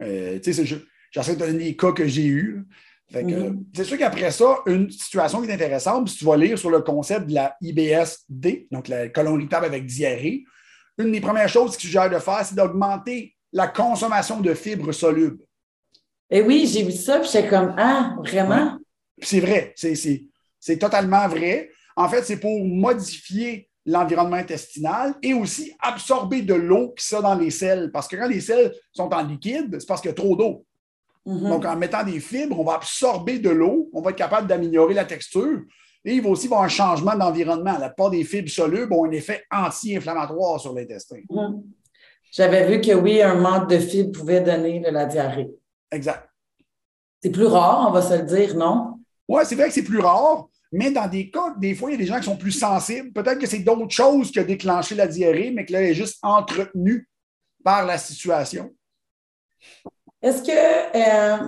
Euh, 0.01 0.39
j'essaie 0.43 1.35
de 1.35 1.39
donner 1.39 1.57
des 1.57 1.75
cas 1.75 1.91
que 1.91 2.07
j'ai 2.07 2.25
eus. 2.25 2.65
Mm-hmm. 3.13 3.63
C'est 3.75 3.83
sûr 3.83 3.97
qu'après 3.97 4.31
ça, 4.31 4.59
une 4.67 4.89
situation 4.89 5.41
qui 5.41 5.49
est 5.49 5.53
intéressante, 5.53 6.09
si 6.09 6.17
tu 6.17 6.25
vas 6.25 6.37
lire 6.37 6.57
sur 6.57 6.69
le 6.69 6.81
concept 6.81 7.27
de 7.27 7.33
la 7.33 7.55
IBS-D, 7.61 8.67
donc 8.71 8.87
la 8.87 9.09
colon 9.09 9.37
irritable 9.37 9.65
avec 9.65 9.85
diarrhée, 9.85 10.45
une 10.97 11.11
des 11.11 11.21
premières 11.21 11.49
choses 11.49 11.75
qu'il 11.75 11.89
suggère 11.89 12.09
de 12.09 12.19
faire, 12.19 12.45
c'est 12.45 12.55
d'augmenter 12.55 13.35
la 13.51 13.67
consommation 13.67 14.39
de 14.39 14.53
fibres 14.53 14.93
solubles. 14.93 15.43
Et 16.31 16.41
oui, 16.41 16.65
j'ai 16.65 16.83
vu 16.83 16.93
ça, 16.93 17.19
puis 17.19 17.29
j'étais 17.31 17.49
comme, 17.49 17.75
ah, 17.77 18.15
vraiment? 18.23 18.77
C'est 19.21 19.41
vrai, 19.41 19.73
c'est 19.75 20.77
totalement 20.79 21.27
vrai. 21.27 21.69
En 21.97 22.07
fait, 22.07 22.23
c'est 22.23 22.37
pour 22.37 22.63
modifier 22.63 23.69
l'environnement 23.85 24.37
intestinal 24.37 25.15
et 25.21 25.33
aussi 25.33 25.73
absorber 25.79 26.41
de 26.41 26.53
l'eau 26.53 26.93
qui 26.97 27.05
sont 27.05 27.21
dans 27.21 27.35
les 27.35 27.51
selles. 27.51 27.91
Parce 27.91 28.07
que 28.07 28.15
quand 28.15 28.27
les 28.27 28.39
selles 28.39 28.71
sont 28.93 29.13
en 29.13 29.23
liquide, 29.23 29.77
c'est 29.79 29.87
parce 29.87 30.01
qu'il 30.01 30.09
y 30.09 30.13
a 30.13 30.15
trop 30.15 30.35
d'eau. 30.35 30.65
Mm-hmm. 31.25 31.49
Donc, 31.49 31.65
en 31.65 31.75
mettant 31.75 32.03
des 32.03 32.19
fibres, 32.19 32.59
on 32.59 32.63
va 32.63 32.75
absorber 32.75 33.39
de 33.39 33.49
l'eau, 33.49 33.89
on 33.93 34.01
va 34.01 34.11
être 34.11 34.17
capable 34.17 34.47
d'améliorer 34.47 34.93
la 34.93 35.05
texture. 35.05 35.61
Et 36.05 36.15
il 36.15 36.21
va 36.21 36.29
aussi 36.29 36.47
avoir 36.47 36.61
un 36.63 36.69
changement 36.69 37.15
d'environnement. 37.15 37.77
La 37.77 37.89
part 37.89 38.09
des 38.09 38.23
fibres 38.23 38.49
solubles 38.49 38.93
ont 38.93 39.05
un 39.05 39.11
effet 39.11 39.43
anti-inflammatoire 39.51 40.59
sur 40.59 40.73
l'intestin. 40.73 41.17
Mm-hmm. 41.29 41.61
J'avais 42.31 42.67
vu 42.67 42.81
que 42.81 42.93
oui, 42.93 43.21
un 43.21 43.35
manque 43.35 43.69
de 43.69 43.77
fibres 43.77 44.17
pouvait 44.17 44.41
donner 44.41 44.79
de 44.79 44.89
la 44.89 45.05
diarrhée. 45.05 45.49
Exact. 45.91 46.27
C'est 47.21 47.31
plus 47.31 47.45
rare, 47.45 47.85
on 47.87 47.91
va 47.91 48.01
se 48.01 48.13
le 48.13 48.23
dire, 48.23 48.55
non? 48.55 48.99
Oui, 49.27 49.43
c'est 49.45 49.55
vrai 49.55 49.67
que 49.67 49.73
c'est 49.73 49.83
plus 49.83 49.99
rare, 49.99 50.47
mais 50.71 50.91
dans 50.91 51.07
des 51.07 51.29
cas, 51.29 51.53
des 51.57 51.75
fois, 51.75 51.89
il 51.89 51.93
y 51.93 51.95
a 51.95 51.99
des 51.99 52.05
gens 52.05 52.19
qui 52.19 52.25
sont 52.25 52.37
plus 52.37 52.51
sensibles. 52.51 53.11
Peut-être 53.11 53.39
que 53.39 53.47
c'est 53.47 53.59
d'autres 53.59 53.93
choses 53.93 54.31
qui 54.31 54.39
ont 54.39 54.45
déclenché 54.45 54.95
la 54.95 55.07
diarrhée, 55.07 55.51
mais 55.51 55.65
que 55.65 55.73
là, 55.73 55.81
elle 55.81 55.91
est 55.91 55.93
juste 55.93 56.17
entretenue 56.23 57.07
par 57.63 57.85
la 57.85 57.97
situation. 57.97 58.73
Est-ce 60.21 60.43
que, 60.43 60.51
euh, 60.51 61.47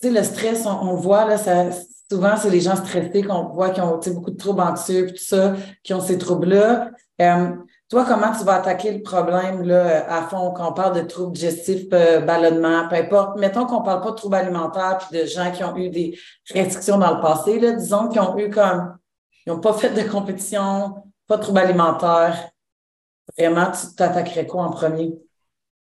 tu 0.00 0.08
sais, 0.08 0.10
le 0.10 0.22
stress, 0.22 0.66
on, 0.66 0.92
le 0.92 1.00
voit, 1.00 1.24
là, 1.26 1.38
ça, 1.38 1.70
souvent, 2.10 2.36
c'est 2.36 2.50
les 2.50 2.60
gens 2.60 2.76
stressés 2.76 3.22
qu'on 3.22 3.48
voit 3.48 3.70
qui 3.70 3.80
ont 3.80 3.98
beaucoup 3.98 4.30
de 4.30 4.36
troubles 4.36 4.60
anxieux, 4.60 5.08
tout 5.08 5.22
ça, 5.22 5.54
qui 5.82 5.94
ont 5.94 6.00
ces 6.00 6.18
troubles-là. 6.18 6.90
Euh, 7.20 7.50
toi, 7.88 8.04
comment 8.04 8.32
tu 8.36 8.44
vas 8.44 8.56
attaquer 8.56 8.92
le 8.92 9.02
problème 9.02 9.62
là, 9.62 10.06
à 10.12 10.28
fond 10.28 10.52
quand 10.52 10.70
on 10.70 10.74
parle 10.74 10.94
de 10.94 11.06
troubles 11.08 11.32
digestifs, 11.32 11.86
euh, 11.94 12.20
ballonnement, 12.20 12.86
peu 12.86 12.96
importe. 12.96 13.38
Mettons 13.38 13.64
qu'on 13.64 13.80
ne 13.80 13.84
parle 13.84 14.02
pas 14.02 14.10
de 14.10 14.16
troubles 14.16 14.34
alimentaires 14.34 14.98
puis 14.98 15.18
de 15.18 15.24
gens 15.24 15.50
qui 15.50 15.64
ont 15.64 15.74
eu 15.76 15.88
des 15.88 16.18
restrictions 16.50 16.98
dans 16.98 17.16
le 17.16 17.22
passé. 17.22 17.58
Disons 17.58 18.08
qu'ils 18.08 18.20
ont 18.20 18.36
eu 18.36 18.50
comme 18.50 18.98
ils 19.46 19.52
n'ont 19.52 19.60
pas 19.60 19.72
fait 19.72 19.88
de 19.90 20.06
compétition, 20.06 21.02
pas 21.26 21.38
de 21.38 21.42
troubles 21.42 21.60
alimentaires. 21.60 22.50
Vraiment, 23.38 23.70
tu 23.70 23.94
t'attaquerais 23.96 24.46
quoi 24.46 24.64
en 24.64 24.70
premier? 24.70 25.14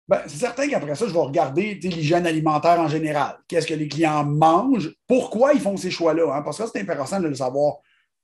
Ben, 0.07 0.21
c'est 0.27 0.37
certain 0.37 0.69
qu'après 0.69 0.95
ça, 0.95 1.07
je 1.07 1.13
vais 1.13 1.19
regarder 1.19 1.73
l'hygiène 1.75 2.25
alimentaire 2.25 2.79
en 2.79 2.87
général. 2.87 3.37
Qu'est-ce 3.49 3.67
que 3.67 3.73
les 3.73 3.89
clients 3.89 4.23
mangent? 4.23 4.93
Pourquoi 5.07 5.53
ils 5.53 5.59
font 5.59 5.75
ces 5.75 5.91
choix-là? 5.91 6.35
Hein? 6.35 6.41
Parce 6.41 6.57
que 6.57 6.63
c'est 6.67 6.81
intéressant 6.81 7.19
de 7.19 7.27
le 7.27 7.35
savoir. 7.35 7.75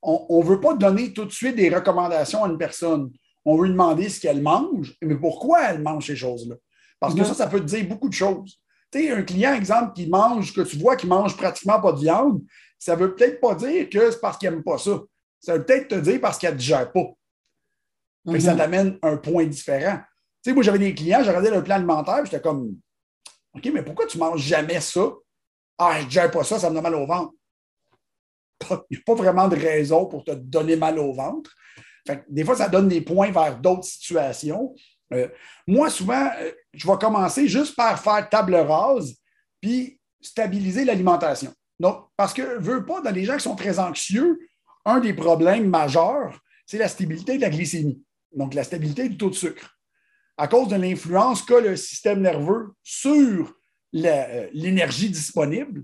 On 0.02 0.40
ne 0.40 0.46
veut 0.46 0.62
pas 0.62 0.74
donner 0.74 1.12
tout 1.12 1.26
de 1.26 1.32
suite 1.32 1.58
des 1.58 1.74
recommandations 1.74 2.46
à 2.46 2.48
une 2.48 2.58
personne 2.58 3.12
on 3.48 3.56
veut 3.56 3.68
lui 3.68 3.72
demander 3.72 4.10
ce 4.10 4.20
qu'elle 4.20 4.42
mange, 4.42 4.94
mais 5.02 5.16
pourquoi 5.16 5.70
elle 5.70 5.82
mange 5.82 6.06
ces 6.06 6.18
choses-là? 6.18 6.56
Parce 7.00 7.16
que 7.16 7.24
ça, 7.24 7.34
ça 7.34 7.48
peut 7.48 7.62
te 7.62 7.66
dire 7.66 7.88
beaucoup 7.88 8.10
de 8.10 8.14
choses. 8.14 8.60
Tu 8.92 9.00
sais, 9.00 9.12
un 9.12 9.24
client, 9.24 9.54
exemple, 9.54 9.94
qui 9.94 10.08
mange, 10.08 10.54
que 10.54 10.62
tu 10.62 10.78
vois 10.78 10.98
qui 10.98 11.08
mange 11.08 11.38
pratiquement 11.38 11.80
pas 11.80 11.94
de 11.94 12.00
viande, 12.00 12.42
ça 12.78 12.96
ne 12.96 13.02
veut 13.02 13.16
peut-être 13.16 13.40
pas 13.40 13.56
dire 13.56 13.90
que 13.90 14.12
c'est 14.12 14.20
parce 14.20 14.38
qu'il 14.38 14.50
n'aime 14.50 14.64
pas 14.64 14.78
ça. 14.78 15.00
Ça 15.40 15.56
veut 15.56 15.64
peut-être 15.64 15.88
te 15.88 15.96
dire 15.96 16.20
parce 16.20 16.38
qu'elle 16.38 16.56
ne 16.56 16.60
digère 16.60 16.92
pas. 16.92 17.06
Ça 18.38 18.52
mhm. 18.52 18.58
t'amène 18.58 19.00
un 19.02 19.16
point 19.16 19.46
différent. 19.46 19.98
Tu 20.44 20.50
sais, 20.50 20.54
moi, 20.54 20.64
j'avais 20.64 20.80
des 20.80 20.94
clients, 20.94 21.22
j'ai 21.24 21.30
regardé 21.30 21.50
le 21.50 21.64
plan 21.64 21.76
alimentaire, 21.76 22.26
j'étais 22.26 22.42
comme 22.42 22.76
OK, 23.54 23.70
mais 23.74 23.82
pourquoi 23.82 24.08
tu 24.08 24.18
ne 24.18 24.24
manges 24.24 24.42
jamais 24.42 24.82
ça? 24.82 25.10
Ah, 25.78 25.94
je 26.00 26.04
ne 26.04 26.08
digère 26.10 26.32
pas 26.32 26.44
ça, 26.44 26.60
ça 26.60 26.70
me 26.70 26.76
donne 26.76 26.84
mal 26.84 26.96
au 26.96 27.06
ventre. 27.06 27.32
Il 28.90 28.98
n'y 28.98 28.98
a 28.98 29.02
pas 29.06 29.16
vraiment 29.16 29.48
de 29.48 29.56
raison 29.56 30.06
pour 30.06 30.26
te 30.26 30.32
donner 30.32 30.76
mal 30.76 31.00
au 31.00 31.14
ventre 31.14 31.56
des 32.30 32.44
fois, 32.44 32.56
ça 32.56 32.70
donne 32.70 32.88
des 32.88 33.02
points 33.02 33.32
vers 33.32 33.58
d'autres 33.58 33.86
situations. 33.86 34.76
Euh, 35.14 35.28
moi, 35.66 35.90
souvent, 35.90 36.30
euh, 36.40 36.52
je 36.74 36.88
vais 36.88 36.98
commencer 36.98 37.48
juste 37.48 37.76
par 37.76 38.02
faire 38.02 38.28
table 38.30 38.56
rase, 38.56 39.16
puis 39.62 40.00
stabiliser 40.22 40.86
l'alimentation. 40.86 41.54
Donc, 41.80 42.08
parce 42.16 42.34
que, 42.34 42.60
veux 42.60 42.86
pas, 42.86 43.02
dans 43.02 43.12
les 43.12 43.24
gens 43.24 43.38
qui 43.38 43.44
sont 43.44 43.56
très 43.56 43.80
anxieux, 43.80 44.40
un 44.86 45.00
des 45.00 45.14
problèmes 45.14 45.70
majeurs, 45.70 46.40
c'est 46.66 46.78
la 46.78 46.88
stabilité 46.88 47.38
de 47.38 47.42
la 47.42 47.50
glycémie, 47.50 48.02
donc 48.36 48.54
la 48.54 48.64
stabilité 48.64 49.08
du 49.08 49.18
taux 49.18 49.30
de 49.30 49.36
sucre. 49.36 49.78
À 50.38 50.48
cause 50.48 50.68
de 50.68 50.76
l'influence 50.76 51.42
qu'a 51.42 51.60
le 51.60 51.76
système 51.76 52.22
nerveux 52.22 52.74
sur 52.84 53.54
euh, 53.96 54.48
l'énergie 54.54 55.10
disponible, 55.10 55.84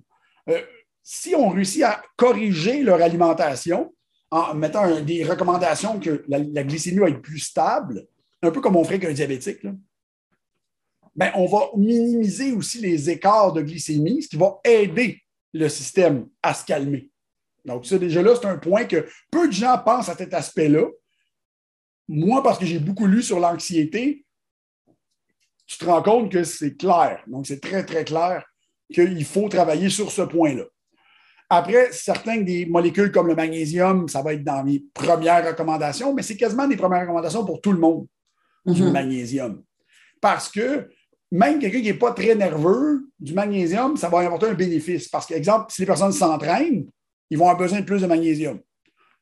si 1.01 1.35
on 1.35 1.49
réussit 1.49 1.83
à 1.83 2.01
corriger 2.15 2.81
leur 2.81 3.01
alimentation, 3.01 3.93
en 4.33 4.55
mettant 4.55 4.99
des 5.01 5.23
recommandations 5.23 5.99
que 5.99 6.23
la, 6.27 6.63
glycémie 6.63 6.97
va 6.97 7.09
être 7.09 7.21
plus 7.21 7.37
stable, 7.37 8.07
un 8.41 8.49
peu 8.49 8.61
comme 8.61 8.75
on 8.75 8.83
ferait 8.83 8.99
qu'un 8.99 9.13
diabétique, 9.13 9.59
ben, 11.15 11.31
on 11.35 11.45
va 11.45 11.69
minimiser 11.77 12.51
aussi 12.51 12.79
les 12.79 13.11
écarts 13.11 13.53
de 13.53 13.61
glycémie, 13.61 14.23
ce 14.23 14.29
qui 14.29 14.37
va 14.37 14.59
aider 14.63 15.21
le 15.53 15.69
système 15.69 16.27
à 16.41 16.55
se 16.55 16.65
calmer. 16.65 17.11
Donc, 17.63 17.85
ça, 17.85 17.99
déjà 17.99 18.23
là, 18.23 18.33
c'est 18.35 18.47
un 18.47 18.57
point 18.57 18.85
que 18.85 19.07
peu 19.29 19.47
de 19.47 19.53
gens 19.53 19.77
pensent 19.77 20.09
à 20.09 20.17
cet 20.17 20.33
aspect-là. 20.33 20.87
Moi, 22.07 22.41
parce 22.41 22.57
que 22.57 22.65
j'ai 22.65 22.79
beaucoup 22.79 23.05
lu 23.05 23.21
sur 23.21 23.39
l'anxiété, 23.39 24.25
tu 25.67 25.77
te 25.77 25.85
rends 25.85 26.01
compte 26.01 26.31
que 26.31 26.43
c'est 26.43 26.75
clair. 26.75 27.23
Donc, 27.27 27.45
c'est 27.45 27.61
très, 27.61 27.85
très 27.85 28.03
clair 28.03 28.43
qu'il 28.91 29.25
faut 29.25 29.47
travailler 29.47 29.91
sur 29.91 30.11
ce 30.11 30.23
point-là. 30.23 30.65
Après, 31.49 31.91
certains 31.91 32.41
des 32.41 32.65
molécules 32.65 33.11
comme 33.11 33.27
le 33.27 33.35
magnésium, 33.35 34.07
ça 34.07 34.21
va 34.21 34.33
être 34.33 34.43
dans 34.43 34.63
mes 34.63 34.83
premières 34.93 35.45
recommandations, 35.45 36.13
mais 36.13 36.23
c'est 36.23 36.37
quasiment 36.37 36.67
des 36.67 36.77
premières 36.77 37.01
recommandations 37.01 37.45
pour 37.45 37.61
tout 37.61 37.71
le 37.71 37.79
monde, 37.79 38.07
du 38.65 38.83
mhm. 38.83 38.91
magnésium. 38.91 39.63
Parce 40.21 40.49
que 40.49 40.89
même 41.31 41.59
quelqu'un 41.59 41.79
qui 41.79 41.87
n'est 41.87 41.93
pas 41.95 42.11
très 42.11 42.35
nerveux, 42.35 43.09
du 43.19 43.33
magnésium, 43.33 43.97
ça 43.97 44.09
va 44.09 44.19
apporter 44.19 44.47
un 44.47 44.53
bénéfice. 44.53 45.09
Parce 45.09 45.25
que, 45.25 45.33
exemple, 45.33 45.65
si 45.69 45.81
les 45.81 45.85
personnes 45.87 46.11
s'entraînent, 46.11 46.85
ils 47.29 47.37
vont 47.37 47.45
avoir 47.45 47.57
besoin 47.57 47.79
de 47.79 47.85
plus 47.85 48.01
de 48.01 48.07
magnésium. 48.07 48.59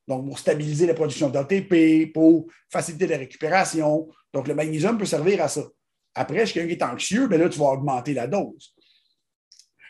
Donc, 0.08 0.28
pour 0.28 0.38
stabiliser 0.38 0.88
la 0.88 0.94
production 0.94 1.30
d'ATP, 1.30 2.12
pour 2.14 2.48
faciliter 2.70 3.08
la 3.08 3.18
récupération. 3.18 4.10
Donc, 4.34 4.48
le 4.48 4.56
magnésium 4.56 4.98
peut 4.98 5.06
servir 5.06 5.42
à 5.42 5.48
ça. 5.48 5.62
Après, 6.14 6.46
si 6.46 6.54
quelqu'un 6.54 6.76
qui 6.76 6.80
est 6.80 6.84
anxieux, 6.84 7.28
bien 7.28 7.38
là, 7.38 7.48
tu 7.48 7.60
vas 7.60 7.68
augmenter 7.68 8.14
la 8.14 8.28
dose. 8.28 8.76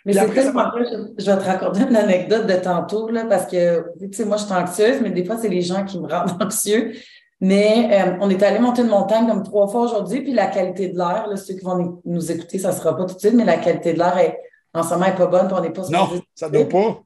Mais 0.05 0.13
c'est 0.13 0.29
tellement 0.29 0.71
je, 1.17 1.25
vais 1.25 1.37
te 1.37 1.43
raconter 1.43 1.81
une 1.81 1.95
anecdote 1.95 2.47
de 2.47 2.55
tantôt, 2.55 3.09
là, 3.09 3.25
parce 3.25 3.45
que, 3.45 3.85
tu 3.99 4.11
sais, 4.13 4.25
moi, 4.25 4.37
je 4.37 4.45
suis 4.45 4.53
anxieuse, 4.53 4.99
mais 5.01 5.11
des 5.11 5.23
fois, 5.23 5.37
c'est 5.37 5.49
les 5.49 5.61
gens 5.61 5.85
qui 5.85 5.99
me 5.99 6.07
rendent 6.07 6.35
anxieux. 6.41 6.93
Mais 7.39 7.89
euh, 7.91 8.17
on 8.21 8.29
est 8.29 8.41
allé 8.43 8.59
monter 8.59 8.83
une 8.83 8.89
montagne 8.89 9.27
comme 9.27 9.43
trois 9.43 9.67
fois 9.67 9.81
aujourd'hui, 9.81 10.21
puis 10.21 10.33
la 10.33 10.47
qualité 10.47 10.89
de 10.89 10.97
l'air, 10.97 11.27
ceux 11.35 11.55
qui 11.55 11.65
vont 11.65 11.99
nous 12.05 12.31
écouter, 12.31 12.59
ça 12.59 12.69
ne 12.69 12.75
sera 12.75 12.95
pas 12.95 13.05
tout 13.05 13.15
de 13.15 13.19
suite, 13.19 13.33
mais 13.33 13.45
la 13.45 13.57
qualité 13.57 13.93
de 13.93 13.97
l'air 13.97 14.17
est, 14.17 14.39
en 14.73 14.83
ce 14.83 14.93
moment 14.93 15.05
n'est 15.05 15.15
pas 15.15 15.25
bonne, 15.25 15.47
puis 15.47 15.55
on 15.57 15.61
n'est 15.61 15.71
pas 15.71 15.87
Non, 15.89 16.07
ça 16.35 16.49
ne 16.49 16.53
doit 16.53 16.69
pas. 16.69 17.01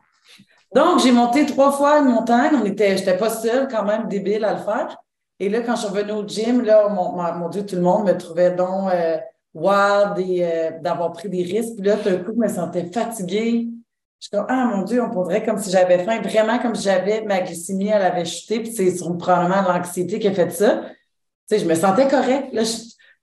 Donc, 0.75 0.99
j'ai 0.99 1.13
monté 1.13 1.45
trois 1.45 1.71
fois 1.71 1.99
une 1.99 2.09
montagne. 2.09 2.51
On 2.61 2.65
était, 2.65 2.97
je 2.97 2.99
n'étais 2.99 3.17
pas 3.17 3.29
seule, 3.29 3.69
quand 3.69 3.83
même, 3.83 4.09
débile 4.09 4.43
à 4.43 4.53
le 4.53 4.59
faire. 4.59 4.97
Et 5.39 5.47
là, 5.47 5.61
quand 5.61 5.75
je 5.75 5.81
suis 5.81 5.89
revenue 5.89 6.11
au 6.11 6.27
gym, 6.27 6.63
là, 6.63 6.89
mon, 6.89 7.49
Dieu, 7.49 7.65
tout 7.65 7.75
le 7.75 7.81
monde 7.81 8.05
me 8.05 8.17
trouvait 8.17 8.51
donc 8.51 8.91
euh, 8.91 9.17
et 9.55 10.45
euh, 10.45 10.71
d'avoir 10.81 11.13
pris 11.13 11.29
des 11.29 11.43
risques. 11.43 11.75
Puis 11.77 11.85
là, 11.87 11.95
tout 11.97 12.09
d'un 12.09 12.17
coup, 12.17 12.33
je 12.33 12.39
me 12.39 12.47
sentais 12.47 12.85
fatiguée. 12.91 13.67
Je 14.19 14.27
suis 14.27 14.31
comme, 14.31 14.45
ah 14.49 14.71
mon 14.73 14.83
Dieu, 14.83 15.01
on 15.01 15.09
pourrait 15.09 15.43
comme 15.43 15.57
si 15.57 15.69
j'avais 15.69 16.03
faim. 16.03 16.21
Vraiment 16.21 16.59
comme 16.59 16.75
si 16.75 16.83
j'avais, 16.83 17.21
ma 17.21 17.41
glycémie, 17.41 17.87
elle 17.87 18.01
avait 18.01 18.25
chuté. 18.25 18.59
Puis 18.59 18.71
c'est 18.71 18.95
probablement 19.17 19.61
l'anxiété 19.61 20.19
qui 20.19 20.27
a 20.27 20.33
fait 20.33 20.49
ça. 20.51 20.81
Tu 20.81 21.57
sais, 21.57 21.59
je 21.59 21.65
me 21.65 21.75
sentais 21.75 22.07
correcte. 22.07 22.53
Là, 22.53 22.63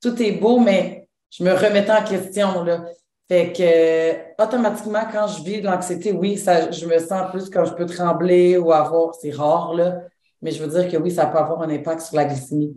tout 0.00 0.22
est 0.22 0.32
beau, 0.32 0.58
mais 0.58 1.08
je 1.30 1.44
me 1.44 1.52
remettais 1.52 1.92
en 1.92 2.04
question. 2.04 2.64
Là. 2.64 2.84
Fait 3.28 3.52
que 3.52 4.42
automatiquement, 4.42 5.04
quand 5.10 5.26
je 5.26 5.42
vis 5.42 5.60
de 5.60 5.66
l'anxiété, 5.66 6.12
oui, 6.12 6.36
ça, 6.36 6.70
je 6.70 6.86
me 6.86 6.98
sens 6.98 7.30
plus 7.30 7.50
quand 7.50 7.64
je 7.64 7.74
peux 7.74 7.86
trembler 7.86 8.56
ou 8.56 8.72
avoir. 8.72 9.14
C'est 9.14 9.30
rare, 9.32 9.74
là. 9.74 10.00
Mais 10.40 10.50
je 10.50 10.62
veux 10.62 10.68
dire 10.68 10.90
que 10.90 10.96
oui, 10.96 11.10
ça 11.10 11.26
peut 11.26 11.38
avoir 11.38 11.62
un 11.62 11.70
impact 11.70 12.00
sur 12.02 12.16
la 12.16 12.24
glycémie. 12.24 12.74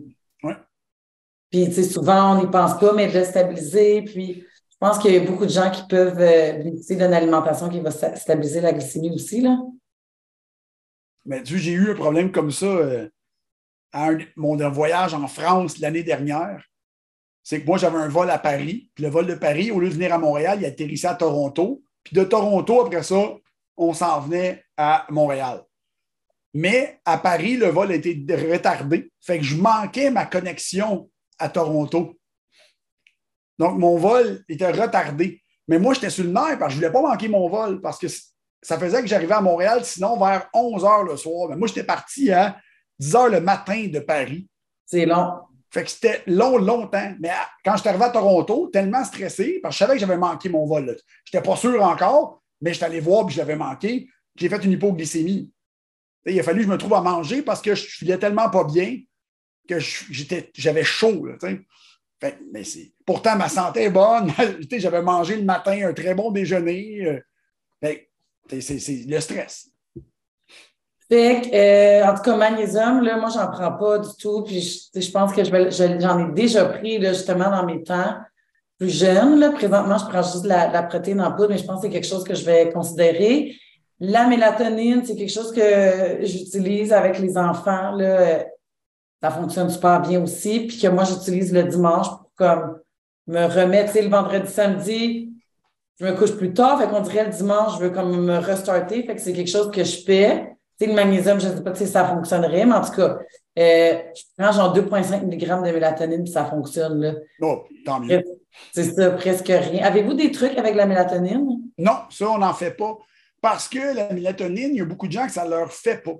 Souvent, 1.84 2.36
on 2.36 2.42
n'y 2.44 2.50
pense 2.50 2.78
pas, 2.78 2.92
mais 2.92 3.10
de 3.10 3.24
stabiliser. 3.24 4.02
Puis, 4.02 4.44
je 4.70 4.76
pense 4.78 4.98
qu'il 4.98 5.12
y 5.12 5.16
a 5.16 5.20
beaucoup 5.20 5.46
de 5.46 5.50
gens 5.50 5.70
qui 5.70 5.82
peuvent 5.88 6.20
euh, 6.20 6.52
bénéficier 6.52 6.96
d'une 6.96 7.14
alimentation 7.14 7.68
qui 7.68 7.80
va 7.80 7.90
stabiliser 7.90 8.60
la 8.60 8.72
glycémie 8.72 9.10
aussi, 9.10 9.40
là. 9.40 9.58
Mais 11.24 11.42
tu 11.42 11.58
j'ai 11.58 11.72
eu 11.72 11.90
un 11.90 11.94
problème 11.94 12.30
comme 12.30 12.52
ça 12.52 12.66
euh, 12.66 13.08
à 13.92 14.10
mon 14.36 14.56
voyage 14.70 15.14
en 15.14 15.26
France 15.26 15.78
l'année 15.78 16.04
dernière. 16.04 16.64
C'est 17.42 17.62
que 17.62 17.66
moi, 17.66 17.78
j'avais 17.78 17.98
un 17.98 18.08
vol 18.08 18.30
à 18.30 18.38
Paris. 18.38 18.90
Puis 18.94 19.04
le 19.04 19.10
vol 19.10 19.26
de 19.26 19.34
Paris, 19.34 19.70
au 19.70 19.80
lieu 19.80 19.88
de 19.88 19.94
venir 19.94 20.12
à 20.12 20.18
Montréal, 20.18 20.58
il 20.60 20.66
atterrissait 20.66 21.08
à 21.08 21.14
Toronto. 21.14 21.82
Puis 22.04 22.14
de 22.14 22.24
Toronto, 22.24 22.80
après 22.80 23.02
ça, 23.02 23.34
on 23.76 23.92
s'en 23.92 24.20
venait 24.20 24.64
à 24.76 25.06
Montréal. 25.10 25.62
Mais 26.54 27.00
à 27.04 27.18
Paris, 27.18 27.56
le 27.56 27.68
vol 27.68 27.92
a 27.92 27.94
été 27.94 28.24
retardé. 28.34 29.10
Fait 29.20 29.38
que 29.38 29.44
je 29.44 29.56
manquais 29.56 30.10
ma 30.10 30.26
connexion 30.26 31.10
à 31.38 31.48
Toronto. 31.48 32.16
Donc, 33.58 33.78
mon 33.78 33.96
vol 33.96 34.44
était 34.48 34.70
retardé. 34.70 35.42
Mais 35.68 35.78
moi, 35.78 35.94
j'étais 35.94 36.10
sur 36.10 36.24
le 36.24 36.30
nerf 36.30 36.58
parce 36.58 36.74
que 36.74 36.80
je 36.80 36.84
ne 36.84 36.88
voulais 36.88 36.92
pas 36.92 37.08
manquer 37.08 37.28
mon 37.28 37.48
vol 37.48 37.80
parce 37.80 37.98
que 37.98 38.06
ça 38.62 38.78
faisait 38.78 39.00
que 39.00 39.06
j'arrivais 39.06 39.34
à 39.34 39.40
Montréal, 39.40 39.84
sinon 39.84 40.18
vers 40.18 40.48
11 40.52 40.82
h 40.82 41.08
le 41.08 41.16
soir. 41.16 41.48
Mais 41.50 41.56
moi, 41.56 41.68
j'étais 41.68 41.84
parti 41.84 42.30
à 42.30 42.56
10 42.98 43.12
h 43.14 43.30
le 43.30 43.40
matin 43.40 43.88
de 43.88 43.98
Paris. 44.00 44.48
C'est 44.84 45.06
long. 45.06 45.40
Fait 45.70 45.84
que 45.84 45.90
c'était 45.90 46.22
long, 46.26 46.58
longtemps. 46.58 47.12
Mais 47.20 47.30
quand 47.64 47.76
je 47.76 47.80
suis 47.80 47.88
arrivé 47.88 48.04
à 48.04 48.10
Toronto, 48.10 48.68
tellement 48.72 49.04
stressé, 49.04 49.58
parce 49.62 49.74
que 49.74 49.78
je 49.78 49.84
savais 49.84 49.94
que 49.94 50.00
j'avais 50.00 50.16
manqué 50.16 50.48
mon 50.48 50.64
vol. 50.64 50.96
Je 51.24 51.36
n'étais 51.36 51.46
pas 51.46 51.56
sûr 51.56 51.82
encore, 51.82 52.42
mais 52.60 52.70
je 52.70 52.76
suis 52.76 52.84
allé 52.84 53.00
voir 53.00 53.26
et 53.28 53.32
je 53.32 53.38
l'avais 53.38 53.56
manqué. 53.56 54.08
J'ai 54.36 54.48
fait 54.48 54.64
une 54.64 54.72
hypoglycémie. 54.72 55.50
il 56.26 56.38
a 56.38 56.42
fallu 56.42 56.60
que 56.60 56.66
je 56.66 56.70
me 56.70 56.78
trouve 56.78 56.94
à 56.94 57.00
manger 57.00 57.42
parce 57.42 57.60
que 57.60 57.74
je 57.74 57.84
filais 57.84 58.18
tellement 58.18 58.48
pas 58.48 58.64
bien 58.64 58.98
que 59.68 59.78
j'avais 60.54 60.84
chaud. 60.84 61.26
pourtant, 63.04 63.36
ma 63.36 63.48
santé 63.48 63.84
est 63.84 63.90
bonne. 63.90 64.32
j'avais 64.70 65.02
mangé 65.02 65.36
le 65.36 65.44
matin 65.44 65.88
un 65.88 65.92
très 65.92 66.14
bon 66.14 66.30
déjeuner. 66.30 67.04
Euh, 67.04 67.94
c'est 68.60 69.06
le 69.06 69.20
stress. 69.20 69.68
Fait 71.08 71.40
que, 71.42 71.54
euh, 71.54 72.04
en 72.04 72.14
tout 72.16 72.22
cas, 72.22 72.36
magnésium, 72.36 73.00
là, 73.00 73.16
moi, 73.16 73.28
j'en 73.32 73.48
prends 73.48 73.72
pas 73.72 73.98
du 73.98 74.08
tout. 74.18 74.42
Puis, 74.42 74.90
je, 74.94 75.10
pense 75.10 75.32
que 75.32 75.44
j'en 75.44 76.28
ai 76.28 76.32
déjà 76.32 76.64
pris, 76.64 76.98
là, 76.98 77.12
justement, 77.12 77.48
dans 77.50 77.64
mes 77.64 77.82
temps 77.82 78.16
plus 78.78 78.90
jeunes. 78.90 79.38
Là. 79.38 79.50
Présentement, 79.50 79.98
je 79.98 80.06
prends 80.06 80.22
juste 80.22 80.46
la, 80.46 80.68
la 80.68 80.82
protéine 80.82 81.20
en 81.20 81.32
poudre, 81.32 81.50
mais 81.50 81.58
je 81.58 81.64
pense 81.64 81.80
que 81.80 81.86
c'est 81.86 81.92
quelque 81.92 82.06
chose 82.06 82.24
que 82.24 82.34
je 82.34 82.44
vais 82.44 82.70
considérer. 82.72 83.56
La 84.00 84.26
mélatonine, 84.26 85.04
c'est 85.04 85.16
quelque 85.16 85.32
chose 85.32 85.52
que 85.52 86.18
j'utilise 86.22 86.92
avec 86.92 87.18
les 87.18 87.38
enfants. 87.38 87.92
Là. 87.92 88.44
Ça 89.22 89.30
fonctionne 89.30 89.70
super 89.70 90.00
bien 90.02 90.22
aussi. 90.22 90.66
Puis 90.66 90.78
que 90.78 90.88
moi, 90.88 91.04
j'utilise 91.04 91.52
le 91.52 91.64
dimanche 91.64 92.08
pour 92.08 92.30
comme 92.36 92.78
me 93.26 93.46
remettre, 93.46 93.92
tu 93.92 93.98
sais, 93.98 94.02
le 94.02 94.10
vendredi, 94.10 94.50
samedi, 94.50 95.32
je 95.98 96.04
me 96.04 96.12
couche 96.12 96.36
plus 96.36 96.52
tard. 96.52 96.78
Fait 96.78 96.88
qu'on 96.88 97.00
dirait 97.00 97.24
le 97.24 97.30
dimanche, 97.30 97.74
je 97.78 97.84
veux 97.84 97.90
comme 97.90 98.24
me 98.24 98.38
restarter. 98.38 99.02
Fait 99.04 99.16
que 99.16 99.20
c'est 99.20 99.32
quelque 99.32 99.50
chose 99.50 99.70
que 99.70 99.82
je 99.82 100.02
fais 100.04 100.56
le 100.84 100.92
magnésium, 100.92 101.40
je 101.40 101.48
ne 101.48 101.56
sais 101.56 101.62
pas 101.62 101.74
si 101.74 101.86
ça 101.86 102.04
fonctionnerait, 102.04 102.66
mais 102.66 102.74
en 102.74 102.82
tout 102.82 102.92
cas, 102.92 103.18
euh, 103.58 103.98
je 104.14 104.22
prends 104.36 104.52
genre 104.52 104.76
2,5 104.76 105.24
mg 105.24 105.66
de 105.66 105.72
mélatonine 105.72 106.24
puis 106.24 106.32
ça 106.32 106.44
fonctionne. 106.44 107.00
Là. 107.00 107.14
Oh, 107.40 107.64
tant 107.86 108.00
mieux. 108.00 108.22
C'est 108.74 108.84
ça, 108.84 109.10
presque 109.12 109.48
rien. 109.48 109.84
Avez-vous 109.84 110.14
des 110.14 110.30
trucs 110.30 110.58
avec 110.58 110.74
la 110.74 110.86
mélatonine? 110.86 111.62
Non, 111.78 111.96
ça, 112.10 112.28
on 112.28 112.38
n'en 112.38 112.52
fait 112.52 112.72
pas. 112.72 112.98
Parce 113.40 113.68
que 113.68 113.94
la 113.94 114.12
mélatonine, 114.12 114.70
il 114.72 114.78
y 114.78 114.80
a 114.80 114.84
beaucoup 114.84 115.06
de 115.06 115.12
gens 115.12 115.26
que 115.26 115.32
ça 115.32 115.44
ne 115.44 115.50
leur 115.50 115.72
fait 115.72 116.02
pas. 116.02 116.14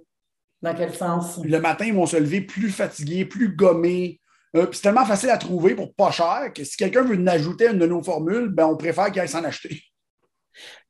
Dans 0.66 0.74
quel 0.74 0.92
sens? 0.92 1.38
Le 1.44 1.60
matin, 1.60 1.84
ils 1.86 1.94
vont 1.94 2.06
se 2.06 2.16
lever 2.16 2.40
plus 2.40 2.70
fatigués, 2.70 3.24
plus 3.24 3.54
gommés. 3.54 4.20
Euh, 4.56 4.66
c'est 4.72 4.82
tellement 4.82 5.04
facile 5.04 5.30
à 5.30 5.38
trouver 5.38 5.76
pour 5.76 5.94
pas 5.94 6.10
cher 6.10 6.50
que 6.52 6.64
si 6.64 6.76
quelqu'un 6.76 7.02
veut 7.02 7.24
ajouter 7.28 7.68
une 7.68 7.78
de 7.78 7.86
nos 7.86 8.02
formules, 8.02 8.48
ben, 8.48 8.66
on 8.66 8.76
préfère 8.76 9.12
qu'il 9.12 9.20
aille 9.20 9.28
s'en 9.28 9.44
acheter 9.44 9.80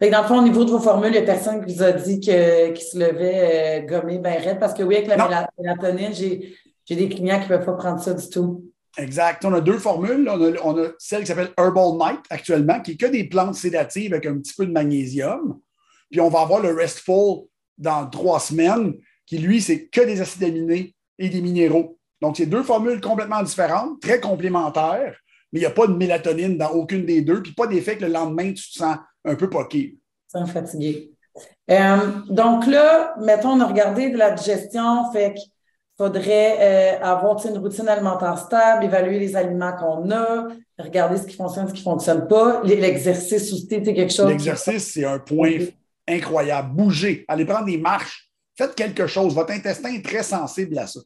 dans 0.00 0.22
le 0.22 0.28
fond, 0.28 0.38
au 0.38 0.42
niveau 0.42 0.64
de 0.64 0.70
vos 0.70 0.80
formules, 0.80 1.08
il 1.08 1.12
n'y 1.12 1.18
a 1.18 1.22
personne 1.22 1.64
qui 1.64 1.74
vous 1.74 1.82
a 1.82 1.92
dit 1.92 2.20
que, 2.20 2.70
qu'il 2.70 2.86
se 2.86 2.98
levait 2.98 3.82
euh, 3.82 3.86
gommé 3.86 4.18
bien 4.18 4.38
raide 4.38 4.58
parce 4.60 4.74
que 4.74 4.82
oui, 4.82 4.96
avec 4.96 5.08
la 5.08 5.48
mélatonine, 5.58 6.14
j'ai, 6.14 6.56
des 6.94 7.08
clients 7.08 7.40
qui 7.40 7.50
ne 7.50 7.56
peuvent 7.56 7.66
pas 7.66 7.72
prendre 7.72 8.00
ça 8.00 8.14
du 8.14 8.28
tout. 8.28 8.70
Exact. 8.96 9.44
On 9.44 9.52
a 9.52 9.60
deux 9.60 9.78
formules. 9.78 10.28
On 10.64 10.78
a, 10.78 10.88
celle 10.98 11.20
qui 11.20 11.26
s'appelle 11.26 11.50
Herbal 11.58 11.98
Night 11.98 12.20
actuellement, 12.30 12.80
qui 12.80 12.92
est 12.92 12.96
que 12.96 13.06
des 13.06 13.24
plantes 13.24 13.56
sédatives 13.56 14.14
avec 14.14 14.26
un 14.26 14.38
petit 14.38 14.54
peu 14.56 14.66
de 14.66 14.72
magnésium. 14.72 15.58
Puis 16.10 16.20
on 16.20 16.28
va 16.28 16.40
avoir 16.40 16.60
le 16.60 16.72
Restful 16.72 17.46
dans 17.76 18.08
trois 18.08 18.40
semaines, 18.40 18.94
qui 19.26 19.38
lui, 19.38 19.60
c'est 19.60 19.86
que 19.86 20.00
des 20.00 20.20
acides 20.20 20.44
aminés 20.44 20.94
et 21.18 21.28
des 21.28 21.40
minéraux. 21.40 21.98
Donc, 22.22 22.36
c'est 22.36 22.46
deux 22.46 22.62
formules 22.62 23.00
complètement 23.00 23.42
différentes, 23.42 24.00
très 24.00 24.20
complémentaires, 24.20 25.16
mais 25.52 25.60
il 25.60 25.62
n'y 25.62 25.66
a 25.66 25.70
pas 25.70 25.86
de 25.86 25.94
mélatonine 25.94 26.56
dans 26.56 26.70
aucune 26.70 27.04
des 27.04 27.20
deux, 27.20 27.42
puis 27.42 27.52
pas 27.52 27.66
d'effet 27.66 27.96
que 27.96 28.04
le 28.04 28.12
lendemain, 28.12 28.52
tu 28.52 28.70
te 28.70 28.78
sens 28.78 28.96
un 29.24 29.34
peu 29.34 29.50
poqué. 29.50 29.96
Sans 30.28 30.46
fatigué. 30.46 31.10
Euh, 31.70 31.96
donc 32.28 32.66
là, 32.66 33.14
mettons, 33.20 33.50
on 33.50 33.60
a 33.60 33.66
regardé 33.66 34.10
de 34.10 34.16
la 34.16 34.30
digestion, 34.30 35.10
fait 35.12 35.34
qu'il 35.34 35.50
faudrait 35.98 36.56
euh, 36.60 37.02
avoir 37.02 37.44
une 37.46 37.58
routine 37.58 37.88
alimentaire 37.88 38.38
stable, 38.38 38.84
évaluer 38.84 39.18
les 39.18 39.36
aliments 39.36 39.72
qu'on 39.72 40.10
a, 40.10 40.48
regarder 40.78 41.16
ce 41.16 41.26
qui 41.26 41.36
fonctionne, 41.36 41.68
ce 41.68 41.72
qui 41.72 41.80
ne 41.80 41.84
fonctionne 41.84 42.28
pas. 42.28 42.62
L'exercice 42.64 43.52
aussi, 43.52 43.66
c'est 43.68 43.82
quelque 43.82 44.12
chose. 44.12 44.28
L'exercice, 44.28 44.92
c'est 44.92 45.04
un 45.04 45.18
point 45.18 45.58
incroyable. 46.08 46.74
Bouger, 46.74 47.24
allez 47.28 47.44
prendre 47.44 47.66
des 47.66 47.78
marches, 47.78 48.25
faites 48.56 48.74
quelque 48.74 49.06
chose. 49.06 49.34
Votre 49.34 49.52
intestin 49.52 49.92
est 49.92 50.04
très 50.04 50.22
sensible 50.22 50.78
à 50.78 50.86
ça. 50.86 51.00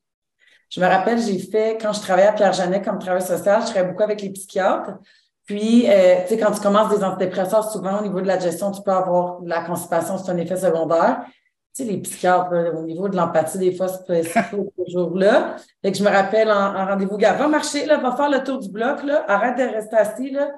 Je 0.71 0.81
me 0.81 0.87
rappelle, 0.87 1.21
j'ai 1.21 1.39
fait, 1.39 1.79
quand 1.81 1.93
je 1.93 2.01
travaillais 2.01 2.29
à 2.29 2.33
Pierre-Jeannet 2.33 2.83
comme 2.83 2.99
travailleur 2.99 3.27
social, 3.27 3.61
je 3.63 3.67
travaillais 3.67 3.89
beaucoup 3.89 4.05
avec 4.05 4.23
les 4.23 4.31
psychiatres. 4.31 4.93
Puis, 5.45 5.91
euh, 5.91 6.23
tu 6.23 6.29
sais, 6.29 6.39
quand 6.39 6.53
tu 6.53 6.61
commences 6.61 6.97
des 6.97 7.03
antidépresseurs, 7.03 7.69
souvent 7.73 7.99
au 7.99 8.03
niveau 8.03 8.21
de 8.21 8.27
la 8.29 8.39
gestion, 8.39 8.71
tu 8.71 8.83
peux 8.83 8.93
avoir 8.93 9.41
de 9.41 9.49
la 9.49 9.63
constipation, 9.63 10.17
c'est 10.17 10.31
un 10.31 10.37
effet 10.37 10.57
secondaire. 10.57 11.25
Tu 11.75 11.85
sais, 11.85 11.91
les 11.91 11.99
psychiatres, 11.99 12.53
au 12.77 12.85
niveau 12.85 13.09
de 13.09 13.17
l'empathie, 13.17 13.59
des 13.59 13.75
fois, 13.75 13.89
c'est 13.89 14.23
toujours 14.77 15.17
là. 15.19 15.57
Fait 15.83 15.91
que 15.91 15.99
je 15.99 16.05
me 16.05 16.09
rappelle 16.09 16.53
en, 16.53 16.87
rendez-vous, 16.87 17.17
gars, 17.17 17.33
va 17.33 17.49
marcher, 17.49 17.85
là, 17.85 17.97
va 17.97 18.15
faire 18.15 18.31
le 18.31 18.45
tour 18.45 18.61
du 18.61 18.71
bloc, 18.71 19.03
là, 19.03 19.25
arrête 19.27 19.59
de 19.59 19.75
rester 19.75 19.97
assis, 19.97 20.31
là, 20.31 20.53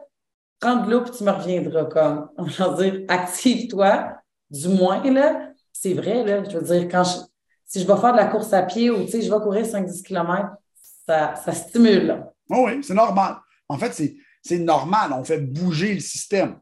prends 0.61 0.77
de 0.77 0.91
l'eau, 0.91 1.01
puis 1.01 1.13
tu 1.13 1.25
me 1.25 1.31
reviendras, 1.31 1.87
comme, 1.87 2.29
on 2.37 2.45
va 2.45 2.75
dire, 2.75 3.01
active-toi, 3.09 4.13
du 4.51 4.69
moins, 4.69 5.03
là. 5.11 5.52
C'est 5.73 5.95
vrai, 5.95 6.25
là, 6.25 6.45
je 6.49 6.59
veux 6.59 6.65
dire, 6.65 6.89
quand 6.89 7.05
je, 7.05 7.19
si 7.67 7.81
je 7.81 7.87
vais 7.87 7.97
faire 7.97 8.13
de 8.13 8.19
la 8.19 8.27
course 8.27 8.53
à 8.53 8.63
pied 8.63 8.91
ou, 8.91 9.05
tu 9.05 9.11
sais, 9.11 9.23
je 9.23 9.33
vais 9.33 9.41
courir 9.41 9.65
5-10 9.65 10.03
km, 10.03 10.51
ça, 11.07 11.35
ça 11.37 11.53
stimule, 11.53 12.07
là. 12.07 12.33
Oh 12.51 12.65
oui, 12.67 12.83
c'est 12.83 12.95
normal. 12.95 13.37
En 13.69 13.79
fait, 13.79 13.93
c'est 14.43 14.59
normal, 14.59 15.13
on 15.13 15.25
fait 15.25 15.39
bouger 15.39 15.95
le 15.95 16.01
système. 16.01 16.59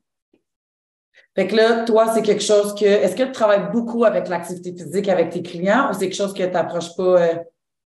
Fait 1.35 1.47
que 1.47 1.55
là, 1.55 1.85
toi, 1.85 2.13
c'est 2.13 2.23
quelque 2.23 2.43
chose 2.43 2.75
que. 2.75 2.85
Est-ce 2.85 3.15
que 3.15 3.23
tu 3.23 3.33
travailles 3.33 3.71
beaucoup 3.73 4.05
avec 4.05 4.29
l'activité 4.29 4.73
physique 4.73 5.09
avec 5.09 5.31
tes 5.31 5.43
clients 5.43 5.91
ou 5.91 5.95
c'est 5.95 6.01
quelque 6.01 6.17
chose 6.17 6.35
que 6.35 6.43
tu 6.43 6.51
n'approches 6.51 6.95
pas? 6.97 7.23
Euh? 7.23 7.37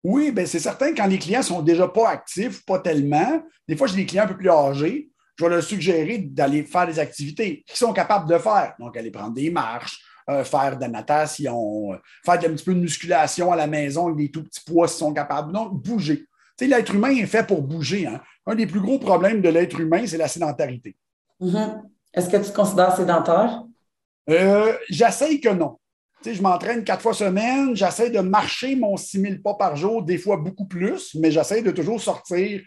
Oui, 0.03 0.31
bien, 0.31 0.45
c'est 0.45 0.59
certain 0.59 0.93
quand 0.93 1.07
les 1.07 1.19
clients 1.19 1.41
sont 1.41 1.61
déjà 1.61 1.87
pas 1.87 2.09
actifs, 2.09 2.63
pas 2.65 2.79
tellement. 2.79 3.41
Des 3.67 3.75
fois, 3.75 3.87
j'ai 3.87 3.95
des 3.95 4.05
clients 4.05 4.23
un 4.23 4.27
peu 4.27 4.37
plus 4.37 4.49
âgés. 4.49 5.09
Je 5.37 5.43
vais 5.43 5.49
leur 5.49 5.63
suggérer 5.63 6.19
d'aller 6.19 6.63
faire 6.63 6.87
des 6.87 6.97
activités 6.97 7.63
qu'ils 7.67 7.77
sont 7.77 7.91
capables 7.91 8.29
de 8.29 8.37
faire. 8.37 8.73
Donc, 8.79 8.95
aller 8.95 9.11
prendre 9.11 9.33
des 9.33 9.49
marches, 9.49 9.99
euh, 10.29 10.43
faire 10.43 10.75
de 10.75 10.81
la 10.81 10.87
natation, 10.87 11.93
euh, 11.93 11.97
faire 12.23 12.35
un 12.35 12.53
petit 12.53 12.65
peu 12.65 12.73
de 12.73 12.79
musculation 12.79 13.51
à 13.51 13.55
la 13.55 13.67
maison 13.67 14.07
avec 14.07 14.17
des 14.17 14.31
tout 14.31 14.43
petits 14.43 14.63
poids 14.65 14.87
s'ils 14.87 14.99
sont 14.99 15.13
capables. 15.13 15.51
Donc, 15.51 15.73
bouger. 15.81 16.25
L'être 16.59 16.95
humain 16.95 17.09
est 17.09 17.25
fait 17.25 17.45
pour 17.45 17.61
bouger. 17.61 18.07
Hein 18.07 18.21
un 18.45 18.55
des 18.55 18.67
plus 18.67 18.79
gros 18.79 18.99
problèmes 18.99 19.41
de 19.41 19.49
l'être 19.49 19.79
humain, 19.79 20.05
c'est 20.05 20.17
la 20.17 20.27
sédentarité. 20.27 20.95
Mm-hmm. 21.41 21.81
Est-ce 22.13 22.29
que 22.29 22.37
tu 22.37 22.51
te 22.51 22.55
considères 22.55 22.95
sédentaire? 22.95 23.63
Euh, 24.29 24.73
j'essaye 24.89 25.39
que 25.39 25.49
non. 25.49 25.77
Je 26.25 26.41
m'entraîne 26.41 26.83
quatre 26.83 27.01
fois 27.01 27.13
semaine, 27.13 27.75
j'essaie 27.75 28.09
de 28.09 28.19
marcher 28.19 28.75
mon 28.75 28.97
6 28.97 29.21
000 29.21 29.33
pas 29.43 29.53
par 29.53 29.75
jour, 29.75 30.01
des 30.01 30.17
fois 30.17 30.37
beaucoup 30.37 30.65
plus, 30.65 31.13
mais 31.15 31.29
j'essaie 31.29 31.61
de 31.61 31.69
toujours 31.69 32.01
sortir 32.01 32.61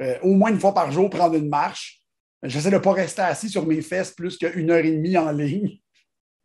euh, 0.00 0.16
au 0.22 0.34
moins 0.34 0.50
une 0.50 0.60
fois 0.60 0.72
par 0.72 0.92
jour, 0.92 1.10
prendre 1.10 1.34
une 1.34 1.48
marche. 1.48 2.02
J'essaie 2.44 2.70
de 2.70 2.76
ne 2.76 2.80
pas 2.80 2.92
rester 2.92 3.22
assis 3.22 3.48
sur 3.48 3.66
mes 3.66 3.82
fesses 3.82 4.12
plus 4.12 4.38
qu'une 4.38 4.70
heure 4.70 4.84
et 4.84 4.92
demie 4.92 5.16
en 5.18 5.30
ligne. 5.32 5.78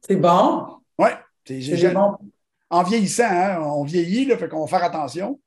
C'est 0.07 0.15
bon? 0.15 0.67
Oui. 0.99 1.09
C'est 1.45 1.93
bon. 1.93 2.15
En 2.69 2.83
vieillissant, 2.83 3.23
hein, 3.29 3.61
on 3.61 3.83
vieillit, 3.83 4.23
il 4.23 4.37
fait 4.37 4.49
qu'on 4.49 4.65
va 4.65 4.67
faire 4.67 4.83
attention. 4.83 5.39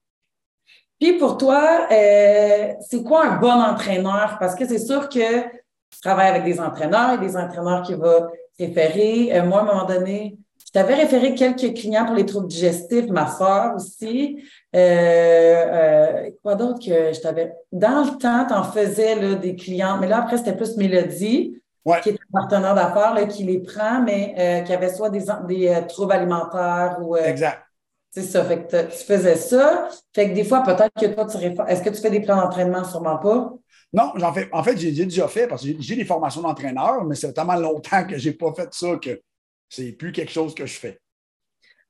Puis 1.00 1.18
pour 1.18 1.36
toi, 1.36 1.86
euh, 1.92 2.72
c'est 2.80 3.02
quoi 3.02 3.26
un 3.26 3.36
bon 3.36 3.52
entraîneur? 3.52 4.36
Parce 4.40 4.54
que 4.54 4.66
c'est 4.66 4.78
sûr 4.78 5.08
que 5.08 5.42
tu 5.42 6.00
travailles 6.02 6.30
avec 6.30 6.44
des 6.44 6.60
entraîneurs 6.60 7.12
et 7.14 7.18
des 7.18 7.36
entraîneurs 7.36 7.82
qui 7.82 7.94
vont 7.94 8.26
référer. 8.58 9.36
Euh, 9.36 9.44
moi, 9.44 9.60
à 9.60 9.62
un 9.62 9.66
moment 9.66 9.84
donné, 9.84 10.36
je 10.66 10.72
t'avais 10.72 10.94
référé 10.94 11.34
quelques 11.34 11.74
clients 11.74 12.04
pour 12.04 12.14
les 12.14 12.26
troubles 12.26 12.48
digestifs, 12.48 13.06
ma 13.08 13.28
soeur 13.28 13.76
aussi. 13.76 14.42
Euh, 14.74 16.30
quoi 16.42 16.56
d'autre 16.56 16.78
que 16.78 17.12
je 17.12 17.20
t'avais? 17.20 17.54
Dans 17.72 18.04
le 18.04 18.18
temps, 18.18 18.46
tu 18.46 18.54
en 18.54 18.64
faisais 18.64 19.14
là, 19.14 19.34
des 19.34 19.54
clients, 19.56 19.98
mais 20.00 20.08
là, 20.08 20.18
après, 20.18 20.36
c'était 20.36 20.56
plus 20.56 20.76
Mélodie, 20.76 21.60
qui 22.02 22.10
est 22.10 22.12
un 22.12 22.40
partenaire 22.40 22.74
d'affaires 22.74 23.28
qui 23.28 23.44
les 23.44 23.60
prend, 23.60 24.02
mais 24.02 24.62
qui 24.66 24.72
avait 24.72 24.92
soit 24.92 25.10
des, 25.10 25.24
des 25.46 25.86
troubles 25.88 26.12
alimentaires 26.12 26.98
ou. 27.00 27.16
exact. 27.16 27.62
C'est 28.10 28.22
ça. 28.22 28.44
Fait 28.44 28.66
que 28.66 28.82
tu 28.84 29.04
faisais 29.04 29.36
ça. 29.36 29.88
Fait 30.14 30.30
que 30.30 30.34
des 30.34 30.44
fois, 30.44 30.62
peut-être 30.62 30.92
que 30.98 31.06
toi, 31.06 31.26
tu 31.26 31.36
Est-ce 31.36 31.82
que 31.82 31.90
tu 31.90 32.00
fais 32.00 32.10
des 32.10 32.20
plans 32.20 32.36
d'entraînement? 32.36 32.82
Sûrement 32.84 33.18
pas. 33.18 33.52
Non, 33.92 34.12
j'en 34.16 34.32
fais. 34.32 34.48
En 34.52 34.62
fait, 34.62 34.76
j'ai 34.76 34.92
déjà 34.92 35.28
fait 35.28 35.46
parce 35.46 35.62
que 35.62 35.68
j'ai 35.78 35.96
des 35.96 36.04
formations 36.04 36.42
d'entraîneur, 36.42 37.04
mais 37.04 37.14
c'est 37.14 37.32
tellement 37.32 37.56
longtemps 37.56 38.04
que 38.04 38.18
je 38.18 38.28
n'ai 38.28 38.34
pas 38.34 38.52
fait 38.54 38.68
ça 38.72 38.96
que 38.96 39.20
c'est 39.68 39.92
plus 39.92 40.12
quelque 40.12 40.32
chose 40.32 40.54
que 40.54 40.66
je 40.66 40.78
fais. 40.78 41.00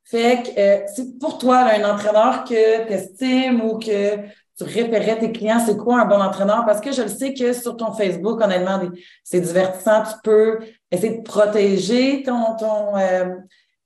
Fait 0.05 0.43
que 0.43 0.61
euh, 0.61 0.87
c'est 0.95 1.19
pour 1.19 1.39
toi, 1.39 1.59
un 1.59 1.93
entraîneur 1.93 2.45
que 2.45 2.87
tu 2.87 2.93
estimes 2.93 3.61
ou 3.61 3.79
que 3.79 4.17
tu 4.59 4.65
référais 4.65 5.19
tes 5.19 5.31
clients, 5.31 5.61
c'est 5.65 5.77
quoi 5.77 6.01
un 6.01 6.05
bon 6.05 6.21
entraîneur? 6.21 6.65
Parce 6.67 6.81
que 6.81 6.91
je 6.91 7.03
le 7.03 7.09
sais 7.09 7.33
que 7.33 7.53
sur 7.53 7.77
ton 7.77 7.93
Facebook, 7.93 8.43
honnêtement, 8.43 8.81
c'est 9.23 9.41
divertissant. 9.41 10.03
Tu 10.03 10.15
peux 10.25 10.59
essayer 10.91 11.19
de 11.19 11.23
protéger 11.23 12.25
ton, 12.25 12.57
ton, 12.59 12.97
euh, 12.97 13.37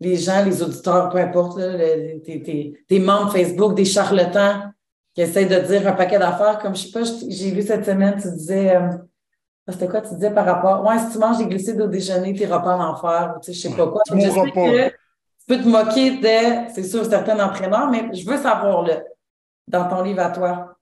les 0.00 0.16
gens, 0.16 0.42
les 0.42 0.62
auditeurs, 0.62 1.10
peu 1.10 1.18
importe, 1.18 1.60
tes, 2.24 2.98
membres 2.98 3.32
Facebook, 3.32 3.74
des 3.74 3.84
charlatans 3.84 4.72
qui 5.14 5.20
essaie 5.20 5.44
de 5.44 5.58
dire 5.58 5.86
un 5.86 5.92
paquet 5.92 6.18
d'affaires, 6.18 6.58
comme 6.58 6.74
je 6.74 6.86
sais 6.86 6.90
pas, 6.90 7.04
j'ai 7.28 7.50
vu 7.50 7.60
cette 7.60 7.84
semaine, 7.84 8.14
tu 8.20 8.30
disais, 8.30 8.74
euh, 8.74 8.88
c'était 9.68 9.86
quoi, 9.86 10.00
tu 10.00 10.14
disais 10.14 10.30
par 10.30 10.46
rapport, 10.46 10.86
ouais, 10.86 10.98
si 10.98 11.12
tu 11.12 11.18
manges 11.18 11.36
des 11.36 11.46
glucides 11.46 11.80
au 11.82 11.86
déjeuner, 11.86 12.32
tu 12.32 12.40
n'iras 12.40 12.60
pas 12.60 12.76
en 12.76 12.92
enfer, 12.92 13.34
tu 13.42 13.52
sais, 13.52 13.58
je 13.58 13.68
sais 13.68 13.76
pas 13.76 13.88
quoi. 13.88 14.00
Tu 14.06 14.18
je 14.18 14.30
sais 14.30 14.50
pas. 14.52 14.90
tu 14.90 15.46
peux 15.46 15.62
te 15.62 15.68
moquer 15.68 16.12
de, 16.12 16.72
c'est 16.74 16.82
sûr, 16.82 17.04
certains 17.04 17.38
entraîneurs, 17.44 17.90
mais 17.90 18.08
je 18.14 18.26
veux 18.26 18.38
savoir, 18.38 18.84
le 18.84 18.94
dans 19.66 19.88
ton 19.88 20.02
livre 20.02 20.20
à 20.20 20.30
toi? 20.30 20.78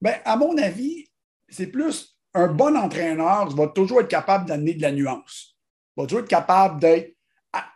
Bien, 0.00 0.16
à 0.24 0.36
mon 0.36 0.56
avis, 0.58 1.06
c'est 1.48 1.68
plus 1.68 2.14
un 2.34 2.48
bon 2.48 2.76
entraîneur 2.76 3.48
va 3.54 3.68
toujours 3.68 4.00
être 4.00 4.08
capable 4.08 4.46
d'amener 4.46 4.74
de 4.74 4.82
la 4.82 4.92
nuance. 4.92 5.56
Va 5.96 6.04
toujours 6.04 6.20
être 6.20 6.28
capable 6.28 6.80
d'être 6.80 7.14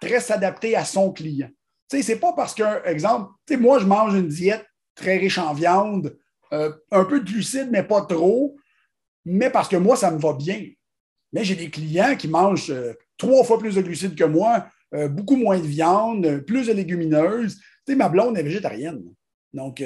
très 0.01 0.21
s'adapter 0.21 0.77
à 0.77 0.85
son 0.85 1.13
client. 1.13 1.49
Tu 1.89 1.97
sais, 1.97 2.03
c'est 2.03 2.19
pas 2.19 2.33
parce 2.33 2.55
qu'un 2.55 2.83
exemple, 2.85 3.31
tu 3.47 3.55
sais, 3.55 3.61
moi, 3.61 3.79
je 3.79 3.87
mange 3.87 4.15
une 4.15 4.29
diète 4.29 4.67
très 4.95 5.17
riche 5.17 5.39
en 5.39 5.55
viande, 5.55 6.19
euh, 6.53 6.73
un 6.91 7.05
peu 7.05 7.21
de 7.21 7.31
glucides, 7.31 7.71
mais 7.71 7.85
pas 7.85 8.03
trop, 8.03 8.57
mais 9.25 9.51
parce 9.51 9.69
que 9.69 9.77
moi, 9.77 9.97
ça 9.97 10.11
me 10.11 10.19
va 10.19 10.33
bien. 10.33 10.67
Mais 11.33 11.45
j'ai 11.45 11.55
des 11.55 11.71
clients 11.71 12.17
qui 12.17 12.27
mangent 12.27 12.71
euh, 12.71 12.95
trois 13.17 13.45
fois 13.45 13.59
plus 13.59 13.77
de 13.77 13.83
glucides 13.83 14.17
que 14.17 14.25
moi, 14.25 14.67
euh, 14.95 15.09
beaucoup 15.09 15.37
moins 15.37 15.59
de 15.59 15.67
viande, 15.67 16.41
plus 16.41 16.67
de 16.67 16.73
légumineuses. 16.73 17.57
Tu 17.87 17.93
sais, 17.93 17.95
ma 17.95 18.09
blonde 18.09 18.37
est 18.37 18.43
végétarienne. 18.43 19.05
Donc, 19.53 19.83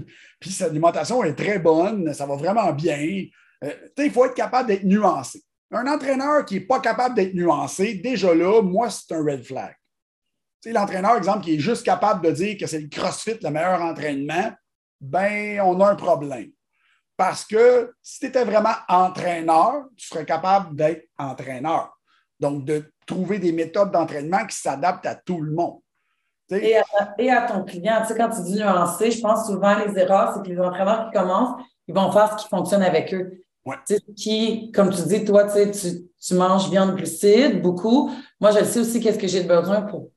puis 0.40 0.50
sa 0.50 0.66
alimentation 0.66 1.22
est 1.24 1.34
très 1.34 1.58
bonne, 1.58 2.12
ça 2.12 2.26
va 2.26 2.36
vraiment 2.36 2.72
bien. 2.72 2.96
sais, 2.96 4.06
il 4.06 4.10
faut 4.10 4.24
être 4.24 4.34
capable 4.34 4.68
d'être 4.68 4.84
nuancé. 4.84 5.42
Un 5.72 5.86
entraîneur 5.86 6.44
qui 6.44 6.54
n'est 6.54 6.60
pas 6.60 6.80
capable 6.80 7.14
d'être 7.14 7.34
nuancé, 7.34 7.94
déjà 7.94 8.34
là, 8.34 8.62
moi, 8.62 8.88
c'est 8.90 9.12
un 9.14 9.24
red 9.24 9.44
flag. 9.44 9.74
L'entraîneur, 10.64 11.16
exemple, 11.16 11.44
qui 11.44 11.54
est 11.54 11.60
juste 11.60 11.84
capable 11.84 12.24
de 12.24 12.32
dire 12.32 12.56
que 12.58 12.66
c'est 12.66 12.80
le 12.80 12.88
CrossFit 12.88 13.38
le 13.42 13.50
meilleur 13.50 13.80
entraînement, 13.82 14.52
ben, 15.00 15.60
on 15.60 15.80
a 15.80 15.90
un 15.90 15.96
problème. 15.96 16.50
Parce 17.16 17.44
que 17.44 17.92
si 18.02 18.20
tu 18.20 18.26
étais 18.26 18.44
vraiment 18.44 18.74
entraîneur, 18.88 19.84
tu 19.96 20.06
serais 20.06 20.26
capable 20.26 20.76
d'être 20.76 21.08
entraîneur. 21.18 21.98
Donc, 22.38 22.64
de 22.64 22.92
trouver 23.06 23.38
des 23.38 23.52
méthodes 23.52 23.90
d'entraînement 23.90 24.44
qui 24.46 24.56
s'adaptent 24.56 25.06
à 25.06 25.14
tout 25.14 25.40
le 25.40 25.52
monde. 25.52 25.80
Et 26.50 26.76
à, 27.30 27.42
ton 27.42 27.64
client, 27.64 28.02
tu 28.02 28.08
sais, 28.08 28.16
quand 28.16 28.28
tu 28.28 28.42
dis 28.42 28.58
nuancé, 28.58 29.10
je 29.10 29.20
pense 29.20 29.46
souvent 29.46 29.74
les 29.84 29.98
erreurs, 29.98 30.32
c'est 30.34 30.42
que 30.42 30.48
les 30.48 30.60
entraîneurs 30.60 31.10
qui 31.10 31.18
commencent, 31.18 31.62
ils 31.88 31.94
vont 31.94 32.10
faire 32.12 32.38
ce 32.38 32.44
qui 32.44 32.48
fonctionne 32.48 32.82
avec 32.82 33.12
eux. 33.14 33.40
Qui, 34.16 34.70
comme 34.70 34.90
tu 34.90 35.02
dis, 35.02 35.24
toi, 35.24 35.44
tu, 35.44 35.70
tu 35.72 36.34
manges 36.34 36.70
viande 36.70 36.94
glucide 36.94 37.60
beaucoup. 37.60 38.12
Moi, 38.40 38.52
je 38.52 38.64
sais 38.64 38.78
aussi 38.78 39.00
qu'est-ce 39.00 39.18
que 39.18 39.26
j'ai 39.26 39.42
besoin 39.42 39.82
pour 39.82 40.10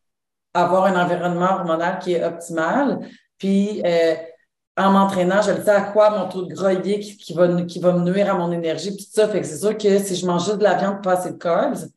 avoir 0.54 0.86
un 0.86 1.04
environnement 1.04 1.56
hormonal 1.56 1.98
qui 2.00 2.14
est 2.14 2.24
optimal. 2.24 3.00
Puis, 3.40 3.82
euh, 3.84 4.16
en 4.78 4.92
m'entraînant, 4.92 5.42
je 5.42 5.52
le 5.52 5.64
sais 5.64 5.72
à 5.72 5.82
quoi 5.82 6.12
mon 6.12 6.30
taux 6.30 6.44
de 6.44 6.54
gras 6.54 6.76
qui, 6.76 7.34
va, 7.34 7.62
qui 7.64 7.80
va 7.80 7.94
me 7.94 8.10
nuire 8.12 8.34
à 8.34 8.38
mon 8.38 8.52
énergie, 8.52 8.96
puis 8.96 9.06
tout 9.06 9.12
ça. 9.12 9.28
Fait 9.28 9.42
que 9.42 9.48
c'est 9.48 9.58
sûr 9.58 9.78
que 9.78 10.00
si 10.00 10.16
je 10.16 10.26
mange 10.26 10.46
juste 10.46 10.58
de 10.58 10.64
la 10.64 10.76
viande, 10.76 11.02
pas 11.02 11.14
assez 11.14 11.32
de 11.32 11.38
carbs, 11.38 11.88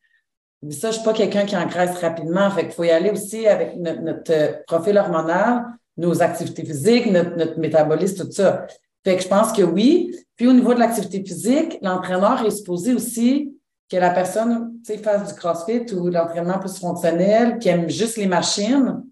mais 0.63 0.71
ça, 0.71 0.91
je 0.91 0.95
suis 0.95 1.03
pas 1.03 1.13
quelqu'un 1.13 1.45
qui 1.45 1.57
engraisse 1.57 1.97
rapidement. 1.97 2.49
Fait 2.51 2.63
qu'il 2.63 2.71
faut 2.71 2.85
y 2.85 2.89
aller 2.89 3.09
aussi 3.09 3.47
avec 3.47 3.75
notre, 3.77 4.31
euh, 4.31 4.53
profil 4.65 4.97
hormonal, 4.97 5.65
nos 5.97 6.21
activités 6.21 6.63
physiques, 6.63 7.11
notre, 7.11 7.59
métabolisme, 7.59 8.25
tout 8.25 8.31
ça. 8.31 8.65
Fait 9.03 9.17
que 9.17 9.23
je 9.23 9.27
pense 9.27 9.51
que 9.51 9.61
oui. 9.61 10.15
Puis 10.37 10.47
au 10.47 10.53
niveau 10.53 10.73
de 10.73 10.79
l'activité 10.79 11.21
physique, 11.23 11.77
l'entraîneur 11.81 12.45
est 12.45 12.51
supposé 12.51 12.93
aussi 12.93 13.53
que 13.91 13.97
la 13.97 14.11
personne 14.11 14.79
fasse 15.03 15.27
du 15.27 15.33
crossfit 15.37 15.85
ou 15.93 16.07
l'entraînement 16.07 16.57
plus 16.57 16.79
fonctionnel, 16.79 17.59
qui 17.59 17.67
aime 17.67 17.89
juste 17.89 18.15
les 18.15 18.27
machines, 18.27 19.03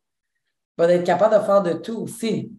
va 0.77 0.91
être 0.91 1.03
capable 1.03 1.35
de 1.37 1.45
faire 1.45 1.61
de 1.61 1.73
tout 1.73 1.97
aussi. 1.97 2.51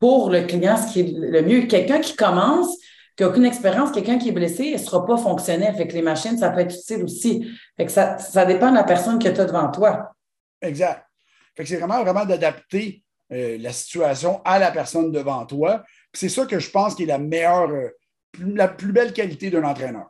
Pour 0.00 0.28
le 0.28 0.42
client, 0.42 0.76
ce 0.76 0.92
qui 0.92 1.00
est 1.00 1.12
le 1.16 1.40
mieux. 1.42 1.62
Quelqu'un 1.62 2.00
qui 2.00 2.16
commence, 2.16 2.76
qui 3.16 3.22
n'a 3.22 3.28
aucune 3.28 3.44
expérience, 3.44 3.92
quelqu'un 3.92 4.18
qui 4.18 4.30
est 4.30 4.32
blessé, 4.32 4.64
il 4.64 4.72
ne 4.72 4.78
sera 4.78 5.06
pas 5.06 5.16
fonctionnel. 5.16 5.74
Fait 5.76 5.86
que 5.86 5.92
les 5.94 6.02
machines, 6.02 6.36
ça 6.36 6.50
peut 6.50 6.60
être 6.60 6.74
utile 6.74 7.04
aussi. 7.04 7.48
Fait 7.76 7.86
que 7.86 7.92
ça, 7.92 8.18
ça 8.18 8.44
dépend 8.44 8.70
de 8.70 8.76
la 8.76 8.84
personne 8.84 9.18
que 9.18 9.28
tu 9.28 9.40
as 9.40 9.44
devant 9.44 9.70
toi. 9.70 10.12
Exact. 10.60 11.06
Fait 11.56 11.62
que 11.62 11.68
c'est 11.68 11.76
vraiment, 11.76 12.02
vraiment 12.02 12.24
d'adapter 12.24 13.04
euh, 13.32 13.56
la 13.58 13.72
situation 13.72 14.42
à 14.44 14.58
la 14.58 14.70
personne 14.70 15.12
devant 15.12 15.46
toi. 15.46 15.84
C'est 16.12 16.28
ça 16.28 16.46
que 16.46 16.58
je 16.58 16.70
pense 16.70 16.94
qui 16.94 17.04
est 17.04 17.06
la 17.06 17.18
meilleure, 17.18 17.70
euh, 17.70 17.90
la 18.38 18.68
plus 18.68 18.92
belle 18.92 19.12
qualité 19.12 19.50
d'un 19.50 19.64
entraîneur. 19.64 20.08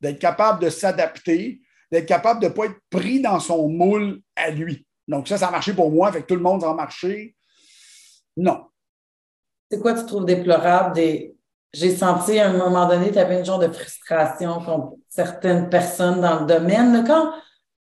D'être 0.00 0.18
capable 0.18 0.62
de 0.62 0.70
s'adapter, 0.70 1.60
d'être 1.92 2.06
capable 2.06 2.40
de 2.40 2.48
ne 2.48 2.52
pas 2.52 2.66
être 2.66 2.80
pris 2.90 3.20
dans 3.20 3.38
son 3.38 3.68
moule 3.68 4.20
à 4.34 4.50
lui. 4.50 4.86
Donc, 5.06 5.28
ça, 5.28 5.38
ça 5.38 5.48
a 5.48 5.50
marché 5.50 5.72
pour 5.72 5.90
moi, 5.90 6.12
fait 6.12 6.22
que 6.22 6.26
tout 6.26 6.36
le 6.36 6.42
monde 6.42 6.64
a 6.64 6.74
marché. 6.74 7.34
Non. 8.36 8.66
C'est 9.70 9.80
quoi 9.80 9.94
tu 9.94 10.06
trouves 10.06 10.24
déplorable 10.24 10.94
des. 10.94 11.36
J'ai 11.72 11.94
senti 11.94 12.38
à 12.38 12.50
un 12.50 12.52
moment 12.52 12.88
donné, 12.88 13.12
tu 13.12 13.18
avais 13.18 13.38
une 13.38 13.44
genre 13.44 13.60
de 13.60 13.68
frustration 13.68 14.60
contre 14.60 14.94
certaines 15.08 15.68
personnes 15.70 16.20
dans 16.20 16.40
le 16.40 16.46
domaine. 16.46 17.04
Quand 17.06 17.32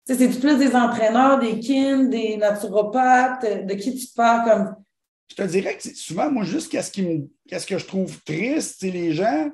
c'est 0.04 0.28
plus 0.40 0.58
des 0.58 0.74
entraîneurs, 0.74 1.38
des 1.38 1.60
kin, 1.60 2.04
des 2.04 2.36
naturopathes, 2.36 3.66
de 3.66 3.74
qui 3.74 3.94
tu 3.94 4.06
parles 4.14 4.48
comme. 4.48 4.76
Je 5.28 5.36
te 5.36 5.42
dirais 5.42 5.76
que 5.76 5.94
souvent, 5.94 6.30
moi, 6.30 6.44
juste 6.44 6.70
qu'est-ce, 6.70 6.90
qui 6.90 7.02
me, 7.02 7.28
qu'est-ce 7.48 7.66
que 7.66 7.78
je 7.78 7.86
trouve 7.86 8.22
triste, 8.22 8.76
c'est 8.80 8.90
les 8.90 9.12
gens 9.12 9.50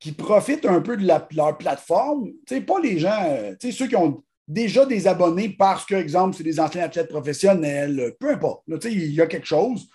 qui 0.00 0.12
profitent 0.12 0.66
un 0.66 0.80
peu 0.80 0.96
de 0.96 1.06
leur 1.06 1.58
plateforme. 1.58 2.30
Tu 2.46 2.64
pas 2.64 2.80
les 2.80 2.98
gens, 2.98 3.24
euh, 3.28 3.54
tu 3.58 3.72
ceux 3.72 3.88
qui 3.88 3.96
ont 3.96 4.22
déjà 4.46 4.86
des 4.86 5.06
abonnés 5.06 5.50
parce 5.50 5.84
que, 5.84 5.94
exemple, 5.94 6.36
c'est 6.36 6.44
des 6.44 6.58
anciens 6.60 6.84
athlètes 6.84 7.08
professionnels, 7.08 8.16
peu 8.18 8.30
importe. 8.30 8.62
il 8.84 9.12
y 9.12 9.20
a 9.20 9.26
quelque 9.26 9.46
chose. 9.46 9.88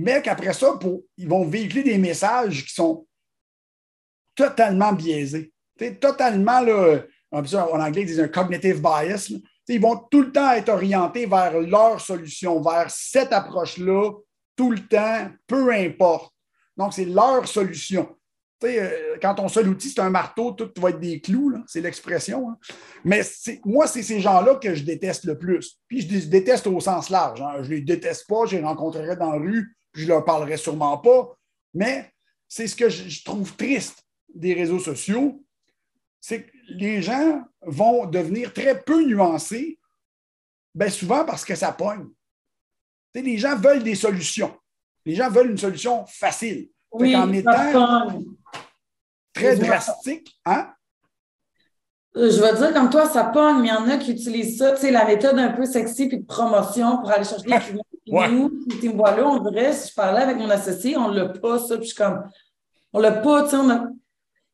Mais 0.00 0.22
qu'après 0.22 0.52
ça, 0.52 0.78
ils 1.16 1.28
vont 1.28 1.44
véhiculer 1.44 1.82
des 1.82 1.98
messages 1.98 2.64
qui 2.64 2.72
sont 2.72 3.04
totalement 4.36 4.92
biaisés. 4.92 5.52
totalement, 6.00 6.60
là, 6.60 7.00
en 7.32 7.40
anglais, 7.80 8.02
ils 8.02 8.06
disent 8.06 8.20
un 8.20 8.28
cognitive 8.28 8.80
bias. 8.80 9.32
Ils 9.66 9.80
vont 9.80 9.96
tout 10.08 10.22
le 10.22 10.30
temps 10.30 10.52
être 10.52 10.68
orientés 10.68 11.26
vers 11.26 11.60
leur 11.60 12.00
solution, 12.00 12.60
vers 12.60 12.88
cette 12.92 13.32
approche-là, 13.32 14.12
tout 14.54 14.70
le 14.70 14.86
temps, 14.86 15.30
peu 15.48 15.72
importe. 15.72 16.32
Donc, 16.76 16.94
c'est 16.94 17.04
leur 17.04 17.48
solution. 17.48 18.08
Euh, 18.62 19.16
quand 19.20 19.34
ton 19.34 19.48
seul 19.48 19.68
outil, 19.68 19.90
c'est 19.90 20.00
un 20.00 20.10
marteau, 20.10 20.52
tout 20.52 20.70
va 20.80 20.90
être 20.90 21.00
des 21.00 21.20
clous, 21.20 21.56
c'est 21.66 21.80
l'expression. 21.80 22.50
Hein. 22.50 22.58
Mais 23.04 23.22
moi, 23.64 23.88
c'est 23.88 24.02
ces 24.04 24.20
gens-là 24.20 24.56
que 24.56 24.76
je 24.76 24.84
déteste 24.84 25.24
le 25.24 25.36
plus. 25.36 25.80
Puis 25.88 26.02
je 26.02 26.08
les 26.08 26.26
déteste 26.26 26.68
au 26.68 26.78
sens 26.78 27.10
large. 27.10 27.40
Hein. 27.40 27.62
Je 27.62 27.70
ne 27.70 27.74
les 27.74 27.80
déteste 27.80 28.28
pas, 28.28 28.46
je 28.46 28.56
les 28.56 28.62
rencontrerai 28.62 29.16
dans 29.16 29.32
la 29.32 29.38
rue, 29.38 29.76
je 29.98 30.04
ne 30.04 30.08
leur 30.08 30.24
parlerai 30.24 30.56
sûrement 30.56 30.96
pas. 30.98 31.36
Mais 31.74 32.12
c'est 32.46 32.66
ce 32.66 32.76
que 32.76 32.88
je, 32.88 33.24
trouve 33.24 33.54
triste 33.56 34.04
des 34.32 34.54
réseaux 34.54 34.78
sociaux, 34.78 35.44
c'est 36.20 36.44
que 36.44 36.50
les 36.68 37.02
gens 37.02 37.42
vont 37.62 38.06
devenir 38.06 38.52
très 38.52 38.80
peu 38.80 39.04
nuancés, 39.04 39.78
bien 40.74 40.90
souvent 40.90 41.24
parce 41.24 41.44
que 41.44 41.54
ça 41.54 41.72
pogne. 41.72 42.08
les 43.14 43.38
gens 43.38 43.56
veulent 43.56 43.82
des 43.82 43.94
solutions. 43.94 44.56
Les 45.04 45.14
gens 45.14 45.30
veulent 45.30 45.50
une 45.50 45.58
solution 45.58 46.06
facile. 46.06 46.70
Oui, 46.92 47.14
en 47.16 47.32
étant 47.32 48.22
très 49.32 49.56
drastique, 49.56 50.40
hein? 50.44 50.72
Euh, 52.16 52.30
je 52.30 52.40
vais 52.40 52.54
dire 52.54 52.72
comme 52.72 52.90
toi, 52.90 53.08
ça 53.08 53.24
pogne, 53.24 53.60
mais 53.60 53.68
il 53.68 53.70
y 53.70 53.76
en 53.76 53.88
a 53.88 53.98
qui 53.98 54.12
utilisent 54.12 54.58
ça, 54.58 54.72
tu 54.72 54.80
sais, 54.80 54.90
la 54.90 55.04
méthode 55.04 55.38
un 55.38 55.52
peu 55.52 55.66
sexy 55.66 56.08
puis 56.08 56.18
de 56.18 56.24
promotion 56.24 56.98
pour 56.98 57.10
aller 57.10 57.24
chercher 57.24 57.44
des 57.48 57.58
clients. 57.58 57.82
Ouais. 58.10 58.28
Nous, 58.30 58.50
Team 58.80 58.92
voilà, 58.96 59.26
on 59.26 59.50
dirait, 59.50 59.72
si 59.72 59.90
je 59.90 59.94
parlais 59.94 60.22
avec 60.22 60.36
mon 60.36 60.50
associé, 60.50 60.96
on 60.96 61.10
ne 61.10 61.16
l'a 61.16 61.28
pas, 61.28 61.58
ça, 61.58 61.76
puis 61.76 61.84
je 61.84 61.94
suis 61.94 61.96
comme, 61.96 62.24
on 62.92 63.00
l'a 63.00 63.12
pas, 63.12 63.44
tu 63.44 63.50
sais, 63.50 63.56
on 63.56 63.70
a... 63.70 63.86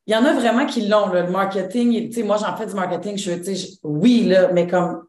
Il 0.07 0.13
y 0.13 0.15
en 0.15 0.23
a 0.23 0.33
vraiment 0.33 0.67
qui 0.67 0.87
l'ont, 0.87 1.11
le 1.11 1.27
marketing. 1.31 2.09
Tu 2.09 2.13
sais, 2.13 2.23
moi, 2.23 2.37
j'en 2.37 2.55
fais 2.55 2.67
du 2.67 2.75
marketing, 2.75 3.17
je, 3.17 3.31
tu 3.31 3.55
sais, 3.55 3.79
oui, 3.81 4.25
là, 4.25 4.51
mais 4.53 4.67
comme, 4.67 5.07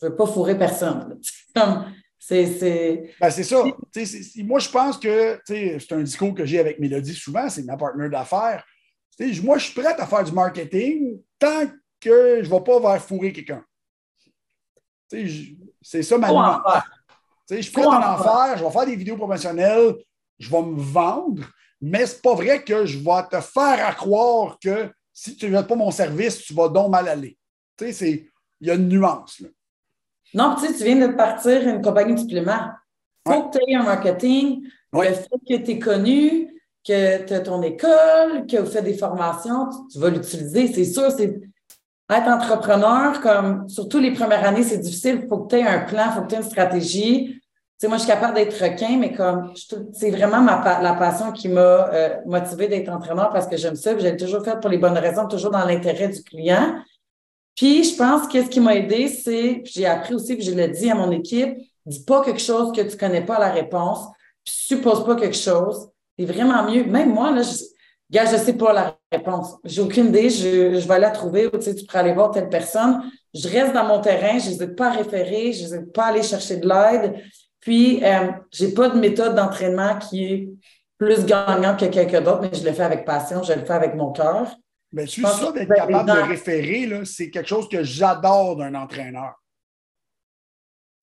je 0.00 0.06
ne 0.06 0.10
veux 0.10 0.16
pas 0.16 0.26
fourrer 0.26 0.58
personne. 0.58 1.20
Comme, 1.54 1.84
c'est 2.18 3.12
ben, 3.20 3.30
ça. 3.30 3.62
moi, 4.38 4.58
je 4.58 4.68
pense 4.70 4.98
que 4.98 5.38
c'est 5.44 5.92
un 5.92 6.02
discours 6.02 6.34
que 6.34 6.46
j'ai 6.46 6.58
avec 6.58 6.80
Mélodie 6.80 7.14
souvent, 7.14 7.48
c'est 7.50 7.62
ma 7.64 7.76
partenaire 7.76 8.08
d'affaires. 8.10 8.64
Moi, 9.42 9.58
je 9.58 9.64
suis 9.66 9.80
prête 9.80 10.00
à 10.00 10.06
faire 10.06 10.24
du 10.24 10.32
marketing 10.32 11.20
tant 11.38 11.66
que 12.00 12.42
je 12.42 12.50
ne 12.50 12.54
vais 12.54 12.64
pas 12.64 12.80
vers 12.80 13.02
fourrer 13.02 13.32
quelqu'un. 13.32 13.62
C'est 15.82 16.02
ça 16.02 16.18
ma. 16.18 16.62
Je 17.50 17.60
suis 17.60 17.72
prête 17.72 17.86
à 17.86 18.14
en 18.14 18.22
faire, 18.22 18.58
je 18.58 18.64
vais 18.64 18.70
faire 18.70 18.86
des 18.86 18.96
vidéos 18.96 19.16
professionnelles, 19.16 19.96
je 20.38 20.50
vais 20.50 20.62
me 20.62 20.80
vendre, 20.80 21.42
mais 21.80 22.06
c'est 22.06 22.22
pas 22.22 22.34
vrai 22.34 22.62
que 22.62 22.86
je 22.86 22.98
vais 22.98 23.28
te 23.30 23.40
faire 23.40 23.86
à 23.86 23.92
croire 23.92 24.58
que 24.58 24.90
si 25.12 25.36
tu 25.36 25.48
ne 25.48 25.62
pas 25.62 25.76
mon 25.76 25.90
service, 25.90 26.38
tu 26.42 26.54
vas 26.54 26.68
donc 26.68 26.90
mal 26.90 27.08
aller. 27.08 27.36
Il 27.80 28.26
y 28.60 28.70
a 28.70 28.74
une 28.74 28.88
nuance. 28.88 29.40
Là. 29.40 29.48
Non, 30.34 30.56
tu 30.56 30.66
sais, 30.66 30.74
tu 30.74 30.84
viens 30.84 31.08
de 31.08 31.14
partir 31.14 31.66
une 31.68 31.80
compagnie 31.80 32.14
de 32.14 32.20
suppléments. 32.20 32.70
Il 33.26 33.32
faut 33.32 33.48
que 33.48 33.58
tu 33.58 33.70
aies 33.70 33.76
un 33.76 33.84
marketing. 33.84 34.66
Le 34.92 35.02
fait 35.02 35.28
que 35.48 35.56
tu 35.64 35.70
es 35.70 35.78
connu, 35.78 36.54
que 36.86 37.24
tu 37.24 37.32
as 37.32 37.40
ton 37.40 37.62
école, 37.62 38.46
que 38.46 38.58
vous 38.58 38.70
faites 38.70 38.84
des 38.84 38.96
formations, 38.96 39.68
tu, 39.90 39.98
vas 39.98 40.10
l'utiliser. 40.10 40.72
C'est 40.72 40.84
sûr, 40.84 41.10
c'est 41.10 41.40
être 42.10 42.28
entrepreneur, 42.28 43.20
comme 43.20 43.68
surtout 43.68 43.98
les 43.98 44.12
premières 44.12 44.44
années, 44.44 44.62
c'est 44.62 44.78
difficile. 44.78 45.20
Il 45.22 45.28
faut 45.28 45.38
que 45.38 45.48
tu 45.48 45.56
aies 45.56 45.66
un 45.66 45.80
plan, 45.80 46.04
il 46.06 46.12
faut 46.12 46.22
que 46.22 46.28
tu 46.28 46.34
aies 46.34 46.38
une 46.38 46.44
stratégie. 46.44 47.40
sais, 47.78 47.88
moi, 47.88 47.96
je 47.96 48.02
suis 48.02 48.12
capable 48.12 48.34
d'être 48.34 48.62
requin, 48.62 48.98
mais 48.98 49.12
comme 49.12 49.52
c'est 49.92 50.10
vraiment 50.10 50.40
ma, 50.40 50.82
la 50.82 50.94
passion 50.94 51.32
qui 51.32 51.48
m'a 51.48 51.60
euh, 51.60 52.16
motivée 52.26 52.68
d'être 52.68 52.90
entraîneur 52.90 53.30
parce 53.32 53.46
que 53.46 53.56
j'aime 53.56 53.76
ça. 53.76 53.96
J'ai 53.96 54.16
toujours 54.16 54.44
fait 54.44 54.60
pour 54.60 54.70
les 54.70 54.78
bonnes 54.78 54.98
raisons, 54.98 55.26
toujours 55.26 55.50
dans 55.50 55.64
l'intérêt 55.64 56.08
du 56.08 56.22
client. 56.22 56.74
Puis, 57.56 57.84
je 57.84 57.96
pense 57.96 58.28
que 58.28 58.42
ce 58.42 58.48
qui 58.48 58.60
m'a 58.60 58.74
aidé, 58.74 59.08
c'est, 59.08 59.62
j'ai 59.64 59.86
appris 59.86 60.14
aussi, 60.14 60.34
puis 60.34 60.44
je 60.44 60.50
l'ai 60.50 60.68
dit 60.68 60.90
à 60.90 60.94
mon 60.94 61.10
équipe, 61.10 61.56
dis 61.86 62.04
pas 62.04 62.22
quelque 62.22 62.40
chose 62.40 62.72
que 62.72 62.80
tu 62.82 62.96
connais 62.96 63.24
pas 63.24 63.38
la 63.38 63.50
réponse, 63.50 64.08
puis 64.44 64.54
suppose 64.54 65.04
pas 65.06 65.14
quelque 65.14 65.36
chose. 65.36 65.88
C'est 66.18 66.26
vraiment 66.26 66.68
mieux. 66.68 66.84
Même 66.84 67.14
moi, 67.14 67.30
là, 67.30 67.42
je, 67.42 67.54
gars, 68.14 68.24
je 68.24 68.36
sais 68.36 68.54
pas 68.54 68.72
la 68.72 68.96
réponse. 69.12 69.56
J'ai 69.64 69.82
aucune 69.82 70.06
idée, 70.06 70.30
je, 70.30 70.78
je 70.78 70.88
vais 70.88 70.98
la 70.98 71.10
trouver, 71.10 71.46
ou 71.46 71.50
tu 71.50 71.62
sais, 71.62 71.74
tu 71.74 71.84
pourrais 71.84 72.00
aller 72.00 72.12
voir 72.12 72.30
telle 72.30 72.48
personne. 72.48 73.02
Je 73.34 73.48
reste 73.48 73.74
dans 73.74 73.84
mon 73.84 74.00
terrain, 74.00 74.38
je 74.38 74.48
n'hésite 74.48 74.76
pas 74.76 74.88
à 74.88 74.92
référer, 74.92 75.52
je 75.52 75.62
n'hésite 75.62 75.92
pas 75.92 76.04
à 76.04 76.08
aller 76.08 76.22
chercher 76.22 76.56
de 76.56 76.68
l'aide. 76.68 77.14
Puis, 77.60 78.04
euh, 78.04 78.30
j'ai 78.52 78.72
pas 78.72 78.88
de 78.90 78.98
méthode 78.98 79.34
d'entraînement 79.34 79.98
qui 79.98 80.24
est 80.24 80.48
plus 80.98 81.24
gagnante 81.26 81.80
que 81.80 81.86
quelqu'un 81.86 82.20
d'autre, 82.20 82.42
mais 82.42 82.56
je 82.56 82.64
le 82.64 82.72
fais 82.72 82.84
avec 82.84 83.04
passion, 83.04 83.42
je 83.42 83.52
le 83.52 83.64
fais 83.64 83.72
avec 83.72 83.94
mon 83.94 84.12
cœur. 84.12 84.54
Mais 84.92 85.06
tu 85.06 85.22
ça 85.22 85.50
d'être 85.50 85.74
capable 85.74 86.08
de 86.08 86.28
référer, 86.28 87.04
c'est 87.04 87.30
quelque 87.30 87.48
chose 87.48 87.68
que 87.68 87.82
j'adore 87.82 88.56
d'un 88.56 88.74
entraîneur. 88.76 89.34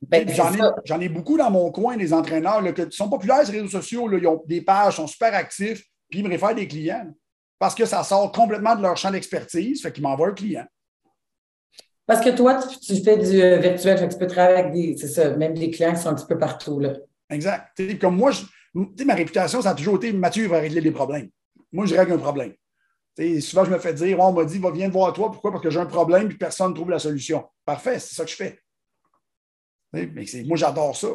Ben, 0.07 0.27
j'en, 0.85 0.99
ai, 0.99 1.09
beaucoup 1.09 1.37
dans 1.37 1.51
mon 1.51 1.71
coin, 1.71 1.95
des 1.95 2.11
entraîneurs 2.11 2.63
qui 2.73 2.83
sont 2.89 3.09
populaires 3.09 3.43
sur 3.43 3.53
les 3.53 3.61
réseaux 3.61 3.79
sociaux, 3.79 4.07
là, 4.07 4.17
ils 4.17 4.27
ont 4.27 4.41
des 4.47 4.61
pages, 4.61 4.95
sont 4.95 5.05
super 5.05 5.35
actifs, 5.35 5.83
puis 6.11 6.19
ils 6.19 6.23
me 6.23 6.29
réfèrent 6.29 6.53
des 6.53 6.67
clients. 6.67 7.11
Parce 7.57 7.73
que 7.73 7.85
ça 7.85 8.03
sort 8.03 8.31
complètement 8.31 8.75
de 8.75 8.81
leur 8.81 8.97
champ 8.97 9.09
d'expertise, 9.09 9.81
fait 9.81 9.91
qu'ils 9.91 10.03
m'envoient 10.03 10.29
un 10.29 10.33
client. 10.33 10.65
Parce 12.05 12.23
que 12.23 12.29
toi, 12.35 12.59
tu, 12.61 13.01
fais 13.01 13.17
du 13.17 13.41
euh, 13.41 13.57
virtuel, 13.57 13.97
fait 13.97 14.07
que 14.07 14.13
tu 14.13 14.19
peux 14.19 14.27
travailler 14.27 14.57
avec 14.57 14.73
des, 14.73 14.97
c'est 14.97 15.07
ça, 15.07 15.29
même 15.37 15.53
des 15.53 15.71
clients 15.71 15.93
qui 15.93 16.01
sont 16.01 16.09
un 16.09 16.15
petit 16.15 16.25
peu 16.27 16.37
partout. 16.37 16.79
Là. 16.79 16.93
Exact. 17.29 17.71
comme 17.99 18.17
moi, 18.17 18.31
ma 18.73 19.15
réputation, 19.15 19.61
ça 19.61 19.69
a 19.69 19.75
toujours 19.75 19.95
été 19.95 20.11
Mathieu 20.11 20.47
va 20.47 20.59
régler 20.59 20.81
des 20.81 20.91
problèmes. 20.91 21.29
Moi, 21.71 21.85
je 21.85 21.95
règle 21.95 22.13
un 22.13 22.17
problème. 22.17 22.53
souvent, 23.39 23.63
je 23.63 23.71
me 23.71 23.79
fais 23.79 23.93
dire, 23.93 24.19
on 24.19 24.33
m'a 24.33 24.43
dit, 24.43 24.59
va, 24.59 24.71
viens 24.71 24.89
voir 24.89 25.13
toi. 25.13 25.31
Pourquoi? 25.31 25.51
Parce 25.51 25.63
que 25.63 25.69
j'ai 25.69 25.79
un 25.79 25.85
problème 25.85 26.29
et 26.29 26.35
personne 26.35 26.71
ne 26.71 26.75
trouve 26.75 26.89
la 26.89 26.99
solution. 26.99 27.47
Parfait, 27.63 27.99
c'est 27.99 28.15
ça 28.15 28.25
que 28.25 28.31
je 28.31 28.35
fais. 28.35 28.59
Mais 29.93 30.09
moi, 30.45 30.57
j'adore 30.57 30.97
ça. 30.97 31.07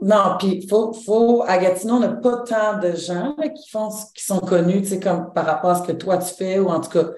Non, 0.00 0.36
puis 0.38 0.60
il 0.62 0.68
faut, 0.68 0.92
faut, 0.92 1.42
à 1.46 1.56
Gatineau, 1.56 1.94
on 1.94 2.00
n'a 2.00 2.08
pas 2.08 2.38
tant 2.38 2.78
de 2.78 2.94
gens 2.94 3.34
qui 3.34 3.70
font 3.70 3.88
qui 4.14 4.24
sont 4.24 4.40
connus, 4.40 4.82
tu 4.82 4.88
sais, 4.88 5.00
comme 5.00 5.32
par 5.32 5.46
rapport 5.46 5.70
à 5.70 5.74
ce 5.76 5.86
que 5.86 5.92
toi 5.92 6.18
tu 6.18 6.34
fais, 6.34 6.58
ou 6.58 6.68
en 6.68 6.80
tout 6.80 6.90
cas, 6.90 7.08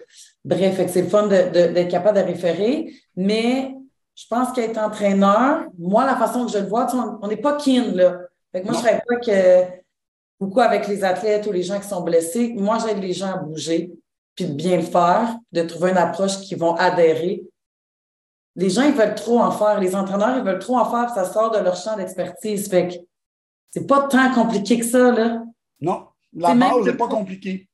bref, 0.45 0.81
c'est 0.89 1.03
le 1.03 1.09
fun 1.09 1.27
d'être 1.27 1.89
capable 1.89 2.19
de 2.19 2.25
référer. 2.25 2.93
Mais 3.17 3.75
je 4.15 4.25
pense 4.31 4.53
qu'être 4.53 4.79
entraîneur, 4.79 5.65
moi, 5.77 6.07
la 6.07 6.17
façon 6.17 6.47
que 6.47 6.53
je 6.53 6.59
le 6.59 6.69
vois, 6.69 6.87
on 7.21 7.27
n'est 7.27 7.37
pas 7.37 7.57
kin, 7.57 7.93
là. 7.95 8.19
Fait 8.53 8.63
que 8.63 8.67
moi, 8.67 8.81
je 8.81 8.87
ne 8.87 8.99
pas 9.01 9.17
que 9.25 9.79
beaucoup 10.41 10.61
avec 10.61 10.87
les 10.87 11.03
athlètes 11.03 11.47
ou 11.49 11.53
les 11.53 11.65
gens 11.65 11.81
qui 11.81 11.89
sont 11.89 12.03
blessés. 12.03 12.55
Moi, 12.57 12.79
j'aide 12.79 13.03
les 13.03 13.13
gens 13.13 13.33
à 13.33 13.39
bouger, 13.39 13.93
puis 14.37 14.47
de 14.47 14.53
bien 14.53 14.77
le 14.77 14.83
faire, 14.83 15.37
de 15.51 15.63
trouver 15.63 15.91
une 15.91 15.99
approche 15.99 16.39
qui 16.41 16.55
vont 16.55 16.75
adhérer 16.77 17.43
les 18.59 18.71
gens, 18.71 18.83
ils 18.83 18.93
veulent 18.93 19.15
trop 19.15 19.39
en 19.39 19.53
faire. 19.53 19.79
Les 19.79 19.95
entraîneurs, 19.95 20.37
ils 20.37 20.43
veulent 20.43 20.59
trop 20.59 20.79
en 20.79 20.91
faire, 20.91 21.07
puis 21.07 21.15
ça 21.15 21.33
sort 21.33 21.53
de 21.53 21.59
leur 21.59 21.77
champ 21.77 21.97
d'expertise. 21.97 22.69
Fait 22.69 22.89
que 22.89 22.95
c'est 23.71 23.87
pas 23.87 24.09
tant 24.09 24.33
compliqué 24.35 24.81
que 24.81 24.85
ça, 24.85 25.13
là. 25.13 25.45
Non, 25.81 26.09
la 26.33 26.55
base 26.57 26.85
n'est 26.85 26.97
pas 26.97 27.07
compliquée. 27.07 27.69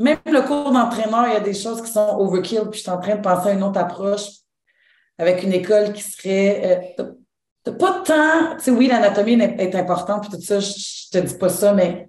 Même 0.00 0.18
le 0.26 0.42
cours 0.42 0.72
d'entraîneur, 0.72 1.28
il 1.28 1.34
y 1.34 1.36
a 1.36 1.40
des 1.40 1.54
choses 1.54 1.80
qui 1.80 1.90
sont 1.90 2.16
overkill, 2.18 2.62
puis 2.68 2.78
je 2.78 2.82
suis 2.82 2.90
en 2.90 2.98
train 2.98 3.14
de 3.14 3.20
penser 3.20 3.50
à 3.50 3.52
une 3.52 3.62
autre 3.62 3.78
approche 3.78 4.28
avec 5.18 5.44
une 5.44 5.52
école 5.52 5.92
qui 5.92 6.02
serait. 6.02 6.94
Euh, 6.98 7.72
pas 7.72 8.02
tant. 8.04 8.56
Tu 8.56 8.64
sais, 8.64 8.70
oui, 8.72 8.88
l'anatomie 8.88 9.40
est, 9.40 9.74
importante, 9.76 10.28
puis 10.28 10.36
tout 10.36 10.44
ça, 10.44 10.58
je, 10.58 10.72
je 10.72 11.10
te 11.12 11.24
dis 11.24 11.34
pas 11.34 11.48
ça, 11.48 11.72
mais 11.72 12.08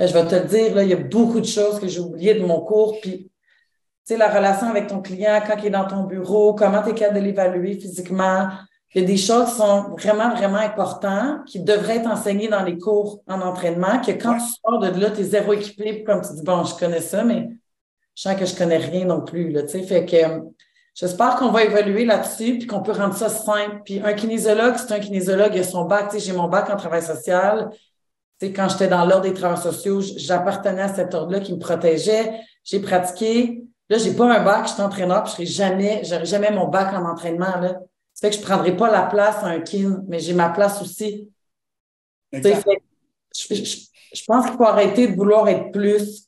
euh, 0.00 0.06
je 0.06 0.12
vais 0.12 0.24
te 0.28 0.36
le 0.36 0.44
dire, 0.44 0.74
là, 0.76 0.84
il 0.84 0.90
y 0.90 0.94
a 0.94 0.96
beaucoup 0.96 1.40
de 1.40 1.46
choses 1.46 1.80
que 1.80 1.88
j'ai 1.88 1.98
oubliées 1.98 2.34
de 2.34 2.46
mon 2.46 2.60
cours, 2.60 3.00
puis 3.00 3.28
sais, 4.06 4.16
la 4.16 4.28
relation 4.28 4.68
avec 4.68 4.86
ton 4.86 5.00
client 5.00 5.40
quand 5.46 5.56
il 5.58 5.66
est 5.66 5.70
dans 5.70 5.86
ton 5.86 6.04
bureau, 6.04 6.54
comment 6.54 6.82
tu 6.82 6.90
es 6.90 6.94
capable 6.94 7.18
de 7.18 7.24
l'évaluer 7.24 7.74
physiquement. 7.74 8.48
Il 8.94 9.02
y 9.02 9.04
a 9.04 9.06
des 9.06 9.16
choses 9.16 9.50
qui 9.50 9.56
sont 9.56 9.94
vraiment, 9.98 10.34
vraiment 10.34 10.56
importantes 10.56 11.44
qui 11.46 11.60
devraient 11.60 11.96
être 11.96 12.06
enseignées 12.06 12.48
dans 12.48 12.62
les 12.62 12.78
cours 12.78 13.20
en 13.26 13.42
entraînement, 13.42 14.00
que 14.00 14.12
quand 14.12 14.38
tu 14.38 14.46
sors 14.64 14.78
de 14.78 14.98
là, 14.98 15.10
tu 15.10 15.20
es 15.20 15.24
zéro 15.24 15.52
équipé, 15.52 16.02
comme 16.04 16.22
tu 16.22 16.32
dis, 16.34 16.42
bon, 16.42 16.64
je 16.64 16.74
connais 16.76 17.00
ça, 17.00 17.24
mais 17.24 17.48
je 18.14 18.22
sens 18.22 18.36
que 18.36 18.46
je 18.46 18.54
connais 18.54 18.78
rien 18.78 19.04
non 19.04 19.20
plus. 19.20 19.50
Là, 19.50 19.66
fait 19.66 20.06
que 20.06 20.16
j'espère 20.94 21.36
qu'on 21.36 21.50
va 21.50 21.64
évoluer 21.64 22.06
là-dessus 22.06 22.58
puis 22.58 22.66
qu'on 22.66 22.80
peut 22.80 22.92
rendre 22.92 23.14
ça 23.14 23.28
simple. 23.28 23.82
Puis 23.84 24.00
un 24.02 24.14
kinésiologue, 24.14 24.76
c'est 24.76 24.92
un 24.92 25.00
kinésiologue, 25.00 25.52
il 25.54 25.60
a 25.60 25.64
son 25.64 25.84
bac. 25.84 26.16
J'ai 26.16 26.32
mon 26.32 26.48
bac 26.48 26.70
en 26.70 26.76
travail 26.76 27.02
social. 27.02 27.68
sais, 28.40 28.52
quand 28.52 28.68
j'étais 28.70 28.88
dans 28.88 29.04
l'ordre 29.04 29.24
des 29.24 29.34
travailleurs 29.34 29.62
sociaux, 29.62 30.00
j'appartenais 30.00 30.82
à 30.82 30.94
cet 30.94 31.12
ordre-là 31.14 31.40
qui 31.40 31.52
me 31.52 31.58
protégeait. 31.58 32.40
J'ai 32.64 32.80
pratiqué. 32.80 33.65
Là, 33.88 33.98
j'ai 33.98 34.14
pas 34.14 34.34
un 34.34 34.42
bac, 34.44 34.66
je 34.66 34.72
suis 34.72 34.82
entraîneur, 34.82 35.22
puis 35.22 35.30
je 35.30 35.36
serai 35.36 35.46
jamais, 35.46 36.02
j'aurai 36.04 36.26
jamais 36.26 36.50
mon 36.50 36.66
bac 36.66 36.92
en 36.92 37.04
entraînement. 37.04 37.56
Là. 37.60 37.78
Ça 38.14 38.28
fait 38.28 38.30
que 38.30 38.36
je 38.36 38.42
prendrai 38.46 38.76
pas 38.76 38.90
la 38.90 39.02
place 39.02 39.36
à 39.42 39.46
un 39.46 39.60
kin, 39.60 40.02
mais 40.08 40.18
j'ai 40.18 40.32
ma 40.34 40.48
place 40.48 40.82
aussi. 40.82 41.30
je, 42.32 42.40
pense 44.26 44.46
qu'il 44.46 44.56
faut 44.56 44.64
arrêter 44.64 45.08
de 45.08 45.14
vouloir 45.14 45.48
être 45.48 45.70
plus 45.70 46.26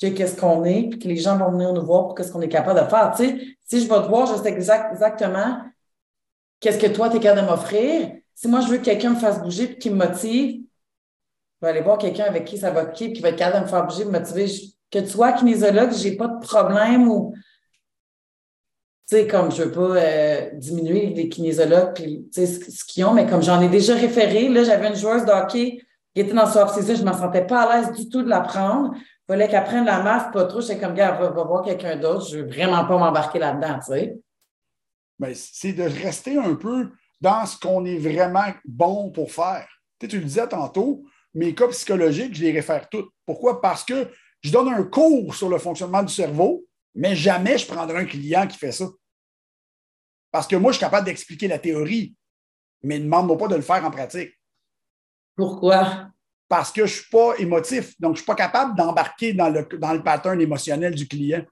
que 0.00 0.08
qu'est-ce 0.08 0.38
qu'on 0.38 0.64
est, 0.64 0.88
puis 0.90 0.98
que 0.98 1.08
les 1.08 1.16
gens 1.16 1.38
vont 1.38 1.50
venir 1.52 1.72
nous 1.72 1.84
voir 1.84 2.06
pour 2.06 2.14
qu'est-ce 2.14 2.30
qu'on 2.30 2.42
est 2.42 2.48
capable 2.48 2.80
de 2.80 2.86
faire. 2.86 3.14
Tu 3.16 3.24
sais, 3.24 3.56
si 3.66 3.80
je 3.80 3.88
vais 3.88 4.02
te 4.02 4.08
voir, 4.08 4.26
je 4.26 4.42
sais 4.42 4.48
exactement 4.50 5.62
qu'est-ce 6.60 6.78
que 6.78 6.86
toi, 6.86 7.08
tu 7.08 7.16
es 7.16 7.20
capable 7.20 7.46
de 7.46 7.50
m'offrir. 7.50 8.12
Si 8.34 8.48
moi, 8.48 8.60
je 8.60 8.68
veux 8.68 8.78
que 8.78 8.84
quelqu'un 8.84 9.10
me 9.10 9.18
fasse 9.18 9.40
bouger 9.40 9.64
et 9.64 9.78
qu'il 9.78 9.92
me 9.94 10.06
motive, 10.06 10.60
je 11.60 11.66
vais 11.66 11.72
aller 11.72 11.80
voir 11.80 11.98
quelqu'un 11.98 12.24
avec 12.24 12.44
qui 12.44 12.58
ça 12.58 12.70
va 12.70 12.86
qui, 12.86 13.12
qui 13.12 13.20
va 13.20 13.30
être 13.30 13.36
capable 13.36 13.60
de 13.60 13.64
me 13.64 13.68
faire 13.68 13.86
bouger, 13.86 14.04
me 14.04 14.10
motiver 14.12 14.46
que 14.90 14.98
tu 14.98 15.08
sois 15.08 15.32
kinésologue, 15.32 15.92
j'ai 15.92 16.16
pas 16.16 16.28
de 16.28 16.40
problème 16.40 17.08
ou 17.08 17.34
tu 19.08 19.16
sais, 19.16 19.26
comme 19.26 19.50
je 19.50 19.62
veux 19.62 19.72
pas 19.72 19.96
euh, 19.96 20.50
diminuer 20.54 21.06
les 21.14 21.28
kinésologues 21.28 21.94
puis 21.94 22.28
tu 22.32 22.46
sais 22.46 22.46
ce, 22.46 22.84
qu'ils 22.84 23.04
ont, 23.06 23.14
mais 23.14 23.26
comme 23.26 23.42
j'en 23.42 23.60
ai 23.62 23.68
déjà 23.68 23.94
référé, 23.94 24.48
là, 24.48 24.64
j'avais 24.64 24.88
une 24.88 24.96
joueuse 24.96 25.24
de 25.24 25.30
hockey 25.30 25.80
qui 26.14 26.20
était 26.20 26.34
dans 26.34 26.46
son 26.46 26.60
off-season, 26.60 26.96
je 26.96 27.02
ne 27.02 27.08
me 27.08 27.14
sentais 27.14 27.46
pas 27.46 27.62
à 27.62 27.80
l'aise 27.80 27.92
du 27.92 28.08
tout 28.08 28.22
de 28.22 28.28
la 28.28 28.40
prendre. 28.40 28.92
Il 28.96 29.32
fallait 29.32 29.48
qu'elle 29.48 29.64
prenne 29.64 29.84
la 29.84 30.02
masse, 30.02 30.32
pas 30.32 30.44
trop. 30.44 30.60
J'étais 30.60 30.80
comme, 30.80 30.94
gars, 30.94 31.12
va, 31.12 31.30
va 31.30 31.44
voir 31.44 31.62
quelqu'un 31.62 31.96
d'autre. 31.96 32.28
Je 32.28 32.38
veux 32.38 32.46
vraiment 32.46 32.84
pas 32.86 32.98
m'embarquer 32.98 33.38
là-dedans, 33.38 33.78
tu 33.78 33.92
sais. 33.92 34.18
Ben, 35.18 35.32
c'est 35.34 35.72
de 35.72 35.82
rester 35.82 36.36
un 36.36 36.54
peu 36.54 36.90
dans 37.20 37.44
ce 37.46 37.58
qu'on 37.58 37.84
est 37.84 37.98
vraiment 37.98 38.52
bon 38.64 39.10
pour 39.10 39.32
faire. 39.32 39.66
Tu, 39.98 40.08
tu 40.08 40.18
le 40.18 40.24
disais 40.24 40.48
tantôt, 40.48 41.04
mes 41.34 41.54
cas 41.54 41.68
psychologiques, 41.68 42.34
je 42.34 42.42
les 42.42 42.52
réfère 42.52 42.88
toutes. 42.88 43.10
Pourquoi? 43.26 43.60
Parce 43.60 43.84
que 43.84 44.08
je 44.40 44.52
donne 44.52 44.68
un 44.68 44.84
cours 44.84 45.34
sur 45.34 45.48
le 45.48 45.58
fonctionnement 45.58 46.02
du 46.02 46.12
cerveau, 46.12 46.64
mais 46.94 47.16
jamais 47.16 47.58
je 47.58 47.66
prendrai 47.66 47.98
un 47.98 48.04
client 48.04 48.46
qui 48.46 48.58
fait 48.58 48.72
ça. 48.72 48.86
Parce 50.30 50.46
que 50.46 50.56
moi, 50.56 50.72
je 50.72 50.76
suis 50.76 50.84
capable 50.84 51.06
d'expliquer 51.06 51.48
la 51.48 51.58
théorie, 51.58 52.14
mais 52.82 52.98
ne 52.98 53.04
demande 53.04 53.38
pas 53.38 53.48
de 53.48 53.56
le 53.56 53.62
faire 53.62 53.84
en 53.84 53.90
pratique. 53.90 54.32
Pourquoi? 55.36 56.08
Parce 56.48 56.70
que 56.70 56.86
je 56.86 56.92
ne 56.92 57.00
suis 57.00 57.10
pas 57.10 57.34
émotif, 57.38 57.98
donc 58.00 58.10
je 58.10 58.12
ne 58.12 58.16
suis 58.16 58.26
pas 58.26 58.34
capable 58.34 58.76
d'embarquer 58.76 59.32
dans 59.32 59.48
le, 59.48 59.66
dans 59.78 59.92
le 59.92 60.02
pattern 60.02 60.40
émotionnel 60.40 60.94
du 60.94 61.06
client. 61.06 61.44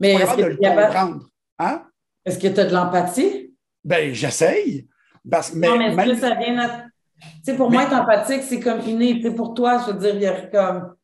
Mais 0.00 0.14
est-ce 0.14 0.36
que, 0.36 0.54
comprendre. 0.56 1.26
Hein? 1.58 1.82
est-ce 2.24 2.38
que 2.38 2.48
tu 2.48 2.60
as 2.60 2.66
de 2.66 2.74
l'empathie? 2.74 3.54
Ben, 3.82 4.12
j'essaye. 4.12 4.86
Parce, 5.28 5.52
mais, 5.54 5.68
non, 5.68 5.78
mais 5.78 5.86
est-ce 5.86 6.12
que 6.12 6.20
ça 6.20 6.34
vient. 6.34 6.88
Tu 7.18 7.28
sais, 7.44 7.56
pour 7.56 7.70
moi, 7.70 7.84
être 7.84 7.94
empathique, 7.94 8.42
c'est 8.42 8.60
comme 8.60 8.80
inné. 8.80 9.20
pour 9.30 9.54
toi, 9.54 9.82
je 9.86 9.92
veux 9.92 9.98
dire, 9.98 10.14
il 10.14 10.22
y 10.22 10.26
a 10.26 10.46
comme 10.46 10.94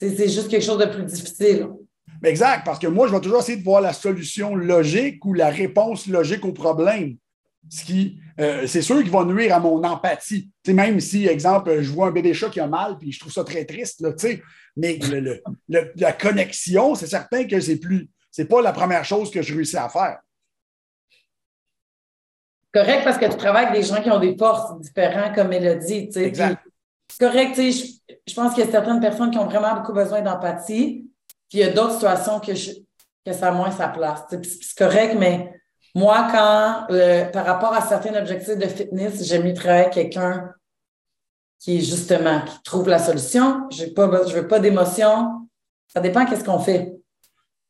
c'est 0.00 0.28
juste 0.28 0.48
quelque 0.48 0.64
chose 0.64 0.78
de 0.78 0.86
plus 0.86 1.04
difficile. 1.04 1.68
Exact, 2.22 2.64
parce 2.64 2.78
que 2.78 2.86
moi, 2.86 3.06
je 3.06 3.12
vais 3.12 3.20
toujours 3.20 3.40
essayer 3.40 3.58
de 3.58 3.64
voir 3.64 3.80
la 3.80 3.92
solution 3.92 4.54
logique 4.54 5.24
ou 5.24 5.34
la 5.34 5.50
réponse 5.50 6.06
logique 6.06 6.44
au 6.44 6.52
problème. 6.52 7.16
Ce 7.70 7.84
qui, 7.84 8.18
euh, 8.40 8.66
c'est 8.66 8.82
sûr 8.82 9.02
qu'il 9.02 9.10
va 9.10 9.24
nuire 9.24 9.54
à 9.54 9.60
mon 9.60 9.82
empathie. 9.84 10.50
même 10.68 11.00
si, 11.00 11.26
exemple, 11.26 11.80
je 11.80 11.90
vois 11.90 12.08
un 12.08 12.10
bébé 12.10 12.34
chat 12.34 12.50
qui 12.50 12.60
a 12.60 12.66
mal, 12.66 12.98
puis 12.98 13.12
je 13.12 13.20
trouve 13.20 13.32
ça 13.32 13.44
très 13.44 13.64
triste, 13.64 14.00
là, 14.00 14.10
mais 14.76 14.98
la 15.68 16.12
connexion, 16.12 16.94
c'est 16.94 17.06
certain 17.06 17.44
que 17.44 17.60
c'est 17.60 17.76
plus, 17.76 18.08
c'est 18.30 18.46
pas 18.46 18.60
la 18.60 18.72
première 18.72 19.04
chose 19.04 19.30
que 19.30 19.40
je 19.40 19.54
réussis 19.54 19.76
à 19.76 19.88
faire. 19.88 20.18
Correct, 22.72 23.04
parce 23.04 23.18
que 23.18 23.26
tu 23.26 23.36
travailles 23.36 23.66
avec 23.66 23.80
des 23.80 23.86
gens 23.86 24.02
qui 24.02 24.10
ont 24.10 24.18
des 24.18 24.36
forces 24.36 24.80
différentes, 24.80 25.34
comme 25.34 25.50
dit. 25.78 26.10
Exact. 26.16 26.60
C'est 27.08 27.26
correct, 27.26 27.54
sais, 27.54 27.70
je, 27.70 28.34
pense 28.34 28.54
qu'il 28.54 28.64
y 28.64 28.68
a 28.68 28.70
certaines 28.70 29.00
personnes 29.00 29.30
qui 29.30 29.38
ont 29.38 29.46
vraiment 29.46 29.74
beaucoup 29.76 29.92
besoin 29.92 30.20
d'empathie, 30.20 31.08
puis 31.48 31.58
il 31.58 31.60
y 31.60 31.62
a 31.64 31.70
d'autres 31.70 31.94
situations 31.94 32.40
que, 32.40 32.52
que 32.52 33.32
ça 33.32 33.48
a 33.48 33.52
moins 33.52 33.70
sa 33.70 33.88
place. 33.88 34.24
C'est 34.30 34.76
correct, 34.76 35.16
mais 35.18 35.52
moi, 35.94 36.28
quand, 36.32 36.86
euh, 36.90 37.26
par 37.26 37.46
rapport 37.46 37.72
à 37.72 37.86
certains 37.86 38.14
objectifs 38.18 38.58
de 38.58 38.66
fitness, 38.66 39.24
j'aime 39.24 39.44
mieux 39.44 39.54
travailler 39.54 39.90
quelqu'un 39.90 40.50
qui, 41.60 41.82
justement, 41.84 42.42
qui 42.42 42.62
trouve 42.64 42.88
la 42.88 42.98
solution. 42.98 43.68
Je 43.70 43.84
ne 43.84 44.34
veux 44.34 44.48
pas 44.48 44.58
d'émotion. 44.58 45.48
Ça 45.86 46.00
dépend 46.00 46.26
qu'est-ce 46.26 46.44
qu'on 46.44 46.58
fait. 46.58 46.92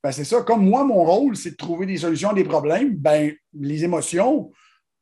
Ben, 0.02 0.10
c'est 0.10 0.24
ça. 0.24 0.42
Comme 0.42 0.66
moi, 0.68 0.84
mon 0.84 1.04
rôle, 1.04 1.36
c'est 1.36 1.52
de 1.52 1.56
trouver 1.56 1.86
des 1.86 1.98
solutions 1.98 2.30
à 2.30 2.34
des 2.34 2.44
problèmes. 2.44 2.94
Ben, 2.96 3.32
les 3.52 3.84
émotions, 3.84 4.50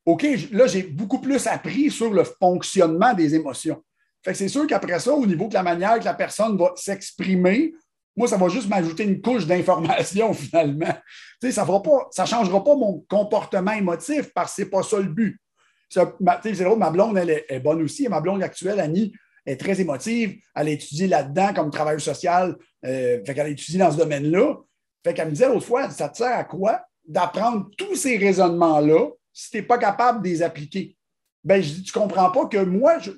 OK, 0.05 0.27
là, 0.51 0.67
j'ai 0.67 0.83
beaucoup 0.83 1.21
plus 1.21 1.47
appris 1.47 1.91
sur 1.91 2.13
le 2.13 2.25
fonctionnement 2.25 3.15
des 3.15 3.35
émotions. 3.35 3.83
Fait 4.25 4.33
que 4.33 4.39
c'est 4.39 4.49
sûr 4.49 4.67
qu'après 4.67 5.01
ça, 5.01 5.13
au 5.13 5.27
niveau 5.27 5.49
de 5.49 5.55
la 5.55 5.63
manière 5.63 5.99
que 5.99 6.05
la 6.05 6.15
personne 6.15 6.57
va 6.57 6.73
s'exprimer, 6.77 7.73
moi, 8.17 8.29
ça 8.29 8.37
va 8.37 8.49
juste 8.49 8.69
m'ajouter 8.69 9.05
une 9.05 9.21
couche 9.21 9.47
d'information 9.47 10.33
finalement. 10.35 10.95
Tu 11.41 11.51
sais, 11.51 11.53
ça 11.53 11.65
ne 11.65 12.27
changera 12.27 12.63
pas 12.63 12.77
mon 12.77 13.05
comportement 13.09 13.73
émotif 13.73 14.33
parce 14.35 14.53
que 14.53 14.57
ce 14.57 14.63
n'est 14.63 14.71
pas 14.71 14.83
ça 14.83 14.99
le 14.99 15.09
but. 15.09 15.39
C'est 15.89 16.65
drôle, 16.65 16.79
ma 16.79 16.91
blonde, 16.91 17.19
elle 17.19 17.45
est, 17.49 17.61
bonne 17.61 17.83
aussi. 17.83 18.09
Ma 18.09 18.21
blonde 18.21 18.43
actuelle, 18.43 18.81
Annie, 18.81 19.13
est 19.45 19.61
très 19.61 19.79
émotive. 19.81 20.39
Elle 20.55 20.69
a 20.69 20.71
étudié 20.71 21.07
là-dedans 21.07 21.53
comme 21.55 21.71
travailleur 21.71 22.01
social. 22.01 22.57
Euh, 22.85 23.23
fait 23.25 23.35
qu'elle 23.35 23.47
a 23.47 23.79
dans 23.79 23.91
ce 23.91 23.97
domaine-là. 23.99 24.57
Fait 25.05 25.13
qu'elle 25.13 25.27
me 25.29 25.33
disait 25.33 25.49
l'autre 25.49 25.67
fois, 25.67 25.91
ça 25.91 26.09
te 26.09 26.17
sert 26.17 26.33
à 26.33 26.45
quoi 26.45 26.83
d'apprendre 27.07 27.69
tous 27.77 27.97
ces 27.97 28.17
raisonnements-là 28.17 29.09
si 29.33 29.51
tu 29.51 29.57
n'es 29.57 29.63
pas 29.63 29.79
capable 29.79 30.23
de 30.23 30.29
les 30.29 30.43
appliquer? 30.43 30.97
Ben, 31.45 31.63
je 31.63 31.75
dis, 31.75 31.83
tu 31.83 31.99
ne 31.99 32.03
comprends 32.03 32.31
pas 32.31 32.47
que 32.47 32.59
moi, 32.59 32.99
je 33.01 33.11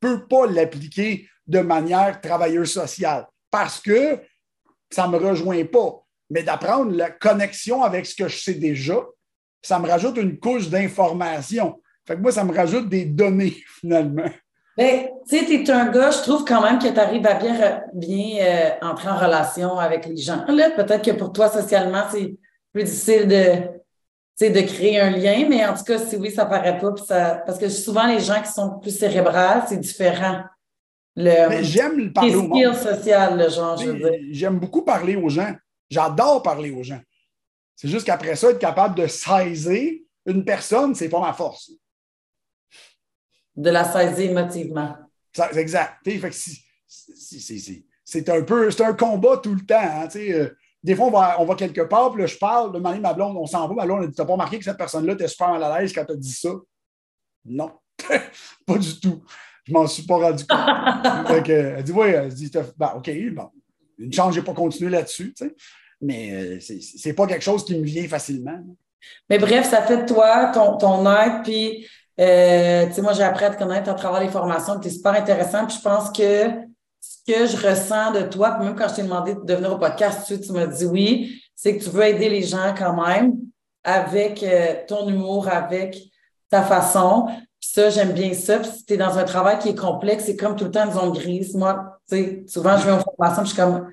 peux 0.00 0.26
pas 0.26 0.46
l'appliquer 0.46 1.28
de 1.46 1.60
manière 1.60 2.20
travailleuse 2.20 2.72
sociale 2.72 3.26
parce 3.50 3.80
que 3.80 4.20
ça 4.90 5.06
ne 5.06 5.12
me 5.12 5.18
rejoint 5.18 5.64
pas. 5.64 6.02
Mais 6.30 6.42
d'apprendre 6.42 6.92
la 6.92 7.10
connexion 7.10 7.82
avec 7.82 8.04
ce 8.06 8.16
que 8.16 8.28
je 8.28 8.36
sais 8.36 8.54
déjà, 8.54 9.00
ça 9.62 9.78
me 9.78 9.88
rajoute 9.88 10.16
une 10.16 10.38
couche 10.38 10.68
d'information. 10.68 11.80
Fait 12.06 12.16
que 12.16 12.20
moi, 12.20 12.32
ça 12.32 12.44
me 12.44 12.54
rajoute 12.54 12.88
des 12.88 13.04
données, 13.04 13.56
finalement. 13.80 14.30
Bien, 14.76 15.06
tu 15.28 15.38
sais, 15.38 15.46
tu 15.46 15.54
es 15.54 15.70
un 15.70 15.90
gars, 15.90 16.10
je 16.10 16.18
trouve 16.18 16.44
quand 16.44 16.62
même 16.62 16.78
que 16.78 16.88
tu 16.88 16.98
arrives 16.98 17.26
à 17.26 17.34
bien, 17.34 17.82
bien 17.94 18.44
euh, 18.44 18.70
entrer 18.82 19.08
en 19.08 19.16
relation 19.16 19.78
avec 19.78 20.06
les 20.06 20.16
gens. 20.16 20.44
Peut-être 20.44 21.02
que 21.02 21.12
pour 21.12 21.32
toi, 21.32 21.48
socialement, 21.48 22.04
c'est 22.10 22.36
plus 22.72 22.84
difficile 22.84 23.26
de, 23.26 23.76
de 24.40 24.60
créer 24.60 25.00
un 25.00 25.10
lien, 25.10 25.46
mais 25.48 25.64
en 25.64 25.74
tout 25.74 25.84
cas, 25.84 25.98
si 25.98 26.16
oui, 26.16 26.30
ça 26.30 26.46
paraît 26.46 26.78
pas. 26.78 26.94
Ça, 26.96 27.42
parce 27.46 27.58
que 27.58 27.68
souvent, 27.68 28.06
les 28.06 28.20
gens 28.20 28.42
qui 28.42 28.52
sont 28.52 28.78
plus 28.78 28.96
cérébrales, 28.96 29.64
c'est 29.68 29.78
différent. 29.78 30.42
J'aime 31.16 32.12
parler 32.12 32.34
aux 32.34 32.54
gens. 32.54 32.74
social, 32.74 33.38
le 33.38 33.48
genre, 33.48 33.76
je 33.78 33.90
veux 33.90 33.98
dire. 33.98 34.20
J'aime 34.32 34.58
beaucoup 34.58 34.82
parler 34.82 35.16
aux 35.16 35.30
gens. 35.30 35.54
J'adore 35.88 36.42
parler 36.42 36.70
aux 36.70 36.82
gens. 36.82 37.00
C'est 37.74 37.88
juste 37.88 38.06
qu'après 38.06 38.36
ça, 38.36 38.50
être 38.50 38.58
capable 38.58 38.94
de 38.96 39.06
saisir 39.06 39.94
une 40.26 40.44
personne, 40.44 40.94
c'est 40.94 41.08
pas 41.08 41.20
ma 41.20 41.32
force 41.32 41.70
de 43.56 43.70
la 43.70 43.84
saisir 43.84 44.30
émotivement. 44.30 44.94
exact. 45.54 46.06
C'est 48.04 48.28
un 48.28 48.42
peu, 48.42 48.70
c'est 48.70 48.84
un 48.84 48.94
combat 48.94 49.38
tout 49.38 49.54
le 49.54 49.64
temps. 49.64 49.80
Hein, 49.80 50.08
euh, 50.16 50.50
des 50.82 50.94
fois, 50.94 51.06
on 51.06 51.10
va, 51.10 51.36
on 51.40 51.44
va 51.44 51.54
quelque 51.54 51.80
part, 51.82 52.12
puis 52.12 52.22
là, 52.22 52.26
je 52.26 52.36
parle, 52.36 52.72
de 52.72 52.78
ma 52.78 53.12
blonde, 53.12 53.36
on 53.36 53.46
s'en 53.46 53.66
va, 53.68 53.74
ma 53.74 53.86
blonde, 53.86 54.04
elle 54.04 54.10
dit 54.10 54.16
T'as 54.16 54.24
pas 54.24 54.32
remarqué 54.32 54.58
que 54.58 54.64
cette 54.64 54.76
personne-là 54.76 55.14
était 55.14 55.28
super 55.28 55.50
mal 55.50 55.62
à 55.62 55.80
l'aise 55.80 55.92
quand 55.92 56.04
tu 56.04 56.12
as 56.12 56.16
dit 56.16 56.32
ça? 56.32 56.50
Non, 57.44 57.72
pas 58.66 58.78
du 58.78 59.00
tout. 59.00 59.22
Je 59.64 59.72
m'en 59.72 59.86
suis 59.86 60.04
pas 60.04 60.16
rendu 60.16 60.44
compte. 60.46 61.46
elle 61.48 61.82
dit 61.82 61.92
Oui, 61.92 62.08
elle 62.08 62.32
dit 62.32 62.50
ben, 62.76 62.92
OK, 62.96 63.10
bon, 63.34 63.50
une 63.98 64.12
chance, 64.12 64.34
je 64.34 64.40
n'ai 64.40 64.46
pas 64.46 64.54
continué 64.54 64.90
là-dessus, 64.90 65.34
mais 66.00 66.32
euh, 66.32 66.58
c'est 66.60 67.14
pas 67.14 67.26
quelque 67.26 67.44
chose 67.44 67.64
qui 67.64 67.78
me 67.78 67.84
vient 67.84 68.06
facilement. 68.06 68.58
Mais 69.28 69.38
bref, 69.38 69.68
ça 69.68 69.82
fait 69.82 70.02
de 70.02 70.06
toi 70.06 70.46
ton, 70.52 70.76
ton 70.76 71.10
être, 71.10 71.42
puis 71.42 71.86
euh, 72.20 72.86
tu 72.86 72.94
sais, 72.94 73.02
moi, 73.02 73.12
j'ai 73.12 73.22
appris 73.22 73.44
à 73.44 73.50
te 73.50 73.58
connaître 73.58 73.90
à 73.90 73.94
travers 73.94 74.20
les 74.20 74.28
formations, 74.28 74.78
tu 74.80 74.88
es 74.88 74.90
super 74.90 75.12
intéressant. 75.12 75.66
Puis 75.66 75.76
je 75.76 75.82
pense 75.82 76.10
que 76.10 76.48
ce 77.06 77.32
que 77.32 77.46
je 77.46 77.56
ressens 77.68 78.12
de 78.12 78.22
toi, 78.22 78.52
puis 78.52 78.66
même 78.66 78.76
quand 78.76 78.88
je 78.88 78.96
t'ai 78.96 79.02
demandé 79.02 79.34
de 79.34 79.54
venir 79.54 79.72
au 79.72 79.78
podcast, 79.78 80.26
tu, 80.26 80.40
tu 80.40 80.52
m'as 80.52 80.66
dit 80.66 80.86
oui, 80.86 81.40
c'est 81.54 81.76
que 81.76 81.84
tu 81.84 81.90
veux 81.90 82.04
aider 82.04 82.28
les 82.28 82.42
gens 82.42 82.74
quand 82.76 82.94
même 83.06 83.34
avec 83.84 84.42
euh, 84.42 84.74
ton 84.88 85.08
humour, 85.08 85.48
avec 85.48 85.96
ta 86.50 86.62
façon. 86.62 87.26
Puis 87.26 87.70
ça, 87.72 87.90
j'aime 87.90 88.12
bien 88.12 88.34
ça. 88.34 88.58
Puis 88.58 88.70
si 88.70 88.84
tu 88.84 88.94
es 88.94 88.96
dans 88.96 89.16
un 89.18 89.24
travail 89.24 89.58
qui 89.58 89.70
est 89.70 89.78
complexe, 89.78 90.24
c'est 90.24 90.36
comme 90.36 90.56
tout 90.56 90.64
le 90.64 90.70
temps 90.70 90.86
une 90.86 90.92
zone 90.92 91.12
grise. 91.12 91.54
Moi, 91.54 91.98
tu 92.08 92.16
sais, 92.16 92.44
souvent, 92.46 92.76
je 92.76 92.86
vais 92.86 92.92
aux 92.92 93.00
formations, 93.00 93.42
puis 93.42 93.50
je 93.50 93.54
suis 93.54 93.62
comme. 93.62 93.92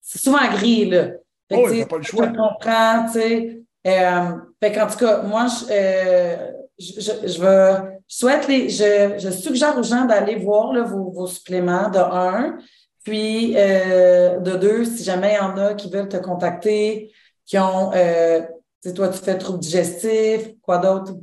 C'est 0.00 0.20
souvent 0.20 0.50
gris, 0.50 0.90
là. 0.90 1.04
Fait 1.48 1.82
oh, 1.82 1.86
pas 1.86 1.96
le 1.96 2.02
choix. 2.02 2.26
Je 2.26 2.36
comprends, 2.36 3.06
tu 3.06 3.12
sais. 3.12 3.62
Euh, 3.86 4.36
fait 4.62 4.72
qu'en 4.72 4.86
tout 4.86 4.98
cas, 4.98 5.22
moi, 5.22 5.46
je, 5.46 5.64
euh, 5.70 6.50
je, 6.78 7.00
je, 7.00 7.78
veux, 8.12 8.30
souhaite 8.30 8.48
les, 8.48 8.68
je, 8.68 9.18
je, 9.18 9.30
suggère 9.30 9.76
aux 9.78 9.82
gens 9.82 10.04
d'aller 10.04 10.36
voir 10.36 10.72
vos, 10.86 11.10
vos, 11.10 11.26
suppléments 11.26 11.90
de 11.90 11.98
un, 11.98 12.58
puis 13.04 13.54
euh, 13.56 14.38
de 14.38 14.56
deux, 14.56 14.84
si 14.84 15.02
jamais 15.04 15.32
il 15.32 15.36
y 15.36 15.40
en 15.40 15.56
a 15.58 15.74
qui 15.74 15.90
veulent 15.90 16.08
te 16.08 16.18
contacter, 16.18 17.12
qui 17.44 17.58
ont, 17.58 17.92
euh, 17.94 18.42
toi, 18.94 19.08
tu 19.08 19.18
fais 19.18 19.36
trouble 19.38 19.58
digestif, 19.58 20.50
quoi 20.60 20.78
d'autre? 20.78 21.14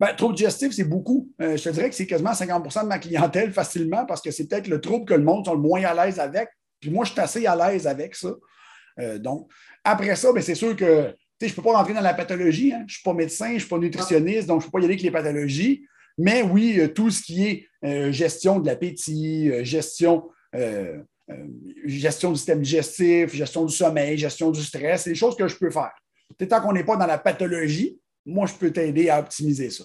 Ben, 0.00 0.14
trouble 0.16 0.34
digestif, 0.34 0.72
c'est 0.72 0.84
beaucoup. 0.84 1.30
Euh, 1.40 1.56
je 1.56 1.62
te 1.62 1.68
dirais 1.68 1.88
que 1.88 1.94
c'est 1.94 2.06
quasiment 2.06 2.32
50% 2.32 2.82
de 2.82 2.88
ma 2.88 2.98
clientèle 2.98 3.52
facilement 3.52 4.04
parce 4.06 4.20
que 4.20 4.30
c'est 4.32 4.48
peut-être 4.48 4.66
le 4.66 4.80
trouble 4.80 5.04
que 5.04 5.14
le 5.14 5.22
monde 5.22 5.44
sont 5.44 5.54
le 5.54 5.60
moins 5.60 5.84
à 5.84 5.94
l'aise 6.06 6.18
avec. 6.18 6.48
Puis 6.80 6.90
moi, 6.90 7.04
je 7.04 7.12
suis 7.12 7.20
assez 7.20 7.46
à 7.46 7.54
l'aise 7.54 7.86
avec 7.86 8.16
ça. 8.16 8.30
donc, 9.18 9.48
après 9.84 10.16
ça, 10.16 10.32
ben, 10.32 10.42
c'est 10.42 10.56
sûr 10.56 10.74
que 10.74 11.14
je 11.40 11.46
ne 11.46 11.52
peux 11.52 11.62
pas 11.62 11.76
rentrer 11.76 11.94
dans 11.94 12.00
la 12.00 12.14
pathologie. 12.14 12.72
Hein. 12.72 12.80
Je 12.80 12.84
ne 12.84 12.88
suis 12.88 13.02
pas 13.02 13.12
médecin, 13.12 13.48
je 13.48 13.54
ne 13.54 13.58
suis 13.60 13.68
pas 13.68 13.78
nutritionniste, 13.78 14.48
donc 14.48 14.60
je 14.60 14.66
ne 14.66 14.70
peux 14.70 14.78
pas 14.78 14.82
y 14.82 14.84
aller 14.84 14.94
avec 14.94 15.02
les 15.02 15.10
pathologies. 15.10 15.84
Mais 16.18 16.42
oui, 16.42 16.78
euh, 16.78 16.88
tout 16.88 17.10
ce 17.10 17.22
qui 17.22 17.44
est 17.46 17.68
euh, 17.84 18.12
gestion 18.12 18.60
de 18.60 18.66
l'appétit, 18.66 19.50
euh, 19.50 19.64
gestion, 19.64 20.30
gestion 21.84 22.30
du 22.30 22.36
système 22.36 22.60
digestif, 22.60 23.34
gestion 23.34 23.64
du 23.64 23.74
sommeil, 23.74 24.16
gestion 24.16 24.50
du 24.52 24.62
stress, 24.62 25.02
c'est 25.02 25.10
des 25.10 25.16
choses 25.16 25.36
que 25.36 25.48
je 25.48 25.56
peux 25.56 25.70
faire. 25.70 25.92
Tant 26.48 26.60
qu'on 26.60 26.72
n'est 26.72 26.84
pas 26.84 26.96
dans 26.96 27.06
la 27.06 27.18
pathologie, 27.18 27.98
moi, 28.24 28.46
je 28.46 28.54
peux 28.54 28.70
t'aider 28.70 29.08
à 29.08 29.18
optimiser 29.18 29.70
ça. 29.70 29.84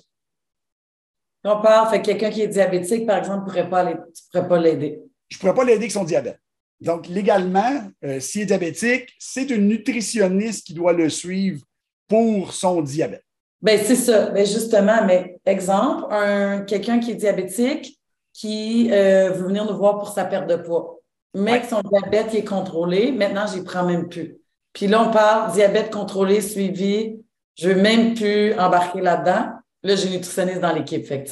On 1.44 1.62
parle, 1.62 1.90
fait 1.90 2.02
quelqu'un 2.02 2.30
qui 2.30 2.42
est 2.42 2.48
diabétique, 2.48 3.08
par 3.08 3.18
exemple, 3.18 3.52
tu 3.52 3.58
ne 3.58 3.64
pourrais 3.64 3.70
pas 3.70 4.60
l'aider. 4.60 5.02
Je 5.30 5.38
ne 5.38 5.40
pourrais 5.40 5.56
pas 5.56 5.64
l'aider 5.64 5.78
avec 5.78 5.92
son 5.92 6.04
diabète. 6.04 6.40
Donc, 6.80 7.08
légalement, 7.08 7.90
s'il 8.20 8.42
est 8.42 8.46
diabétique, 8.46 9.10
c'est 9.18 9.50
une 9.50 9.68
nutritionniste 9.68 10.68
qui 10.68 10.74
doit 10.74 10.94
le 10.94 11.10
suivre 11.10 11.64
pour 12.08 12.54
son 12.54 12.82
diabète. 12.82 13.24
Bien, 13.62 13.78
c'est 13.84 13.96
ça. 13.96 14.30
Bien, 14.30 14.46
justement, 14.46 15.06
mais 15.06 15.40
exemple, 15.46 16.06
un, 16.12 16.62
quelqu'un 16.62 17.00
qui 17.00 17.12
est 17.12 17.16
diabétique 17.16 18.00
qui 18.34 18.90
euh, 18.92 19.32
veut 19.32 19.48
venir 19.48 19.66
nous 19.66 19.78
voir 19.78 19.98
pour 19.98 20.10
sa 20.14 20.24
perte 20.24 20.48
de 20.48 20.56
poids, 20.56 21.00
mais 21.34 21.62
que 21.62 21.68
son 21.68 21.82
diabète 21.82 22.34
est 22.34 22.46
contrôlé, 22.46 23.12
maintenant, 23.12 23.46
je 23.48 23.58
n'y 23.58 23.64
prends 23.64 23.86
même 23.86 24.08
plus. 24.08 24.38
Puis 24.74 24.88
là, 24.88 25.04
on 25.04 25.12
parle 25.12 25.52
diabète 25.52 25.92
contrôlé, 25.92 26.42
suivi. 26.42 27.20
Je 27.58 27.70
ne 27.70 27.74
veux 27.74 27.82
même 27.82 28.14
plus 28.14 28.54
embarquer 28.58 29.02
là-dedans. 29.02 29.50
Là, 29.84 29.96
j'ai 29.96 30.08
une 30.08 30.14
nutritionniste 30.14 30.62
dans 30.62 30.74
l'équipe. 30.74 31.06
Fait 31.06 31.26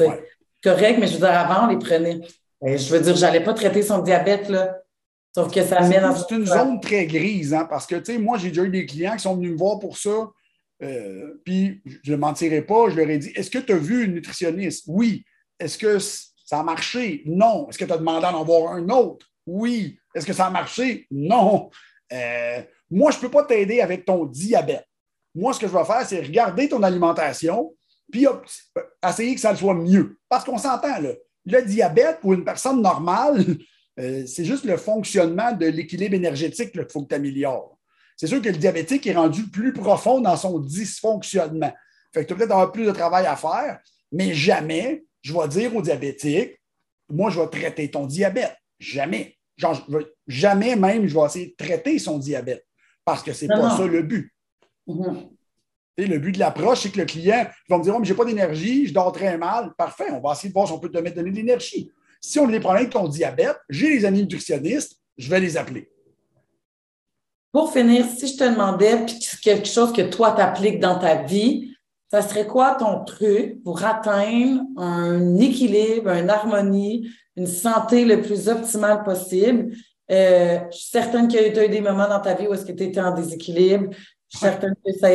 correct, 0.64 0.98
mais 1.00 1.08
je 1.08 1.14
veux 1.14 1.20
dire, 1.20 1.30
avant, 1.30 1.66
on 1.66 1.68
les 1.68 1.78
prenait. 1.78 2.20
Ben, 2.62 2.78
je 2.78 2.94
veux 2.94 3.00
dire, 3.00 3.16
je 3.16 3.22
n'allais 3.22 3.44
pas 3.44 3.54
traiter 3.54 3.84
son 3.84 4.00
diabète, 4.00 4.50
là 4.50 4.78
Sauf 5.38 5.54
que 5.54 5.64
ça 5.64 5.82
dans. 5.82 6.16
C'est 6.16 6.36
une 6.36 6.48
zone 6.48 6.80
très 6.82 7.06
grise, 7.06 7.54
hein, 7.54 7.68
parce 7.70 7.86
que, 7.86 7.96
tu 7.98 8.14
sais, 8.14 8.18
moi, 8.18 8.40
j'ai 8.40 8.48
déjà 8.48 8.64
eu 8.64 8.70
des 8.70 8.88
clients 8.88 9.14
qui 9.14 9.20
sont 9.20 9.36
venus 9.36 9.52
me 9.52 9.58
voir 9.58 9.78
pour 9.78 9.96
ça. 9.96 10.32
Euh, 10.84 11.42
puis, 11.44 11.82
je 12.04 12.12
ne 12.12 12.18
mentirai 12.18 12.62
pas, 12.62 12.90
je 12.90 12.96
leur 12.96 13.10
ai 13.10 13.18
dit 13.18 13.32
Est-ce 13.36 13.50
que 13.50 13.60
tu 13.60 13.74
as 13.74 13.78
vu 13.78 14.06
une 14.06 14.14
nutritionniste? 14.14 14.86
Oui. 14.88 15.26
Est-ce 15.60 15.78
que 15.78 15.98
ça 16.00 16.60
a 16.60 16.64
marché? 16.64 17.24
Non. 17.26 17.68
Est-ce 17.70 17.78
que 17.78 17.86
tu 17.86 17.92
as 17.92 17.98
demandé 17.98 18.22
d'en 18.22 18.44
voir 18.44 18.74
un 18.74 18.88
autre? 18.90 19.28
Oui. 19.46 19.98
Est-ce 20.14 20.26
que 20.26 20.34
ça 20.34 20.48
a 20.48 20.50
marché? 20.50 21.08
Non. 21.10 21.70
Euh, 22.14 22.62
moi, 22.90 23.12
je 23.12 23.18
ne 23.18 23.22
peux 23.22 23.32
pas 23.32 23.44
t'aider 23.44 23.82
avec 23.82 24.06
ton 24.06 24.26
diabète. 24.26 24.86
Moi, 25.36 25.54
ce 25.54 25.60
que 25.60 25.68
je 25.68 25.74
vais 25.74 25.86
faire, 25.86 26.06
c'est 26.06 26.22
regarder 26.22 26.70
ton 26.70 26.82
alimentation, 26.84 27.76
puis 28.12 28.26
essayer 29.08 29.36
que 29.36 29.42
ça 29.42 29.56
soit 29.56 29.76
mieux. 29.76 30.18
Parce 30.30 30.44
qu'on 30.44 30.58
s'entend, 30.58 31.00
là. 31.00 31.12
Le 31.46 31.62
diabète, 31.62 32.20
pour 32.20 32.34
une 32.34 32.44
personne 32.44 32.82
normale, 32.82 33.46
euh, 34.00 34.26
c'est 34.26 34.46
juste 34.46 34.66
le 34.66 34.78
fonctionnement 34.78 35.52
de 35.54 35.68
l'équilibre 35.68 36.16
énergétique 36.16 36.72
qu'il 36.72 36.86
faut 36.90 37.04
que 37.04 37.10
tu 37.10 37.16
améliores. 37.16 37.77
C'est 38.18 38.28
sûr 38.28 38.42
que 38.42 38.50
le 38.50 38.58
diabétique 38.58 39.06
est 39.08 39.16
rendu 39.16 39.44
plus 39.44 39.72
profond 39.72 40.20
dans 40.20 40.36
son 40.36 40.60
dysfonctionnement. 40.60 41.72
Fait 42.14 42.24
que 42.24 42.28
tu 42.28 42.34
vas 42.34 42.40
peut-être 42.40 42.52
avoir 42.52 42.72
plus 42.72 42.86
de 42.86 42.92
travail 42.92 43.26
à 43.28 43.36
faire, 43.36 43.80
mais 44.12 44.34
jamais 44.34 45.06
je 45.22 45.34
vais 45.34 45.48
dire 45.48 45.76
au 45.76 45.82
diabétique, 45.82 46.60
moi, 47.10 47.30
je 47.30 47.40
vais 47.40 47.48
traiter 47.48 47.90
ton 47.90 48.06
diabète. 48.06 48.56
Jamais. 48.80 49.38
jamais 50.28 50.76
même 50.76 51.08
je 51.08 51.14
vais 51.16 51.26
essayer 51.26 51.48
de 51.48 51.56
traiter 51.56 51.98
son 52.00 52.20
diabète 52.20 52.66
parce 53.06 53.24
que 53.24 53.34
ce 53.34 53.46
n'est 53.46 53.56
pas 53.56 53.76
ça 53.76 53.88
le 53.88 54.04
but. 54.04 54.32
Mm-hmm. 54.88 55.30
Le 55.98 56.20
but 56.20 56.34
de 56.34 56.40
l'approche, 56.40 56.82
c'est 56.82 56.92
que 56.92 57.00
le 57.00 57.06
client 57.06 57.48
va 57.70 57.78
me 57.78 57.84
dire 57.84 57.94
oh, 57.96 58.00
mais 58.00 58.06
je 58.06 58.14
n'ai 58.14 58.18
pas 58.18 58.26
d'énergie, 58.26 58.86
je 58.86 58.94
dors 58.94 59.12
très 59.12 59.38
mal. 59.38 59.74
Parfait, 59.78 60.12
on 60.12 60.20
va 60.20 60.34
essayer 60.34 60.50
de 60.50 60.54
voir 60.54 60.68
si 60.68 60.74
on 60.74 60.80
peut 60.80 60.90
te 60.90 60.94
donner 60.94 61.12
de 61.12 61.22
l'énergie. 61.22 61.92
Si 62.22 62.38
on 62.40 62.48
a 62.48 62.52
des 62.52 62.60
problèmes 62.60 62.82
avec 62.82 62.94
ton 62.94 63.08
diabète, 63.08 63.58
j'ai 63.70 63.90
les 63.90 64.06
amis 64.06 64.22
nutritionnistes, 64.22 64.98
je 65.18 65.30
vais 65.30 65.40
les 65.40 65.58
appeler. 65.58 65.90
Pour 67.58 67.74
finir, 67.74 68.06
si 68.06 68.28
je 68.28 68.38
te 68.38 68.44
demandais 68.44 69.04
quelque 69.42 69.68
chose 69.68 69.92
que 69.92 70.04
toi 70.04 70.30
t'appliques 70.34 70.80
dans 70.80 71.00
ta 71.00 71.24
vie, 71.24 71.74
ça 72.12 72.22
serait 72.22 72.46
quoi 72.46 72.76
ton 72.76 73.04
truc 73.04 73.64
pour 73.64 73.84
atteindre 73.84 74.62
un 74.78 75.38
équilibre, 75.38 76.12
une 76.12 76.30
harmonie, 76.30 77.10
une 77.36 77.48
santé 77.48 78.06
le 78.06 78.22
plus 78.22 78.48
optimale 78.48 79.02
possible? 79.02 79.74
Euh, 80.12 80.60
je 80.72 80.78
suis 80.78 80.90
certaine 80.92 81.28
qu'il 81.28 81.42
y 81.42 81.44
a 81.46 81.66
eu 81.66 81.70
des 81.70 81.82
moments 81.82 82.08
dans 82.08 82.20
ta 82.20 82.36
vie 82.36 82.46
où 82.46 82.54
est-ce 82.54 82.64
que 82.64 82.74
tu 82.74 82.84
étais 82.84 83.02
en 83.02 83.16
déséquilibre. 83.16 83.90
Je 83.92 84.38
suis 84.38 84.46
certaine 84.46 84.76
que 84.86 84.92
ça 84.94 85.10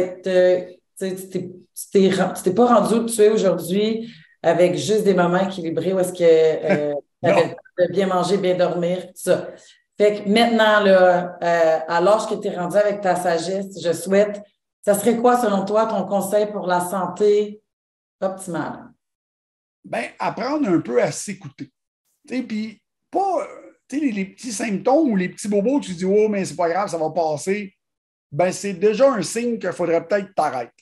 Tu 0.99 2.43
t'es 2.43 2.55
pas 2.55 2.67
rendu 2.67 2.95
où 2.95 3.07
tu 3.07 3.21
es 3.21 3.31
aujourd'hui 3.31 4.13
avec 4.43 4.75
juste 4.75 5.05
des 5.05 5.15
moments 5.15 5.49
équilibrés 5.49 5.93
où 5.93 6.01
est-ce 6.01 6.13
que 6.13 6.25
euh, 6.25 6.93
tu 7.79 7.93
bien 7.93 8.09
manger, 8.09 8.37
bien 8.37 8.57
dormir, 8.57 9.07
tout 9.07 9.13
ça. 9.15 9.47
Fait 9.99 10.23
que 10.23 10.29
maintenant, 10.29 10.81
là, 10.81 11.39
euh, 11.43 11.79
à 11.87 12.27
que 12.29 12.41
tu 12.41 12.49
es 12.49 12.57
rendu 12.57 12.77
avec 12.77 13.01
ta 13.01 13.17
sagesse, 13.17 13.81
je 13.83 13.93
souhaite, 13.93 14.43
ça 14.85 14.95
serait 14.95 15.17
quoi, 15.17 15.37
selon 15.41 15.65
toi, 15.65 15.87
ton 15.87 16.05
conseil 16.07 16.51
pour 16.51 16.67
la 16.67 16.81
santé 16.81 17.63
optimale? 18.21 18.91
Bien, 19.85 20.09
apprendre 20.19 20.69
un 20.69 20.81
peu 20.81 21.03
à 21.03 21.13
s'écouter. 21.13 21.71
Puis, 22.27 22.81
pas 23.11 23.47
les, 24.01 24.13
les, 24.13 24.25
petits 24.25 24.53
symptômes 24.53 25.11
ou 25.11 25.17
les 25.17 25.29
petits 25.29 25.49
bobos, 25.49 25.81
tu 25.81 25.93
dis, 25.93 26.05
oh, 26.05 26.29
mais 26.29 26.45
c'est 26.45 26.57
pas 26.57 26.69
grave, 26.69 26.89
ça 26.89 26.99
va 26.99 27.11
passer. 27.11 27.75
Ben, 28.31 28.51
c'est 28.53 28.75
déjà 28.75 29.13
un 29.13 29.23
signe 29.23 29.59
qu'il 29.59 29.73
faudrait 29.73 30.07
peut-être 30.07 30.35
t'arrêter. 30.35 30.73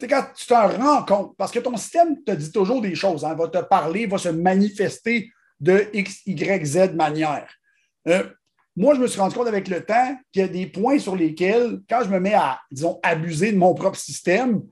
Quand 0.00 0.26
tu 0.36 0.46
t'en 0.46 0.68
rends 0.68 1.04
compte, 1.04 1.36
parce 1.36 1.50
que 1.50 1.58
ton 1.58 1.76
système 1.76 2.22
te 2.22 2.32
dit 2.32 2.52
toujours 2.52 2.82
des 2.82 2.94
choses, 2.94 3.24
hein, 3.24 3.34
va 3.34 3.48
te 3.48 3.58
parler, 3.58 4.06
va 4.06 4.18
se 4.18 4.28
manifester 4.28 5.30
de 5.58 5.88
X, 5.92 6.20
Y, 6.26 6.64
Z 6.64 6.94
manière. 6.94 7.48
Euh, 8.08 8.24
moi, 8.76 8.94
je 8.94 9.00
me 9.00 9.06
suis 9.06 9.18
rendu 9.18 9.34
compte 9.34 9.48
avec 9.48 9.68
le 9.68 9.84
temps 9.84 10.16
qu'il 10.32 10.42
y 10.42 10.44
a 10.44 10.48
des 10.48 10.66
points 10.66 10.98
sur 10.98 11.16
lesquels, 11.16 11.80
quand 11.88 12.02
je 12.04 12.10
me 12.10 12.20
mets 12.20 12.34
à, 12.34 12.60
disons, 12.70 13.00
abuser 13.02 13.52
de 13.52 13.56
mon 13.56 13.74
propre 13.74 13.98
système, 13.98 14.62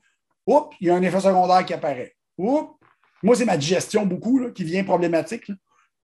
oups, 0.47 0.77
il 0.81 0.89
y 0.89 0.91
a 0.91 0.95
un 0.95 1.03
effet 1.03 1.21
secondaire 1.21 1.65
qui 1.65 1.73
apparaît. 1.73 2.15
Oups, 2.37 2.79
moi, 3.23 3.35
c'est 3.35 3.47
ma 3.47 3.57
digestion 3.57 4.05
beaucoup 4.05 4.51
qui 4.53 4.65
vient 4.65 4.85
problématique. 4.85 5.51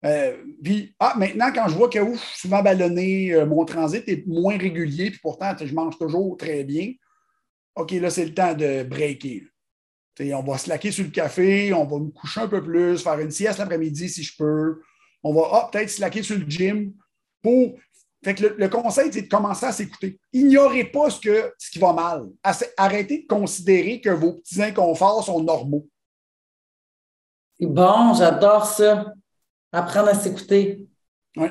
Euh, 0.05 0.37
puis, 0.63 0.95
ah, 0.99 1.15
maintenant, 1.17 1.51
quand 1.53 1.67
je 1.67 1.75
vois 1.75 1.89
que 1.89 1.97
ouf, 1.97 2.21
je 2.21 2.27
suis 2.27 2.39
souvent 2.41 2.61
ballonné, 2.61 3.33
euh, 3.33 3.47
mon 3.47 3.65
transit 3.65 4.07
est 4.07 4.27
moins 4.27 4.57
régulier, 4.57 5.09
puis 5.09 5.19
pourtant, 5.19 5.55
je 5.59 5.73
mange 5.73 5.97
toujours 5.97 6.37
très 6.37 6.63
bien. 6.63 6.93
OK, 7.75 7.91
là, 7.93 8.11
c'est 8.11 8.25
le 8.25 8.33
temps 8.33 8.53
de 8.53 8.83
breaker. 8.83 9.47
on 10.19 10.43
va 10.43 10.57
se 10.59 10.69
laquer 10.69 10.91
sur 10.91 11.03
le 11.03 11.09
café, 11.09 11.73
on 11.73 11.85
va 11.85 11.97
me 11.97 12.11
coucher 12.11 12.41
un 12.41 12.47
peu 12.47 12.61
plus, 12.61 13.01
faire 13.01 13.19
une 13.19 13.31
sieste 13.31 13.57
l'après-midi 13.57 14.07
si 14.07 14.21
je 14.21 14.33
peux. 14.37 14.81
On 15.23 15.33
va 15.33 15.49
ah, 15.51 15.69
peut-être 15.71 15.89
se 15.89 15.99
laquer 15.99 16.21
sur 16.21 16.37
le 16.37 16.45
gym 16.47 16.93
pour. 17.41 17.73
Fait 18.23 18.33
que 18.33 18.55
le, 18.57 18.67
conseil, 18.69 19.09
c'est 19.13 19.21
de 19.21 19.29
commencer 19.29 19.67
à 19.67 19.71
s'écouter. 19.71 20.19
Ignorez 20.33 20.85
pas 20.85 21.09
ce, 21.09 21.19
que, 21.19 21.53
ce 21.57 21.71
qui 21.71 21.79
va 21.79 21.93
mal. 21.93 22.25
Arrêtez 22.75 23.21
de 23.21 23.27
considérer 23.27 24.01
que 24.01 24.09
vos 24.09 24.33
petits 24.33 24.61
inconforts 24.61 25.23
sont 25.23 25.41
normaux. 25.41 25.87
Bon, 27.59 28.13
j'adore 28.13 28.65
ça. 28.65 29.13
Apprendre 29.71 30.09
à 30.09 30.13
s'écouter. 30.13 30.87
Oui. 31.35 31.47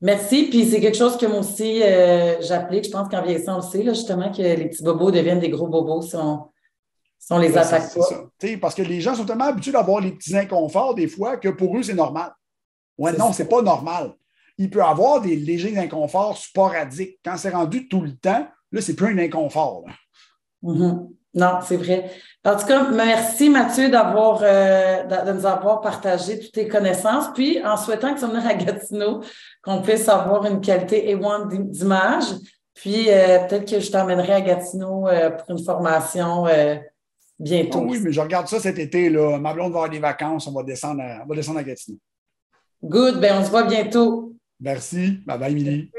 Merci. 0.00 0.48
Puis 0.50 0.66
c'est 0.66 0.80
quelque 0.80 0.96
chose 0.96 1.16
que 1.16 1.26
moi 1.26 1.38
aussi 1.38 1.82
euh, 1.82 2.40
j'applique. 2.40 2.84
Je 2.84 2.90
pense 2.90 3.08
qu'en 3.08 3.22
vieillissant, 3.22 3.54
on 3.54 3.56
le 3.56 3.62
sait, 3.62 3.82
là, 3.82 3.92
justement, 3.92 4.30
que 4.32 4.42
les 4.42 4.68
petits 4.68 4.82
bobos 4.82 5.10
deviennent 5.10 5.40
des 5.40 5.50
gros 5.50 5.68
bobos 5.68 6.02
si 6.02 6.16
on, 6.16 7.38
les 7.38 7.56
attaque 7.56 7.94
pas. 7.94 8.46
Parce 8.60 8.74
que 8.74 8.82
les 8.82 9.00
gens 9.00 9.14
sont 9.14 9.24
tellement 9.24 9.44
habitués 9.44 9.72
d'avoir 9.72 10.00
les 10.00 10.12
petits 10.12 10.36
inconforts 10.36 10.94
des 10.94 11.06
fois 11.06 11.36
que 11.36 11.48
pour 11.48 11.76
eux, 11.76 11.82
c'est 11.82 11.94
normal. 11.94 12.32
Ouais, 12.98 13.12
non, 13.12 13.32
c'est 13.32 13.48
pas 13.48 13.62
normal. 13.62 14.14
Il 14.62 14.70
peut 14.70 14.84
avoir 14.84 15.20
des 15.20 15.34
légers 15.34 15.76
inconforts 15.76 16.38
sporadiques. 16.38 17.18
Quand 17.24 17.36
c'est 17.36 17.50
rendu 17.50 17.88
tout 17.88 18.00
le 18.00 18.14
temps, 18.14 18.46
là, 18.70 18.80
c'est 18.80 18.94
plus 18.94 19.12
un 19.12 19.18
inconfort. 19.18 19.82
Mm-hmm. 20.62 21.08
Non, 21.34 21.58
c'est 21.66 21.76
vrai. 21.76 22.12
En 22.44 22.54
tout 22.56 22.66
cas, 22.66 22.88
merci 22.92 23.50
Mathieu 23.50 23.88
d'avoir 23.88 24.38
euh, 24.44 25.02
de 25.02 25.32
nous 25.32 25.46
avoir 25.46 25.80
partagé 25.80 26.38
toutes 26.38 26.52
tes 26.52 26.68
connaissances. 26.68 27.32
Puis 27.34 27.60
en 27.64 27.76
souhaitant 27.76 28.14
que 28.14 28.20
tu 28.20 28.26
viennes 28.26 28.46
à 28.46 28.54
Gatineau, 28.54 29.24
qu'on 29.64 29.82
puisse 29.82 30.08
avoir 30.08 30.46
une 30.46 30.60
qualité 30.60 31.12
A1 31.12 31.68
d'image. 31.68 32.26
Puis 32.72 33.10
euh, 33.10 33.40
peut-être 33.40 33.68
que 33.68 33.80
je 33.80 33.90
t'emmènerai 33.90 34.32
à 34.32 34.40
Gatineau 34.42 35.08
euh, 35.08 35.30
pour 35.30 35.50
une 35.50 35.64
formation 35.64 36.44
bientôt. 37.36 37.80
Oh 37.82 37.86
oui, 37.88 37.98
mais 38.00 38.12
je 38.12 38.20
regarde 38.20 38.46
ça 38.46 38.60
cet 38.60 38.78
été. 38.78 39.10
Là. 39.10 39.40
Ma 39.40 39.54
blonde 39.54 39.72
va 39.72 39.78
avoir 39.78 39.90
des 39.90 39.98
vacances, 39.98 40.46
on 40.46 40.52
va 40.52 40.62
descendre 40.62 41.02
à, 41.02 41.24
on 41.24 41.26
va 41.26 41.34
descendre 41.34 41.58
à 41.58 41.64
Gatineau. 41.64 41.98
Good, 42.84 43.20
ben 43.20 43.38
on 43.40 43.44
se 43.44 43.50
voit 43.50 43.64
bientôt. 43.64 44.31
Merci. 44.62 45.18
Bye 45.26 45.38
bye, 45.38 45.50
Émilie. 45.50 45.90